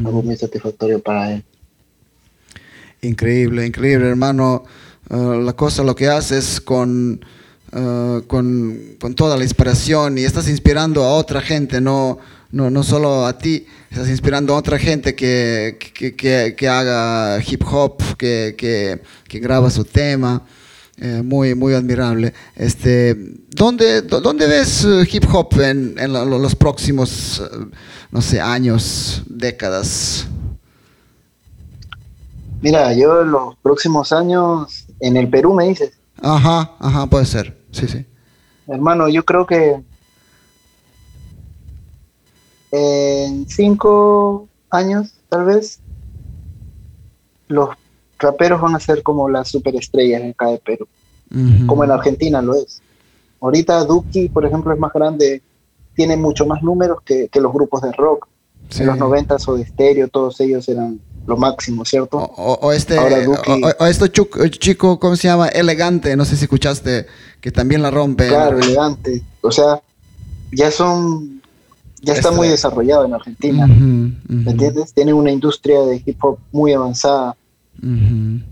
algo 0.06 0.22
muy 0.22 0.36
satisfactorio 0.36 1.02
para 1.02 1.32
él. 1.32 1.44
Increíble, 3.02 3.66
increíble, 3.66 4.08
hermano. 4.08 4.62
Uh, 5.10 5.40
la 5.40 5.54
cosa, 5.54 5.82
lo 5.82 5.96
que 5.96 6.06
haces 6.06 6.60
con, 6.60 7.24
uh, 7.72 8.22
con, 8.26 8.96
con, 9.00 9.14
toda 9.14 9.36
la 9.36 9.44
inspiración 9.44 10.18
y 10.18 10.24
estás 10.24 10.48
inspirando 10.48 11.04
a 11.04 11.14
otra 11.14 11.40
gente, 11.40 11.80
no, 11.80 12.18
no, 12.50 12.70
no 12.70 12.82
solo 12.82 13.26
a 13.26 13.36
ti, 13.38 13.66
estás 13.90 14.08
inspirando 14.08 14.54
a 14.54 14.58
otra 14.58 14.78
gente 14.78 15.14
que, 15.14 15.78
que, 15.94 16.54
que, 16.56 16.68
haga 16.68 17.42
hip 17.46 17.62
hop, 17.70 18.16
que, 18.16 19.00
graba 19.28 19.70
su 19.70 19.84
tema. 19.84 20.42
Eh, 20.98 21.20
muy, 21.22 21.54
muy 21.54 21.74
admirable. 21.74 22.32
Este, 22.54 23.14
¿dónde, 23.50 24.00
¿Dónde 24.00 24.46
ves 24.46 24.82
uh, 24.82 25.02
hip 25.02 25.24
hop 25.30 25.60
en, 25.60 25.94
en 25.98 26.10
los 26.10 26.54
próximos, 26.54 27.42
no 28.10 28.22
sé, 28.22 28.40
años, 28.40 29.22
décadas? 29.26 30.26
Mira, 32.62 32.92
yo 32.94 33.22
en 33.22 33.30
los 33.30 33.56
próximos 33.56 34.12
años, 34.12 34.86
en 35.00 35.16
el 35.16 35.28
Perú 35.28 35.54
me 35.54 35.68
dices. 35.68 35.92
Ajá, 36.22 36.72
ajá, 36.78 37.06
puede 37.06 37.26
ser, 37.26 37.56
sí, 37.70 37.86
sí. 37.88 38.06
Hermano, 38.66 39.08
yo 39.08 39.24
creo 39.24 39.46
que 39.46 39.82
en 42.72 43.48
cinco 43.48 44.48
años, 44.70 45.14
tal 45.28 45.44
vez, 45.44 45.80
los 47.48 47.70
raperos 48.18 48.60
van 48.60 48.74
a 48.74 48.80
ser 48.80 49.02
como 49.02 49.28
las 49.28 49.48
superestrellas 49.48 50.22
en 50.22 50.32
cada 50.32 50.56
Perú, 50.58 50.86
como 51.66 51.84
en 51.84 51.90
Argentina 51.90 52.42
lo 52.42 52.54
es. 52.54 52.82
Ahorita 53.40 53.84
Duki, 53.84 54.28
por 54.28 54.44
ejemplo, 54.44 54.72
es 54.72 54.78
más 54.78 54.92
grande, 54.92 55.42
tiene 55.94 56.16
mucho 56.16 56.46
más 56.46 56.62
números 56.62 56.98
que, 57.02 57.28
los 57.34 57.52
grupos 57.52 57.82
de 57.82 57.92
rock. 57.92 58.28
En 58.78 58.86
los 58.86 58.98
90 58.98 59.36
o 59.46 59.54
de 59.54 59.62
estéreo, 59.62 60.08
todos 60.08 60.40
ellos 60.40 60.68
eran 60.68 60.98
lo 61.26 61.36
máximo, 61.36 61.84
¿cierto? 61.84 62.18
O, 62.18 62.72
este, 62.72 62.98
o, 62.98 63.86
este 63.86 64.10
chico, 64.50 64.98
¿cómo 64.98 65.16
se 65.16 65.28
llama? 65.28 65.48
Elegante, 65.48 66.16
no 66.16 66.24
sé 66.24 66.36
si 66.36 66.44
escuchaste, 66.44 67.06
que 67.40 67.50
también 67.50 67.82
la 67.82 67.90
rompe. 67.90 68.28
Claro, 68.28 68.58
elegante. 68.58 69.22
O 69.40 69.50
sea, 69.50 69.80
ya 70.52 70.70
son, 70.70 71.42
ya 72.02 72.14
está 72.14 72.30
muy 72.30 72.48
desarrollado 72.48 73.04
en 73.04 73.14
Argentina, 73.14 73.66
¿me 73.66 74.50
entiendes? 74.50 74.92
Tiene 74.92 75.12
una 75.12 75.30
industria 75.30 75.80
de 75.80 76.02
hip 76.04 76.22
hop 76.22 76.38
muy 76.52 76.72
avanzada. 76.72 77.36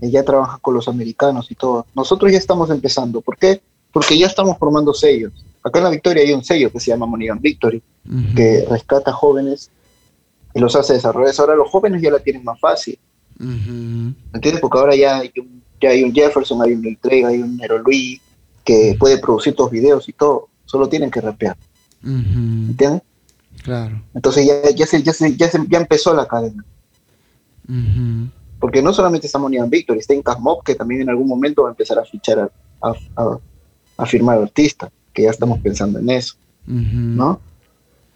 ya 0.01 0.23
trabaja 0.23 0.57
con 0.61 0.73
los 0.73 0.87
americanos 0.87 1.47
y 1.49 1.55
todo. 1.55 1.85
Nosotros 1.95 2.31
ya 2.31 2.37
estamos 2.37 2.69
empezando. 2.69 3.21
¿Por 3.21 3.37
qué? 3.37 3.61
Porque 3.91 4.17
ya 4.17 4.27
estamos 4.27 4.57
formando 4.57 4.93
sellos. 4.93 5.31
Acá 5.63 5.79
en 5.79 5.85
la 5.85 5.89
Victoria 5.89 6.23
hay 6.23 6.33
un 6.33 6.43
sello 6.43 6.71
que 6.71 6.79
se 6.79 6.91
llama 6.91 7.05
Monigan 7.05 7.39
Victory, 7.41 7.81
que 8.35 8.67
rescata 8.69 9.11
jóvenes 9.11 9.71
y 10.55 10.59
los 10.59 10.75
hace 10.75 10.93
desarrollar. 10.93 11.35
Ahora 11.37 11.55
los 11.55 11.69
jóvenes 11.69 12.01
ya 12.01 12.09
la 12.09 12.19
tienen 12.19 12.43
más 12.43 12.59
fácil. 12.59 12.97
¿Me 13.37 14.15
entiendes? 14.33 14.61
Porque 14.61 14.77
ahora 14.77 14.95
ya 14.95 15.17
hay, 15.17 15.31
un, 15.37 15.61
ya 15.81 15.89
hay 15.89 16.03
un 16.03 16.13
Jefferson, 16.13 16.61
hay 16.63 16.71
un 16.71 16.97
Trey, 17.01 17.23
hay 17.23 17.41
un 17.41 17.57
Nero 17.57 17.77
Luis 17.79 18.21
que 18.63 18.95
puede 18.97 19.17
producir 19.19 19.53
tus 19.53 19.69
videos 19.69 20.07
y 20.07 20.13
todo. 20.13 20.47
Solo 20.63 20.87
tienen 20.87 21.11
que 21.11 21.19
rapear. 21.19 21.57
¿Me 22.01 22.69
entiendes? 22.69 23.01
Claro. 23.63 24.01
Entonces 24.13 24.47
ya, 24.47 24.69
ya, 24.71 24.87
se, 24.87 25.03
ya, 25.03 25.11
se, 25.11 25.35
ya, 25.35 25.51
ya 25.51 25.77
empezó 25.77 26.13
la 26.13 26.25
cadena. 26.25 26.63
Porque 28.57 28.81
no 28.81 28.93
solamente 28.93 29.27
está 29.27 29.37
Monian 29.37 29.69
Victor, 29.69 29.97
está 29.97 30.13
Incas 30.13 30.39
Mob, 30.39 30.63
que 30.63 30.75
también 30.75 31.01
en 31.01 31.09
algún 31.09 31.27
momento 31.27 31.63
va 31.63 31.69
a 31.69 31.71
empezar 31.71 31.99
a 31.99 32.05
fichar, 32.05 32.39
a, 32.81 32.93
a, 33.17 33.37
a 33.97 34.05
firmar 34.05 34.39
artistas, 34.39 34.89
que 35.11 35.23
ya 35.23 35.31
estamos 35.31 35.59
pensando 35.59 35.99
en 35.99 36.09
eso. 36.09 36.35
¿No? 36.65 37.41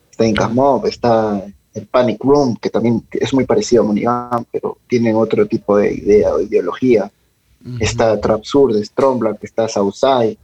Está 0.10 0.26
Incas 0.26 0.54
Mob, 0.54 0.86
está 0.86 1.44
el 1.80 1.88
Panic 1.88 2.24
Room, 2.24 2.56
que 2.58 2.70
también 2.70 3.06
es 3.12 3.34
muy 3.34 3.46
parecido 3.46 3.84
a 3.84 3.86
Monigam, 3.86 4.46
pero 4.52 4.78
tienen 4.88 5.16
otro 5.16 5.46
tipo 5.48 5.78
de 5.78 5.94
idea 5.94 6.34
o 6.34 6.42
ideología. 6.42 7.12
Está 7.80 8.20
Trap 8.20 8.44
Sur 8.44 8.74
de 8.74 8.84
Stromberg, 8.86 9.38
está 9.42 9.68
Southside. 9.68 10.38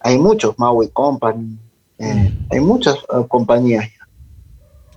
Hay 0.00 0.18
muchos, 0.18 0.58
Maui 0.58 0.88
Company, 0.88 1.58
eh, 1.98 2.32
hay 2.50 2.60
muchas 2.60 2.96
uh, 3.14 3.26
compañías 3.28 3.88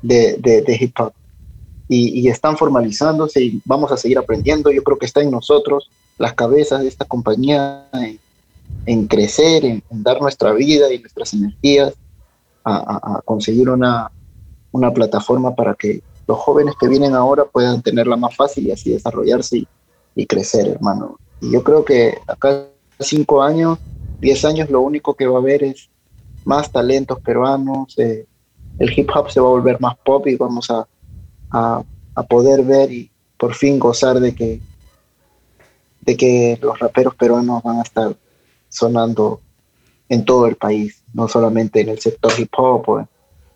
de, 0.01 0.37
de, 0.37 0.77
hip 0.79 0.97
hop 0.99 1.13
y, 1.87 2.27
están 2.29 2.57
formalizándose 2.57 3.43
y 3.43 3.61
vamos 3.65 3.91
a 3.91 3.97
seguir 3.97 4.17
aprendiendo. 4.17 4.71
Yo 4.71 4.83
creo 4.83 4.97
que 4.97 5.05
está 5.05 5.21
en 5.21 5.31
nosotros, 5.31 5.89
las 6.17 6.33
cabezas 6.33 6.81
de 6.81 6.87
esta 6.87 7.05
compañía, 7.05 7.85
en, 8.85 9.07
crecer, 9.07 9.65
en, 9.65 9.83
dar 9.89 10.21
nuestra 10.21 10.53
vida 10.53 10.91
y 10.93 10.99
nuestras 10.99 11.33
energías 11.33 11.93
a 12.63 13.21
conseguir 13.25 13.69
una, 13.69 14.09
una 14.75 14.91
plataforma 14.91 15.55
para 15.55 15.73
que 15.73 16.01
los 16.27 16.37
jóvenes 16.37 16.75
que 16.77 16.89
vienen 16.89 17.13
ahora 17.13 17.45
puedan 17.45 17.81
tenerla 17.81 18.17
más 18.17 18.35
fácil 18.35 18.67
y 18.67 18.71
así 18.71 18.91
desarrollarse 18.91 19.65
y, 20.15 20.25
crecer, 20.25 20.67
hermano. 20.67 21.17
Y 21.39 21.51
yo 21.51 21.63
creo 21.63 21.85
que 21.85 22.17
acá 22.27 22.65
cinco 22.99 23.41
años, 23.41 23.79
diez 24.19 24.43
años, 24.43 24.69
lo 24.69 24.81
único 24.81 25.13
que 25.13 25.27
va 25.27 25.37
a 25.37 25.41
haber 25.41 25.63
es 25.63 25.89
más 26.43 26.69
talentos 26.69 27.21
peruanos, 27.21 27.97
eh, 27.97 28.25
el 28.77 28.99
hip 28.99 29.09
hop 29.15 29.29
se 29.31 29.39
va 29.39 29.47
a 29.47 29.51
volver 29.51 29.79
más 29.79 29.95
pop 29.97 30.27
y 30.27 30.35
vamos 30.35 30.69
a, 30.69 30.85
a, 31.51 31.83
poder 32.27 32.63
ver 32.63 32.91
y 32.91 33.09
por 33.37 33.53
fin 33.53 33.79
gozar 33.79 34.19
de 34.19 34.35
que, 34.35 34.59
de 36.01 36.17
que 36.17 36.59
los 36.61 36.77
raperos 36.79 37.15
peruanos 37.15 37.63
van 37.63 37.79
a 37.79 37.83
estar 37.83 38.13
sonando 38.67 39.39
en 40.09 40.25
todo 40.25 40.47
el 40.47 40.57
país, 40.57 41.01
no 41.13 41.29
solamente 41.29 41.79
en 41.79 41.89
el 41.89 41.99
sector 41.99 42.33
hip 42.37 42.51
hop 42.57 42.89
o 42.89 42.99
en, 42.99 43.07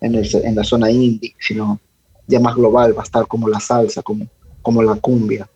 el, 0.01 0.29
en 0.45 0.55
la 0.55 0.63
zona 0.63 0.91
indie, 0.91 1.35
sino 1.39 1.79
ya 2.27 2.39
más 2.39 2.55
global, 2.55 2.95
va 2.95 3.01
a 3.01 3.05
estar 3.05 3.27
como 3.27 3.49
la 3.49 3.59
salsa, 3.59 4.01
como, 4.01 4.27
como 4.61 4.83
la 4.83 4.95
cumbia. 4.95 5.49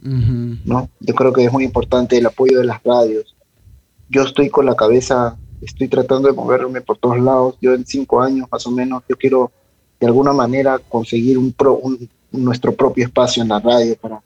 ¿no? 0.00 0.88
Yo 1.00 1.14
creo 1.14 1.32
que 1.32 1.44
es 1.44 1.52
muy 1.52 1.64
importante 1.64 2.18
el 2.18 2.26
apoyo 2.26 2.58
de 2.58 2.64
las 2.64 2.82
radios. 2.82 3.34
Yo 4.08 4.22
estoy 4.22 4.48
con 4.48 4.66
la 4.66 4.76
cabeza, 4.76 5.36
estoy 5.60 5.88
tratando 5.88 6.28
de 6.28 6.34
moverme 6.34 6.80
por 6.80 6.98
todos 6.98 7.18
lados. 7.18 7.56
Yo 7.60 7.74
en 7.74 7.86
cinco 7.86 8.20
años 8.20 8.46
más 8.50 8.66
o 8.66 8.70
menos, 8.70 9.02
yo 9.08 9.16
quiero 9.16 9.50
de 9.98 10.06
alguna 10.06 10.32
manera 10.32 10.78
conseguir 10.78 11.38
un, 11.38 11.52
pro, 11.52 11.80
nuestro 12.30 12.74
propio 12.74 13.06
espacio 13.06 13.42
en 13.42 13.48
la 13.48 13.58
radio 13.58 13.96
para, 13.96 14.22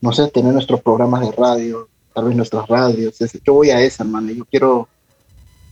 no 0.00 0.12
sé, 0.12 0.28
tener 0.28 0.52
nuestros 0.52 0.80
programas 0.80 1.20
de 1.20 1.32
radio, 1.32 1.88
tal 2.14 2.24
vez 2.26 2.36
nuestras 2.36 2.66
radios. 2.68 3.18
Yo 3.44 3.54
voy 3.54 3.70
a 3.70 3.80
esa, 3.82 4.04
hermano. 4.04 4.30
Yo 4.30 4.44
quiero, 4.46 4.88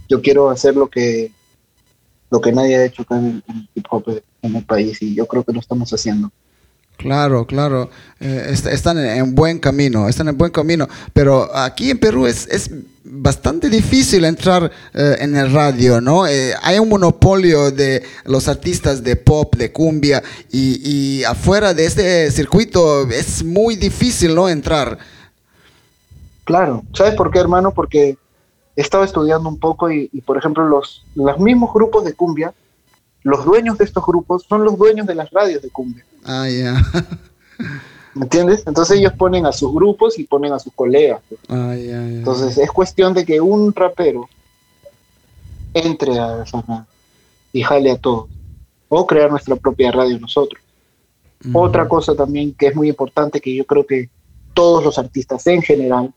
yo 0.09 0.21
quiero 0.21 0.51
hacer 0.51 0.77
lo 0.77 0.89
que 0.89 1.33
lo 2.31 2.41
que 2.41 2.53
nadie 2.53 2.77
ha 2.77 2.85
hecho 2.85 3.03
acá 3.03 3.19
en, 3.19 3.43
el 3.49 3.69
hip 3.75 3.87
hop 3.91 4.23
en 4.43 4.57
el 4.57 4.65
país 4.65 5.03
y 5.03 5.15
yo 5.15 5.27
creo 5.27 5.45
que 5.45 5.53
lo 5.53 5.61
estamos 5.61 5.93
haciendo. 5.93 6.31
Claro, 7.01 7.47
claro, 7.47 7.89
eh, 8.21 8.49
están 8.53 8.99
en, 8.99 9.35
buen 9.35 9.59
camino, 9.59 10.07
están 10.07 10.29
en 10.29 10.37
buen 10.37 10.53
camino, 10.53 10.87
pero 11.15 11.49
aquí 11.57 11.91
en 11.91 11.99
Perú 11.99 12.27
es, 12.27 12.47
es 12.49 12.71
bastante 13.05 13.71
difícil 13.71 14.27
entrar 14.27 14.71
eh, 14.93 15.17
en 15.21 15.35
el 15.35 15.51
radio, 15.51 16.03
¿no? 16.03 16.27
Eh, 16.27 16.53
hay 16.61 16.79
un 16.79 16.91
monopolio 16.91 17.71
de 17.71 18.03
los 18.27 18.49
artistas 18.49 19.03
de 19.03 19.17
pop, 19.17 19.57
de 19.57 19.73
cumbia, 19.73 20.23
y, 20.53 21.21
y, 21.21 21.25
afuera 21.25 21.73
de 21.73 21.87
este 21.87 22.31
circuito 22.31 23.09
es 23.09 23.43
muy 23.43 23.77
difícil, 23.77 24.35
¿no? 24.35 24.51
Entrar. 24.51 24.99
Claro, 26.45 26.85
¿sabes 26.93 27.15
por 27.15 27.31
qué, 27.31 27.39
hermano? 27.39 27.73
Porque 27.73 28.19
he 28.77 28.81
estado 28.81 29.05
estudiando 29.05 29.49
un 29.49 29.59
poco 29.59 29.91
y, 29.91 30.09
por 30.25 30.37
ejemplo, 30.37 30.69
los, 30.69 31.05
los 31.15 31.39
mismos 31.39 31.73
grupos 31.73 32.05
de 32.05 32.15
cumbia, 32.15 32.55
los 33.23 33.45
dueños 33.45 33.79
de 33.79 33.85
estos 33.85 34.05
grupos 34.05 34.45
son 34.49 34.65
los 34.65 34.79
dueños 34.79 35.07
de 35.07 35.15
las 35.15 35.31
radios 35.31 35.63
de 35.63 35.71
cumbia. 35.71 36.05
Ah, 36.25 36.49
ya. 36.49 36.83
¿Me 38.15 38.25
entiendes? 38.25 38.65
Entonces 38.67 38.99
ellos 38.99 39.13
ponen 39.13 39.47
a 39.47 39.53
sus 39.53 39.73
grupos 39.73 40.19
y 40.19 40.25
ponen 40.25 40.53
a 40.53 40.59
sus 40.59 40.73
colegas. 40.73 41.21
Ah, 41.49 41.75
ya, 41.77 41.85
ya. 41.85 41.99
Entonces 41.99 42.59
es 42.59 42.71
cuestión 42.73 43.15
de 43.15 43.25
que 43.25 43.41
un 43.41 43.75
rapero 43.75 44.29
entre 45.75 46.19
a 46.19 46.43
esa 46.43 46.63
radio 46.63 46.87
y 47.53 47.63
jale 47.63 47.91
a 47.93 47.99
todos. 47.99 48.29
O 48.89 49.07
crear 49.07 49.31
nuestra 49.31 49.55
propia 49.57 49.93
radio 49.93 50.19
nosotros. 50.19 50.61
Otra 51.55 51.89
cosa 51.89 52.15
también 52.15 52.53
que 52.53 52.67
es 52.67 52.77
muy 52.77 52.89
importante 52.89 53.41
que 53.41 53.55
yo 53.55 53.65
creo 53.65 53.87
que 53.87 54.11
todos 54.53 54.85
los 54.85 54.99
artistas 54.99 55.47
en 55.47 55.63
general, 55.63 56.13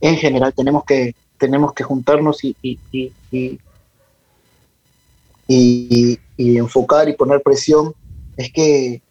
en 0.00 0.16
general 0.16 0.54
tenemos 0.54 0.84
que 0.84 1.14
tenemos 1.38 1.72
que 1.72 1.84
juntarnos 1.84 2.44
y, 2.44 2.56
y, 2.62 3.10
enfocar 6.36 7.08
y 7.08 7.14
poner 7.14 7.42
presión 7.42 7.94
es 8.36 8.52
que, 8.52 9.02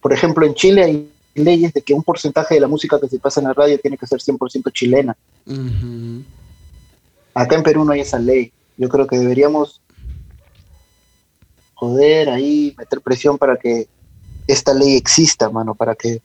por 0.00 0.12
ejemplo, 0.12 0.46
en 0.46 0.54
Chile 0.54 0.84
hay 0.84 1.10
leyes 1.34 1.72
de 1.72 1.82
que 1.82 1.94
un 1.94 2.02
porcentaje 2.02 2.54
de 2.54 2.60
la 2.60 2.68
música 2.68 3.00
que 3.00 3.08
se 3.08 3.18
pasa 3.18 3.40
en 3.40 3.48
la 3.48 3.54
radio 3.54 3.78
tiene 3.78 3.96
que 3.96 4.06
ser 4.06 4.20
100% 4.20 4.72
chilena. 4.72 5.16
Acá 7.34 7.56
en 7.56 7.62
Perú 7.62 7.84
no 7.84 7.92
hay 7.92 8.00
esa 8.00 8.18
ley. 8.18 8.52
Yo 8.76 8.88
creo 8.88 9.06
que 9.06 9.18
deberíamos 9.18 9.80
joder 11.74 12.28
ahí, 12.28 12.74
meter 12.76 13.00
presión 13.00 13.38
para 13.38 13.56
que 13.56 13.88
esta 14.46 14.74
ley 14.74 14.96
exista, 14.96 15.48
mano, 15.48 15.74
para 15.74 15.94
que 15.94 16.20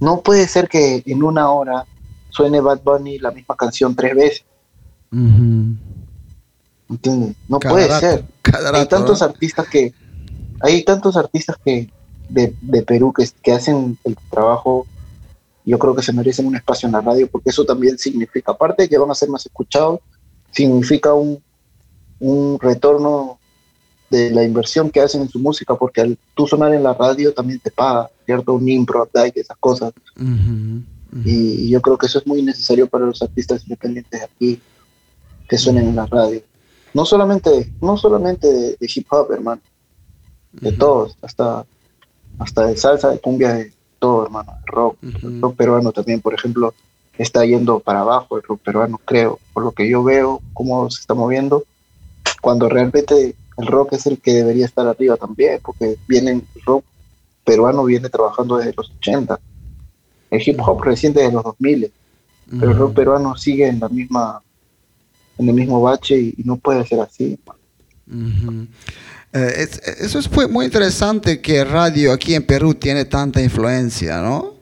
no 0.00 0.20
puede 0.20 0.46
ser 0.46 0.68
que 0.68 1.02
en 1.06 1.22
una 1.22 1.50
hora 1.50 1.86
suene 2.34 2.60
Bad 2.60 2.82
Bunny 2.82 3.18
la 3.18 3.30
misma 3.30 3.56
canción 3.56 3.94
tres 3.94 4.14
veces. 4.14 4.44
¿Entiendes? 6.90 7.36
No 7.48 7.60
puede 7.60 7.88
ser. 8.00 8.24
hay 8.74 8.86
tantos 8.86 9.22
artistas 9.22 9.68
que 9.68 9.94
hay 10.60 10.82
tantos 10.82 11.16
artistas 11.16 11.56
que 11.64 11.90
de, 12.28 12.82
Perú 12.82 13.12
que, 13.12 13.28
que 13.42 13.52
hacen 13.52 13.98
el 14.04 14.16
trabajo 14.30 14.86
yo 15.64 15.78
creo 15.78 15.94
que 15.94 16.02
se 16.02 16.12
merecen 16.12 16.46
un 16.46 16.56
espacio 16.56 16.86
en 16.86 16.92
la 16.92 17.00
radio 17.00 17.28
porque 17.30 17.50
eso 17.50 17.64
también 17.64 17.98
significa, 17.98 18.52
aparte 18.52 18.82
de 18.82 18.88
que 18.88 18.98
van 18.98 19.10
a 19.10 19.14
ser 19.14 19.28
más 19.30 19.46
escuchados, 19.46 20.00
significa 20.50 21.14
un, 21.14 21.42
un 22.20 22.58
retorno 22.60 23.38
de 24.10 24.30
la 24.30 24.44
inversión 24.44 24.90
que 24.90 25.00
hacen 25.00 25.22
en 25.22 25.28
su 25.28 25.38
música, 25.38 25.74
porque 25.74 26.02
al 26.02 26.18
tú 26.34 26.46
sonar 26.46 26.74
en 26.74 26.82
la 26.82 26.94
radio 26.94 27.32
también 27.32 27.60
te 27.60 27.70
paga, 27.70 28.10
¿cierto? 28.26 28.54
Un 28.54 28.68
impro, 28.68 29.08
y 29.14 29.40
esas 29.40 29.56
cosas. 29.56 29.92
Y, 31.22 31.68
yo 31.68 31.80
creo 31.80 31.96
que 31.96 32.06
eso 32.06 32.18
es 32.18 32.26
muy 32.26 32.42
necesario 32.42 32.88
para 32.88 33.06
los 33.06 33.22
artistas 33.22 33.62
independientes 33.62 34.20
de 34.20 34.26
aquí 34.26 34.60
que 35.48 35.58
suenen 35.58 35.88
en 35.88 35.96
la 35.96 36.06
radio. 36.06 36.42
No 36.92 37.04
solamente, 37.04 37.72
no 37.80 37.96
solamente 37.96 38.46
de, 38.46 38.76
hip 38.80 39.06
hop, 39.10 39.32
hermano, 39.32 39.60
de 40.52 40.72
todos, 40.72 41.16
hasta, 41.22 41.66
hasta 42.38 42.66
de 42.66 42.76
salsa, 42.76 43.10
de 43.10 43.18
cumbia, 43.18 43.54
de 43.54 43.72
todo, 43.98 44.24
hermano, 44.24 44.58
rock, 44.66 44.96
el 45.02 45.40
rock 45.40 45.56
peruano 45.56 45.92
también, 45.92 46.20
por 46.20 46.34
ejemplo, 46.34 46.74
está 47.18 47.44
yendo 47.44 47.80
para 47.80 48.00
abajo 48.00 48.36
el 48.36 48.42
rock 48.42 48.60
peruano, 48.60 49.00
creo, 49.04 49.38
por 49.52 49.64
lo 49.64 49.72
que 49.72 49.88
yo 49.88 50.02
veo, 50.02 50.40
cómo 50.52 50.90
se 50.90 51.00
está 51.00 51.14
moviendo, 51.14 51.64
cuando 52.40 52.68
realmente 52.68 53.34
el 53.56 53.66
rock 53.66 53.94
es 53.94 54.06
el 54.06 54.20
que 54.20 54.34
debería 54.34 54.66
estar 54.66 54.86
arriba 54.86 55.16
también, 55.16 55.60
porque 55.62 55.96
viene 56.08 56.32
el 56.32 56.44
rock 56.64 56.84
peruano 57.44 57.84
viene 57.84 58.08
trabajando 58.08 58.56
desde 58.56 58.74
los 58.76 58.90
80, 58.98 59.38
el 60.34 60.42
hip 60.46 60.60
hop 60.60 60.82
reciente 60.82 61.20
desde 61.20 61.32
los 61.32 61.44
2000, 61.44 61.92
pero 62.58 62.70
el 62.70 62.76
rock 62.76 62.94
peruano 62.94 63.36
sigue 63.36 63.68
en 63.68 63.80
la 63.80 63.88
misma 63.88 64.40
en 65.38 65.48
el 65.48 65.54
mismo 65.54 65.80
bache 65.80 66.16
y, 66.16 66.34
no 66.44 66.56
puede 66.56 66.86
ser 66.86 67.00
así. 67.00 67.38
Eh, 69.32 69.68
eso 69.98 70.18
es 70.18 70.30
muy 70.48 70.64
interesante 70.64 71.40
que 71.40 71.64
radio 71.64 72.12
aquí 72.12 72.34
en 72.34 72.46
Perú 72.46 72.74
tiene 72.74 73.04
tanta 73.04 73.42
influencia, 73.42 74.20
¿no? 74.20 74.54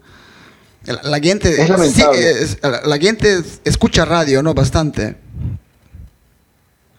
La, 0.85 1.21
gente, 1.21 1.55
la 2.85 2.99
gente 2.99 3.43
escucha 3.65 4.05
radio, 4.05 4.43
¿no? 4.43 4.55
Bastante. 4.55 5.17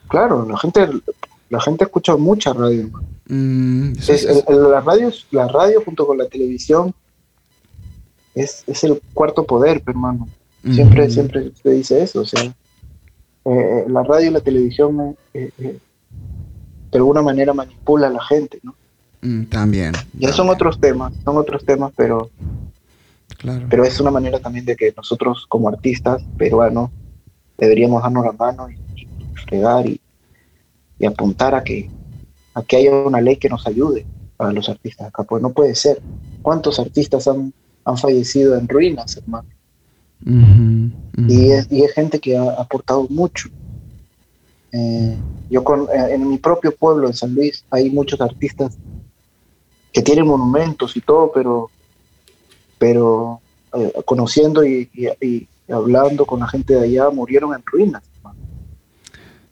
Claro, 0.08 0.48
la 0.48 0.58
gente 0.58 0.88
la 1.54 1.62
gente 1.62 1.84
escucha 1.84 2.16
mucha 2.18 2.52
radio. 2.52 2.90
Mm, 3.28 3.94
la, 4.50 4.82
radio 4.82 5.12
la 5.30 5.48
radio 5.48 5.82
junto 5.86 6.08
con 6.08 6.18
la 6.18 6.26
televisión 6.28 6.94
es, 8.36 8.84
el 8.84 9.02
cuarto 9.14 9.46
poder, 9.46 9.82
hermano. 9.86 10.28
Siempre, 10.64 11.10
siempre 11.10 11.52
se 11.62 11.70
dice 11.72 12.02
eso. 12.02 12.22
O 12.22 12.26
sea, 12.26 12.54
eh, 13.46 13.86
la 13.88 14.04
radio 14.04 14.30
y 14.30 14.34
la 14.34 14.40
televisión 14.40 15.18
eh, 15.34 15.50
eh, 15.58 15.80
de 16.92 16.98
alguna 16.98 17.22
manera 17.22 17.54
manipula 17.54 18.08
a 18.08 18.12
la 18.12 18.24
gente, 18.24 18.60
¿no? 18.64 18.76
Mm, 19.22 19.46
también. 19.46 19.94
Ya 20.14 20.32
son 20.32 20.50
otros 20.50 20.80
temas, 20.80 21.14
son 21.26 21.38
otros 21.38 21.66
temas, 21.66 21.92
pero, 21.96 22.30
pero 23.70 23.84
es 23.84 24.00
una 24.00 24.12
manera 24.12 24.40
también 24.40 24.66
de 24.66 24.76
que 24.76 24.94
nosotros 24.96 25.46
como 25.50 25.68
artistas 25.68 26.24
peruanos 26.38 26.92
deberíamos 27.58 28.02
darnos 28.02 28.26
la 28.26 28.32
mano 28.32 28.70
y, 28.70 28.76
y 29.02 29.08
fregar 29.46 29.88
y, 29.88 30.00
y 31.00 31.06
apuntar 31.06 31.56
a 31.56 31.64
que, 31.64 31.90
a 32.54 32.64
que 32.64 32.78
haya 32.78 32.92
una 32.92 33.20
ley 33.20 33.36
que 33.36 33.50
nos 33.50 33.68
ayude 33.68 34.06
a 34.38 34.52
los 34.52 34.70
artistas 34.70 35.08
acá, 35.08 35.24
pues 35.24 35.42
no 35.42 35.52
puede 35.52 35.76
ser. 35.76 36.02
¿Cuántos 36.42 36.80
artistas 36.80 37.28
han, 37.28 37.54
han 37.86 37.98
fallecido 37.98 38.58
en 38.58 38.68
ruinas, 38.68 39.18
hermano? 39.18 39.48
Y, 41.28 41.52
es, 41.52 41.68
y, 41.70 41.84
es, 41.84 41.94
gente 41.94 42.20
que 42.20 42.38
ha 42.38 42.52
aportado 42.52 43.08
mucho. 43.10 43.50
Eh, 44.72 45.18
yo 45.50 45.64
con, 45.64 45.82
eh, 45.84 46.14
en 46.14 46.30
mi 46.30 46.38
propio 46.38 46.74
pueblo, 46.74 47.08
en 47.08 47.14
San 47.14 47.34
Luis, 47.36 47.64
hay 47.70 47.90
muchos 47.90 48.20
artistas 48.22 48.78
que 49.92 50.02
tienen 50.02 50.26
monumentos 50.26 50.96
y 50.96 51.02
todo, 51.02 51.32
pero, 51.34 51.70
pero 52.80 53.42
eh, 53.74 53.92
conociendo 54.06 54.66
y, 54.66 54.90
y, 54.94 55.48
hablando 55.72 56.26
con 56.26 56.40
la 56.40 56.48
gente 56.48 56.74
de 56.74 56.82
allá, 56.82 57.10
murieron 57.10 57.54
en 57.54 57.64
ruinas. 57.66 58.04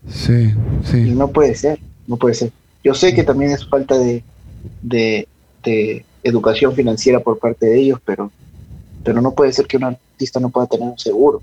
Sí, 0.08 0.54
sí. 0.84 0.98
Y 0.98 1.12
no 1.12 1.30
puede 1.32 1.56
ser, 1.56 1.80
no 2.08 2.18
puede 2.18 2.34
ser. 2.34 2.52
Yo 2.84 2.94
sé 2.94 3.14
que 3.14 3.24
también 3.24 3.52
es 3.52 3.68
falta 3.68 3.98
de, 3.98 4.24
de, 4.82 6.06
educación 6.24 6.74
financiera 6.74 7.20
por 7.20 7.40
parte 7.40 7.66
de 7.66 7.80
ellos, 7.80 8.00
pero, 8.06 8.32
pero 9.04 9.22
no 9.22 9.34
puede 9.34 9.54
ser 9.54 9.68
que 9.68 9.78
un 9.78 9.86
artista 9.86 10.40
no 10.40 10.50
pueda 10.50 10.68
tener 10.68 10.88
un 10.88 11.00
seguro. 11.00 11.42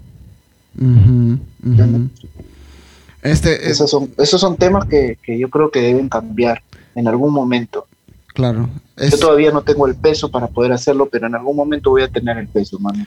Este, 3.23 3.71
esos, 3.71 3.91
son, 3.91 4.13
esos 4.19 4.41
son 4.41 4.57
temas 4.57 4.87
que, 4.87 5.19
que, 5.23 5.39
yo 5.39 5.51
creo 5.51 5.71
que 5.71 5.81
deben 5.81 6.09
cambiar 6.09 6.63
en 6.95 7.09
algún 7.09 7.33
momento. 7.33 7.87
Claro. 8.29 8.69
Yo 8.97 9.19
todavía 9.19 9.51
no 9.51 9.63
tengo 9.63 9.87
el 9.87 9.97
peso 9.97 10.31
para 10.31 10.47
poder 10.47 10.73
hacerlo, 10.73 11.09
pero 11.11 11.27
en 11.27 11.35
algún 11.35 11.57
momento 11.57 11.91
voy 11.91 12.03
a 12.03 12.09
tener 12.09 12.39
el 12.39 12.47
peso, 12.47 12.79
mano 12.79 13.05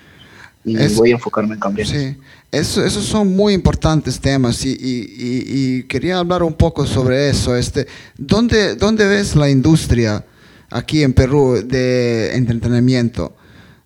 y 0.64 0.96
voy 0.96 1.12
a 1.12 1.14
enfocarme 1.14 1.56
en 1.56 1.60
cambiar. 1.60 1.88
Sí, 1.88 2.16
eso, 2.52 2.86
esos 2.86 3.04
son 3.06 3.36
muy 3.36 3.54
importantes 3.54 4.20
temas 4.20 4.64
y, 4.66 4.78
y, 4.80 5.84
quería 5.84 6.20
hablar 6.20 6.44
un 6.44 6.54
poco 6.54 6.86
sobre 6.86 7.30
eso. 7.30 7.56
Este, 7.56 7.88
¿dónde, 8.18 8.76
¿Dónde 8.76 9.08
ves 9.08 9.36
la 9.36 9.50
industria 9.50 10.24
aquí 10.72 11.04
en 11.04 11.14
Perú 11.14 11.62
de 11.64 12.36
entretenimiento? 12.36 13.36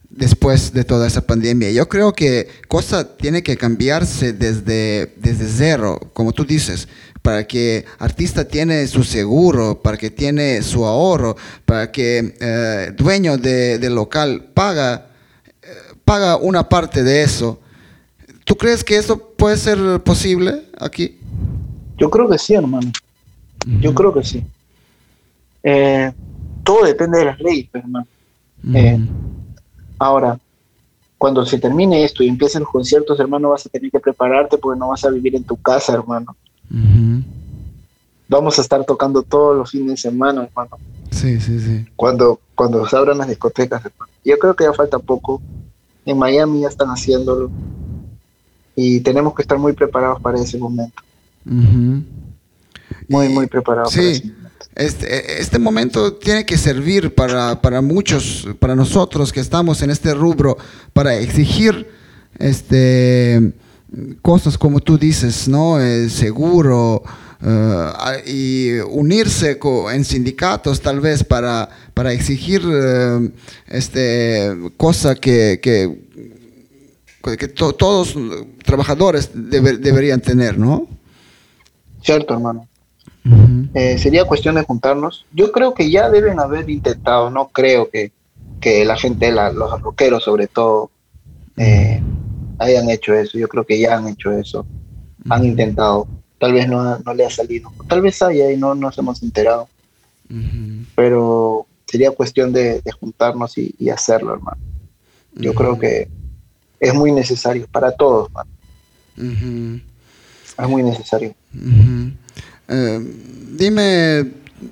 después 0.07 0.71
de 0.71 0.86
toda 0.86 1.07
esa 1.07 1.27
pandemia. 1.27 1.71
Yo 1.71 1.89
creo 1.89 2.13
que 2.13 2.47
cosa 2.69 3.17
tiene 3.17 3.43
que 3.43 3.57
cambiarse 3.57 4.31
desde, 4.31 5.13
desde 5.17 5.45
cero, 5.45 5.99
como 6.13 6.31
tú 6.31 6.45
dices, 6.45 6.88
para 7.21 7.45
que 7.45 7.83
artista 7.99 8.47
tiene 8.47 8.88
su 8.88 9.03
seguro, 9.03 9.81
para 9.81 9.97
que 9.97 10.09
tiene 10.09 10.61
su 10.61 10.86
ahorro, 10.86 11.36
para 11.65 11.91
que 11.91 12.33
eh, 12.39 12.93
dueño 12.95 13.38
de, 13.38 13.77
del 13.77 13.93
local 13.93 14.51
paga 14.53 15.07
paga 16.05 16.38
una 16.38 16.69
parte 16.69 17.03
de 17.03 17.23
eso. 17.23 17.59
¿Tú 18.45 18.55
crees 18.55 18.83
que 18.83 18.95
eso 18.95 19.17
puede 19.17 19.57
ser 19.57 20.01
posible 20.03 20.61
aquí? 20.79 21.17
Yo 21.97 22.09
creo 22.09 22.29
que 22.29 22.38
sí, 22.38 22.53
hermano. 22.53 22.91
Yo 23.81 23.93
creo 23.95 24.13
que 24.13 24.23
sí. 24.23 24.43
Eh, 25.63 26.11
todo 26.66 26.84
depende 26.84 27.20
de 27.20 27.26
las 27.26 27.39
leyes, 27.39 27.70
pues, 27.72 27.84
hermano. 27.84 28.07
Eh, 28.74 28.99
ahora, 29.99 30.38
cuando 31.18 31.45
se 31.45 31.59
termine 31.59 32.03
esto 32.03 32.24
y 32.24 32.28
empiecen 32.28 32.63
los 32.63 32.72
conciertos, 32.72 33.20
hermano, 33.20 33.51
vas 33.51 33.66
a 33.66 33.70
tener 33.70 33.91
que 33.91 33.99
prepararte 33.99 34.57
porque 34.57 34.78
no 34.78 34.89
vas 34.89 35.05
a 35.05 35.09
vivir 35.09 35.36
en 35.36 35.43
tu 35.43 35.55
casa, 35.55 35.93
hermano. 35.93 36.36
Vamos 38.28 38.57
a 38.57 38.61
estar 38.63 38.84
tocando 38.84 39.22
todos 39.22 39.55
los 39.55 39.70
fines 39.70 39.91
de 39.91 39.97
semana, 39.97 40.43
hermano. 40.43 40.78
Sí, 41.11 41.39
sí, 41.39 41.59
sí. 41.59 41.86
Cuando, 41.95 42.39
cuando 42.55 42.86
se 42.89 42.97
abran 42.97 43.20
las 43.20 43.28
discotecas, 43.28 43.86
hermano. 43.86 44.11
Yo 44.26 44.38
creo 44.39 44.55
que 44.55 44.63
ya 44.63 44.74
falta 44.74 44.97
poco 44.97 45.41
en 46.03 46.18
Miami 46.18 46.61
ya 46.61 46.70
están 46.70 46.89
haciéndolo. 46.89 47.51
Y 48.76 48.99
tenemos 49.01 49.36
que 49.36 49.43
estar 49.43 49.57
muy 49.59 49.74
preparados 49.74 50.20
para 50.20 50.39
ese 50.39 50.57
momento. 50.57 51.01
Muy, 51.45 53.30
muy 53.30 53.45
preparados. 53.47 53.93
Sí. 53.93 54.34
Este, 54.76 55.41
este 55.41 55.57
momento 55.57 56.13
tiene 56.13 56.45
que 56.45 56.57
servir 56.57 57.15
para, 57.15 57.61
para, 57.61 57.82
muchos, 57.82 58.47
para 58.59 58.76
nosotros 58.76 59.32
que 59.32 59.39
estamos 59.39 59.82
en 59.82 59.89
este 59.89 60.13
rubro, 60.13 60.57
para 60.91 61.15
exigir 61.15 61.88
este, 62.38 63.53
cosas 64.21 64.57
como 64.57 64.82
tú 64.82 64.97
dices, 64.97 65.47
¿no? 65.47 65.80
El 65.80 66.11
seguro, 66.11 67.03
eh, 67.41 68.23
y 68.26 68.80
unirse 68.80 69.59
en 69.93 70.03
sindicatos 70.03 70.82
tal 70.82 70.99
vez 70.99 71.23
para, 71.23 71.69
para 71.93 72.11
exigir 72.11 72.65
uh, 72.65 73.32
este, 73.67 74.71
cosa 74.78 75.15
que, 75.15 75.59
que, 75.61 75.99
que 77.38 77.47
todos 77.47 78.15
los 78.15 78.45
trabajadores 78.63 79.30
deberían 79.34 80.21
tener, 80.21 80.57
¿no? 80.57 80.88
Cierto, 82.01 82.34
hermano. 82.34 82.67
Eh, 83.73 83.97
sería 83.97 84.26
cuestión 84.26 84.55
de 84.55 84.63
juntarnos. 84.63 85.26
Yo 85.34 85.51
creo 85.51 85.73
que 85.73 85.89
ya 85.89 86.09
deben 86.09 86.39
haber 86.39 86.69
intentado, 86.69 87.30
no 87.30 87.47
creo 87.47 87.89
que, 87.89 88.11
que 88.61 88.86
la 88.86 88.95
gente, 88.97 89.32
los 89.32 89.82
rockeros 89.82 90.23
sobre 90.23 90.47
todo, 90.47 90.91
hayan 92.59 92.89
hecho 92.89 93.13
eso. 93.13 93.38
Yo 93.38 93.47
creo 93.47 93.65
que 93.65 93.80
ya 93.80 93.97
han 93.97 94.07
hecho 94.07 94.32
eso. 94.32 94.65
Han 95.30 95.43
intentado 95.43 96.07
tal 96.39 96.53
vez 96.53 96.67
no, 96.67 96.99
no 96.99 97.13
le 97.13 97.26
ha 97.26 97.30
salido. 97.30 97.71
Tal 97.88 98.01
vez 98.01 98.21
haya 98.21 98.51
y 98.51 98.57
no 98.57 98.76
nos 98.76 98.97
hemos 98.97 99.21
enterado. 99.23 99.67
Pero 100.95 101.67
sería 101.86 102.11
cuestión 102.11 102.51
de, 102.51 102.82
juntarnos 102.99 103.57
y, 103.57 103.89
hacerlo, 103.89 104.34
hermano. 104.34 104.61
Yo 105.34 105.53
creo 105.53 105.78
que 105.78 106.07
es 106.80 106.93
muy 106.93 107.11
necesario 107.11 107.67
para 107.71 107.91
todos, 107.91 108.30
hermano. 108.30 108.51
Es 110.57 110.67
muy 110.67 110.84
necesario. 110.84 111.36
Eh, 112.68 112.99
dime 113.57 114.32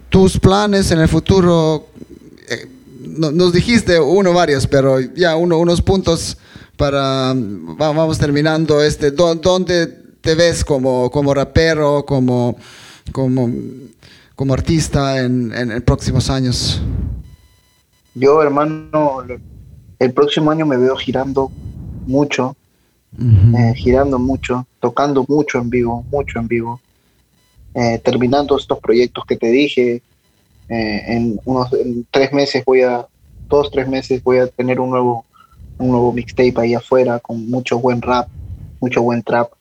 tus 0.10 0.40
planes 0.40 0.92
en 0.92 1.00
el 1.00 1.08
futuro. 1.08 1.88
Eh, 2.50 2.68
nos 3.18 3.54
dijiste 3.54 4.00
uno 4.00 4.34
varios, 4.34 4.68
pero 4.68 5.00
ya 5.00 5.36
uno, 5.36 5.58
unos 5.60 5.82
puntos 5.82 6.38
para 6.78 7.34
vamos 7.36 8.18
terminando 8.18 8.82
este. 8.82 9.12
¿Dónde 9.12 9.88
te 10.22 10.36
ves 10.36 10.64
como, 10.64 11.10
como 11.12 11.34
rapero, 11.34 12.06
como, 12.06 12.58
como, 13.12 13.52
como 14.36 14.54
artista 14.54 15.20
en, 15.22 15.54
en, 15.54 15.82
próximos 15.82 16.30
años? 16.30 16.82
Yo, 18.16 18.42
hermano, 18.42 19.24
el 20.00 20.14
próximo 20.14 20.52
año 20.52 20.66
me 20.66 20.78
veo 20.78 20.96
girando 20.96 21.52
mucho, 22.06 22.56
eh, 23.20 23.74
girando 23.76 24.18
mucho, 24.18 24.66
tocando 24.80 25.26
mucho 25.28 25.60
en 25.60 25.70
vivo, 25.70 26.06
mucho 26.12 26.40
en 26.40 26.48
vivo. 26.48 26.82
Eh, 27.76 28.00
terminando 28.04 28.56
estos 28.58 28.80
proyectos 28.80 29.26
que 29.26 29.38
te 29.38 29.48
dije. 29.48 30.02
Eh, 30.70 31.04
en 31.08 31.40
unos 31.46 31.70
tres 32.10 32.32
meses 32.32 32.64
voy 32.66 32.82
a, 32.82 33.06
dos, 33.50 33.70
tres 33.72 33.88
meses 33.88 34.24
voy 34.24 34.38
a 34.38 34.48
tener 34.48 34.80
un 34.80 34.92
nuevo, 34.92 35.26
un 35.78 35.90
nuevo 35.90 36.14
mixtape 36.14 36.54
ahí 36.58 36.74
afuera 36.74 37.20
con 37.20 37.50
mucho 37.50 37.80
buen 37.80 38.02
rap, 38.02 38.28
mucho 38.80 39.02
buen 39.02 39.24
trap. 39.24 39.52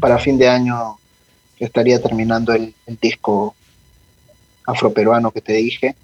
Para 0.00 0.18
fin 0.18 0.38
de 0.38 0.48
año 0.48 0.96
estaría 1.58 2.00
terminando 2.02 2.52
el, 2.52 2.74
disco 3.00 3.54
afroperuano 4.66 5.30
que 5.30 5.40
te 5.40 5.52
dije, 5.52 5.94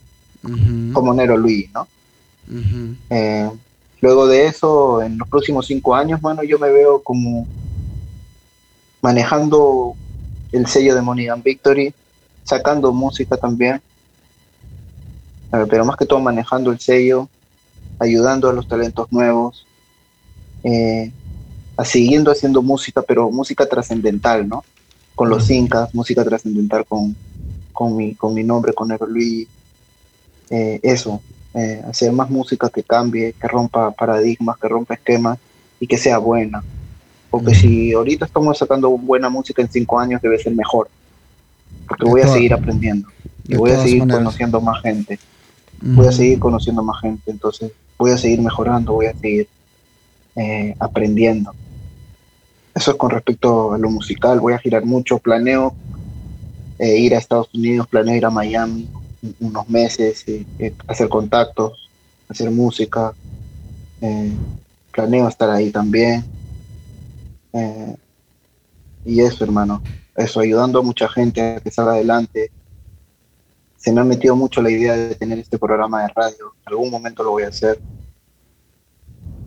como 0.93 1.15
Nero 1.15 1.37
Luis, 1.37 1.69
¿no? 1.73 1.89
Eh, 3.11 3.51
luego 4.01 4.27
de 4.27 4.47
eso, 4.47 5.03
en 5.03 5.19
los 5.19 5.29
próximos 5.29 5.67
cinco 5.67 5.95
años, 5.95 6.21
bueno, 6.21 6.43
yo 6.45 6.59
me 6.59 6.71
veo 6.71 7.03
como 7.03 7.47
manejando 9.01 9.97
el 10.53 10.67
sello 10.67 10.95
de 10.95 11.03
Money 11.03 11.29
Victory, 11.43 11.95
sacando 12.45 12.93
música 12.93 13.37
también, 13.37 13.83
eh, 15.53 15.67
pero 15.69 15.85
más 15.85 15.97
que 15.97 16.07
todo 16.07 16.21
manejando 16.21 16.71
el 16.71 16.79
sello, 16.79 17.29
ayudando 17.99 18.49
a 18.49 18.53
los 18.53 18.69
talentos 18.69 19.07
nuevos, 19.11 19.67
eh, 20.63 21.13
a 21.77 21.85
siguiendo 21.85 22.31
haciendo 22.31 22.63
música, 22.63 23.03
pero 23.03 23.31
música 23.31 23.67
trascendental, 23.67 24.47
¿no? 24.47 24.65
Con 25.15 25.31
los 25.31 25.51
incas, 25.51 25.95
música 25.95 26.25
trascendental 26.25 26.85
con, 26.87 27.17
con, 27.73 27.97
mi, 27.97 28.15
con 28.15 28.35
mi 28.35 28.45
nombre, 28.45 28.75
con 28.75 28.89
Nero 28.89 29.07
Luis, 29.07 29.49
eh, 30.51 30.81
eso, 30.83 31.23
hacer 31.89 32.13
más 32.13 32.31
música 32.31 32.71
que 32.71 32.83
cambie, 32.83 33.35
que 33.39 33.47
rompa 33.47 33.91
paradigmas, 33.91 34.59
que 34.59 34.69
rompa 34.69 34.95
esquemas 34.95 35.39
y 35.79 35.87
que 35.87 35.99
sea 35.99 36.17
buena. 36.17 36.65
Porque 37.33 37.55
si 37.55 37.95
ahorita 37.95 38.26
estamos 38.26 38.59
sacando 38.59 38.91
buena 38.91 39.30
música 39.30 39.62
en 39.62 39.70
cinco 39.70 39.99
años, 39.99 40.20
debe 40.20 40.39
ser 40.39 40.55
mejor. 40.55 40.91
Porque 41.89 42.05
voy 42.05 42.20
a 42.20 42.28
seguir 42.28 42.53
aprendiendo. 42.53 43.09
Y 43.49 43.57
voy 43.57 43.70
a 43.70 43.78
seguir 43.78 44.07
conociendo 44.07 44.61
más 44.61 44.83
gente. 44.83 45.18
Voy 45.80 46.07
a 46.09 46.12
seguir 46.12 46.39
conociendo 46.39 46.83
más 46.83 47.01
gente. 47.01 47.30
Entonces, 47.30 47.72
voy 47.97 48.11
a 48.11 48.18
seguir 48.18 48.43
mejorando, 48.43 48.93
voy 48.93 49.07
a 49.07 49.14
seguir 49.14 49.49
eh, 50.37 50.74
aprendiendo. 50.78 51.55
Eso 52.74 52.91
es 52.91 52.97
con 52.99 53.09
respecto 53.09 53.72
a 53.72 53.78
lo 53.78 53.89
musical. 53.89 54.39
Voy 54.39 54.53
a 54.53 54.59
girar 54.59 54.85
mucho. 54.85 55.18
Planeo 55.18 55.74
eh, 56.78 56.99
ir 56.99 57.14
a 57.14 57.18
Estados 57.18 57.49
Unidos, 57.55 57.87
planeo 57.87 58.14
ir 58.14 58.26
a 58.26 58.30
Miami 58.30 58.91
unos 59.41 59.70
meses, 59.70 60.22
eh, 60.28 60.74
hacer 60.87 61.09
contactos, 61.09 61.89
hacer 62.28 62.51
música. 62.51 63.14
planeo 64.93 65.28
estar 65.28 65.49
ahí 65.49 65.70
también 65.70 66.41
eh, 67.53 67.97
y 69.05 69.21
eso, 69.21 69.45
hermano, 69.45 69.83
eso, 70.17 70.41
ayudando 70.41 70.79
a 70.79 70.83
mucha 70.83 71.09
gente 71.09 71.41
a 71.41 71.61
que 71.61 71.71
salga 71.71 71.93
adelante. 71.93 72.51
Se 73.77 73.93
me 73.93 74.01
ha 74.01 74.05
metido 74.05 74.37
mucho 74.37 74.63
la 74.63 74.71
idea 74.71 74.97
de 74.97 75.15
tener 75.15 75.39
este 75.39 75.59
programa 75.59 76.03
de 76.03 76.09
radio. 76.09 76.55
En 76.67 76.73
algún 76.73 76.91
momento 76.91 77.23
lo 77.23 77.33
voy 77.33 77.43
a 77.43 77.49
hacer. 77.49 77.81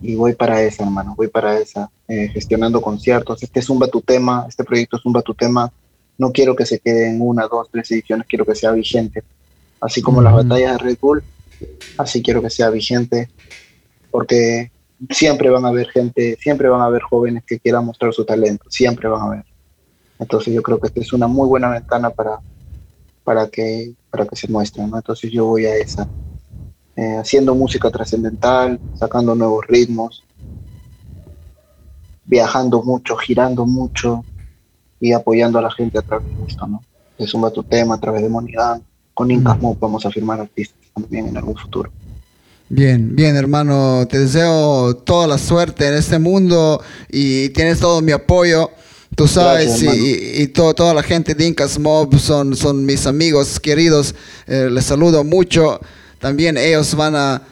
Y 0.02 0.14
voy 0.14 0.34
para 0.34 0.62
esa, 0.62 0.84
hermano, 0.84 1.14
voy 1.16 1.28
para 1.28 1.58
esa. 1.58 1.90
Eh, 2.08 2.28
gestionando 2.28 2.80
conciertos. 2.80 3.42
Este 3.42 3.60
es 3.60 3.70
un 3.70 3.78
batutema, 3.78 4.44
este 4.48 4.62
proyecto 4.62 4.96
es 4.96 5.06
un 5.06 5.12
batutema. 5.12 5.72
No 6.18 6.32
quiero 6.32 6.54
que 6.54 6.66
se 6.66 6.78
quede 6.78 7.10
en 7.10 7.20
una, 7.20 7.46
dos, 7.46 7.68
tres 7.70 7.90
ediciones, 7.90 8.26
quiero 8.28 8.44
que 8.44 8.54
sea 8.54 8.72
vigente. 8.72 9.22
Así 9.80 10.02
como 10.02 10.22
las 10.22 10.32
batallas 10.32 10.72
de 10.72 10.78
Red 10.78 10.98
Bull, 11.00 11.22
así 11.98 12.22
quiero 12.22 12.42
que 12.42 12.50
sea 12.50 12.70
vigente. 12.70 13.28
Porque 14.10 14.70
siempre 15.10 15.50
van 15.50 15.64
a 15.64 15.68
haber 15.68 15.88
gente, 15.88 16.36
siempre 16.40 16.68
van 16.68 16.80
a 16.80 16.86
haber 16.86 17.02
jóvenes 17.02 17.44
que 17.44 17.58
quieran 17.58 17.84
mostrar 17.84 18.12
su 18.12 18.24
talento, 18.24 18.64
siempre 18.70 19.08
van 19.08 19.20
a 19.20 19.24
haber. 19.26 19.44
Entonces 20.18 20.54
yo 20.54 20.62
creo 20.62 20.80
que 20.80 20.88
esta 20.88 21.00
es 21.00 21.12
una 21.12 21.26
muy 21.26 21.48
buena 21.48 21.68
ventana 21.70 22.10
para, 22.10 22.40
para, 23.22 23.48
que, 23.48 23.94
para 24.10 24.26
que 24.26 24.36
se 24.36 24.48
muestren, 24.48 24.90
Entonces 24.94 25.30
yo 25.30 25.46
voy 25.46 25.66
a 25.66 25.76
esa, 25.76 26.08
eh, 26.96 27.16
haciendo 27.18 27.54
música 27.54 27.90
trascendental, 27.90 28.80
sacando 28.94 29.34
nuevos 29.34 29.66
ritmos, 29.66 30.24
viajando 32.24 32.82
mucho, 32.82 33.16
girando 33.16 33.66
mucho 33.66 34.24
y 34.98 35.12
apoyando 35.12 35.58
a 35.58 35.62
la 35.62 35.70
gente 35.70 35.98
a 35.98 36.02
través 36.02 36.26
de 36.36 36.44
esto, 36.46 36.66
¿no? 36.66 36.82
Es 37.18 37.32
un 37.34 37.50
tema 37.68 37.94
a 37.94 38.00
través 38.00 38.22
de 38.22 38.28
Monidad, 38.28 38.80
con 39.14 39.30
Incas 39.30 39.58
vamos 39.80 40.04
a 40.04 40.10
firmar 40.10 40.40
artistas 40.40 40.78
también 40.94 41.28
en 41.28 41.36
algún 41.36 41.56
futuro. 41.56 41.90
Bien, 42.68 43.14
bien 43.14 43.36
hermano, 43.36 44.08
te 44.10 44.18
deseo 44.18 44.96
toda 44.96 45.28
la 45.28 45.38
suerte 45.38 45.86
en 45.86 45.94
este 45.94 46.18
mundo 46.18 46.82
y 47.08 47.50
tienes 47.50 47.78
todo 47.78 48.02
mi 48.02 48.10
apoyo. 48.10 48.70
Tú 49.14 49.28
sabes, 49.28 49.82
y, 49.82 50.48
toda 50.48 50.92
la 50.92 51.02
gente 51.02 51.34
de 51.34 51.46
Incas 51.46 51.78
Mob 51.78 52.18
son, 52.18 52.56
son 52.56 52.84
mis 52.84 53.06
amigos 53.06 53.60
queridos. 53.60 54.14
Eh, 54.48 54.68
les 54.70 54.84
saludo 54.84 55.22
mucho. 55.22 55.80
También 56.18 56.58
ellos 56.58 56.94
van 56.96 57.14
a, 57.14 57.42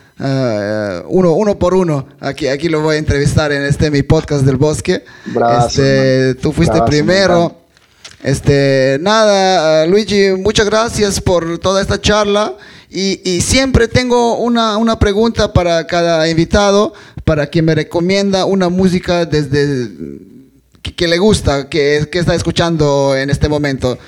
uno, 1.09 1.33
uno 1.33 1.59
por 1.59 1.75
uno, 1.75 2.07
aquí, 2.21 2.49
aquí 2.49 2.69
lo 2.69 2.81
voy 2.81 2.97
a 2.97 2.99
entrevistar 2.99 3.53
en 3.53 3.63
este 3.63 3.91
mi 3.91 4.03
podcast 4.03 4.45
del 4.45 4.57
bosque. 4.57 5.05
este, 5.65 6.35
tú 6.35 6.53
fuiste 6.53 6.83
primero. 6.83 7.57
Este, 8.23 8.99
nada, 9.01 9.87
Luigi, 9.87 10.31
muchas 10.31 10.67
gracias 10.67 11.21
por 11.21 11.59
toda 11.59 11.81
esta 11.81 12.01
charla. 12.01 12.57
Y, 12.97 13.41
siempre 13.41 13.89
tengo 13.89 14.39
una, 14.39 14.77
una, 14.77 15.01
pregunta 15.01 15.53
para 15.53 15.85
cada 15.85 16.29
invitado, 16.29 16.93
para 17.25 17.49
quien 17.49 17.65
me 17.65 17.75
recomienda 17.75 18.45
una 18.45 18.69
música 18.69 19.27
desde 19.27 19.91
que, 20.81 21.09
le 21.09 21.19
gusta, 21.19 21.69
que, 21.69 22.09
que, 22.13 22.21
está 22.21 22.37
escuchando 22.37 23.17
en 23.17 23.31
este 23.31 23.49
momento. 23.49 23.99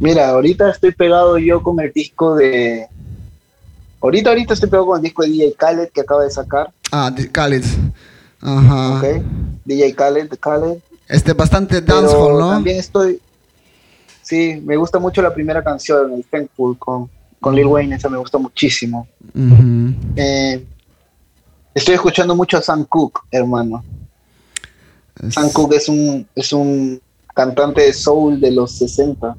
Mira, 0.00 0.30
ahorita 0.30 0.70
estoy 0.70 0.92
pegado 0.92 1.36
yo 1.36 1.62
con 1.62 1.78
el 1.80 1.92
disco 1.92 2.34
de... 2.36 2.86
Ahorita, 4.00 4.30
ahorita 4.30 4.54
estoy 4.54 4.70
pegado 4.70 4.86
con 4.86 4.96
el 4.96 5.02
disco 5.02 5.22
de 5.22 5.28
DJ 5.28 5.54
Khaled 5.58 5.88
que 5.90 6.00
acaba 6.00 6.24
de 6.24 6.30
sacar. 6.30 6.72
Ah, 6.90 7.14
Khaled. 7.32 7.64
Ajá. 8.40 8.98
Ok. 8.98 9.22
DJ 9.66 9.94
Khaled, 9.94 10.30
Khaled. 10.40 10.78
Este 11.08 11.34
bastante 11.34 11.82
dancehall, 11.82 12.38
¿no? 12.38 12.50
También 12.52 12.78
estoy, 12.78 13.20
Sí, 14.24 14.60
me 14.64 14.76
gusta 14.76 14.98
mucho 14.98 15.20
la 15.20 15.34
primera 15.34 15.62
canción, 15.62 16.14
el 16.14 16.24
Thankful, 16.24 16.78
con, 16.78 17.10
con 17.40 17.54
Lil 17.54 17.66
Wayne, 17.66 17.96
esa 17.96 18.08
me 18.08 18.16
gusta 18.16 18.38
muchísimo. 18.38 19.06
Eh, 20.16 20.64
estoy 21.74 21.94
escuchando 21.94 22.34
mucho 22.34 22.56
a 22.56 22.62
Sam 22.62 22.86
Cooke, 22.86 23.20
hermano. 23.30 23.84
Sam 25.28 25.50
Cooke 25.52 25.76
es 25.76 25.90
un, 25.90 26.26
es 26.34 26.54
un 26.54 27.00
cantante 27.34 27.82
de 27.82 27.92
soul 27.92 28.40
de 28.40 28.50
los 28.50 28.72
60. 28.72 29.36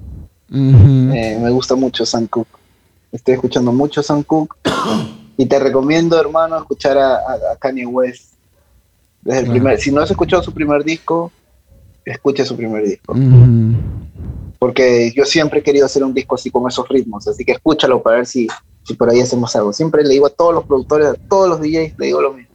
Eh, 0.52 1.40
me 1.42 1.50
gusta 1.50 1.74
mucho 1.74 2.06
Sam 2.06 2.28
Cooke. 2.28 2.60
Estoy 3.12 3.34
escuchando 3.34 3.72
mucho 3.72 4.02
a 4.02 4.04
Sam 4.04 4.22
Cooke. 4.22 4.56
y 5.36 5.48
te 5.48 5.58
recomiendo, 5.58 6.20
hermano, 6.20 6.58
escuchar 6.58 7.00
a, 7.00 7.56
Kanye 7.60 7.88
West. 7.88 8.34
Desde 9.24 9.40
el 9.40 9.50
primer, 9.50 9.80
si 9.80 9.92
no 9.92 10.02
has 10.02 10.12
escuchado 10.12 10.44
su 10.44 10.54
primer 10.54 10.84
disco, 10.84 11.32
escucha 12.06 12.46
su 12.46 12.56
primer 12.56 12.86
disco 12.86 13.16
porque 14.66 15.14
yo 15.16 15.26
siempre 15.26 15.60
he 15.60 15.62
querido 15.62 15.86
hacer 15.86 16.04
un 16.04 16.12
disco 16.12 16.34
así 16.34 16.50
con 16.50 16.68
esos 16.68 16.90
ritmos, 16.90 17.28
así 17.28 17.46
que 17.46 17.52
escúchalo 17.52 18.02
para 18.02 18.16
ver 18.16 18.26
si, 18.26 18.48
si 18.82 18.96
por 18.96 19.08
ahí 19.08 19.22
hacemos 19.22 19.56
algo. 19.56 19.72
Siempre 19.72 20.02
le 20.04 20.10
digo 20.10 20.26
a 20.26 20.32
todos 20.32 20.56
los 20.56 20.64
productores, 20.64 21.08
a 21.08 21.14
todos 21.14 21.48
los 21.48 21.62
DJs, 21.62 21.94
le 22.00 22.06
digo 22.08 22.20
lo 22.20 22.34
mismo. 22.34 22.52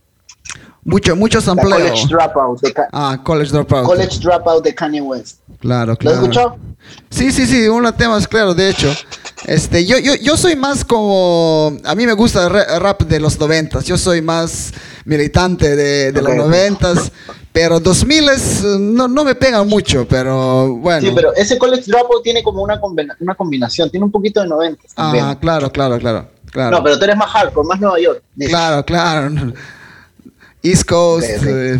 Mucho, 0.82 1.14
mucho 1.14 1.40
sampleo. 1.40 1.70
College 1.78 2.06
Dropout. 2.08 2.60
De 2.62 2.74
ah, 2.90 3.20
College 3.22 3.52
Dropout. 3.52 3.84
College 3.84 4.18
Dropout 4.18 4.64
de 4.64 4.74
Kanye 4.74 5.00
West. 5.00 5.38
Claro, 5.60 5.94
claro. 5.94 6.16
¿Lo 6.16 6.22
escuchó? 6.24 6.56
Sí, 7.10 7.30
sí, 7.30 7.46
sí, 7.46 7.68
unos 7.68 7.96
temas, 7.96 8.26
claro, 8.26 8.54
de 8.54 8.70
hecho. 8.70 8.92
Este, 9.46 9.86
yo, 9.86 9.96
yo, 9.98 10.16
yo 10.16 10.36
soy 10.36 10.56
más 10.56 10.84
como. 10.84 11.76
A 11.84 11.94
mí 11.94 12.06
me 12.06 12.14
gusta 12.14 12.46
el 12.46 12.50
ra- 12.50 12.78
rap 12.80 13.02
de 13.02 13.20
los 13.20 13.38
noventas. 13.38 13.84
Yo 13.84 13.96
soy 13.96 14.20
más 14.20 14.72
militante 15.04 15.76
de, 15.76 16.10
de 16.10 16.22
los 16.22 16.34
noventas. 16.34 17.12
Pero 17.52 17.80
2000 17.80 18.28
es, 18.28 18.62
no, 18.62 19.08
no 19.08 19.24
me 19.24 19.34
pega 19.34 19.64
mucho, 19.64 20.06
pero 20.08 20.68
bueno. 20.76 21.00
Sí, 21.08 21.12
pero 21.14 21.34
ese 21.34 21.58
college 21.58 21.82
dropout 21.86 22.22
tiene 22.22 22.42
como 22.44 22.62
una, 22.62 22.80
una 23.18 23.34
combinación, 23.34 23.90
tiene 23.90 24.04
un 24.06 24.12
poquito 24.12 24.40
de 24.40 24.46
90 24.48 24.82
también. 24.94 25.24
Ah, 25.24 25.36
claro, 25.38 25.70
claro, 25.72 25.98
claro. 25.98 26.28
claro. 26.50 26.70
No, 26.76 26.82
pero 26.84 26.96
tú 26.98 27.04
eres 27.04 27.16
más 27.16 27.28
hardcore, 27.30 27.66
más 27.66 27.80
Nueva 27.80 27.98
York. 28.00 28.22
Dice. 28.36 28.50
Claro, 28.50 28.84
claro. 28.84 29.52
East 30.62 30.84
Coast. 30.84 31.26
Sí, 31.26 31.32
sí. 31.40 31.46
eh. 31.48 31.78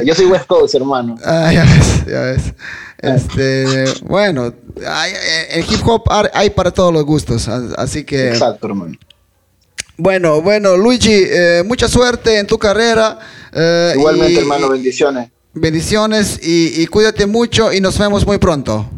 Yo 0.04 0.14
soy 0.14 0.26
West 0.26 0.46
Coast, 0.46 0.74
hermano. 0.74 1.16
Ah, 1.24 1.52
ya 1.52 1.64
ves, 1.64 2.06
ya 2.06 2.20
ves. 2.20 2.54
Este, 2.98 3.84
bueno, 4.04 4.52
hay- 4.86 5.12
eh, 5.12 5.46
el 5.58 5.64
hip 5.70 5.86
hop 5.86 6.04
hay 6.32 6.50
para 6.50 6.70
todos 6.70 6.92
los 6.92 7.04
gustos, 7.04 7.48
así 7.48 8.04
que 8.04 8.28
Exacto, 8.28 8.66
hermano. 8.66 8.94
Bueno, 9.96 10.40
bueno, 10.40 10.76
Luigi, 10.76 11.12
eh, 11.12 11.62
mucha 11.66 11.88
suerte 11.88 12.38
en 12.38 12.46
tu 12.46 12.58
carrera. 12.58 13.18
eh, 13.52 13.92
Igualmente, 13.96 14.32
y- 14.32 14.38
hermano, 14.38 14.68
bendiciones. 14.68 15.30
Bendiciones 15.52 16.40
y, 16.42 16.82
y 16.82 16.86
cuídate 16.86 17.26
mucho 17.26 17.72
y 17.72 17.80
nos 17.80 17.96
vemos 17.98 18.26
muy 18.26 18.38
pronto. 18.38 18.88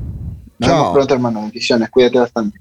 Nos 0.58 0.68
vemos 0.70 0.84
Chao. 0.84 0.92
pronto, 0.94 1.14
hermano. 1.14 1.42
Bendiciones. 1.42 1.90
Cuídate 1.90 2.18
bastante. 2.18 2.58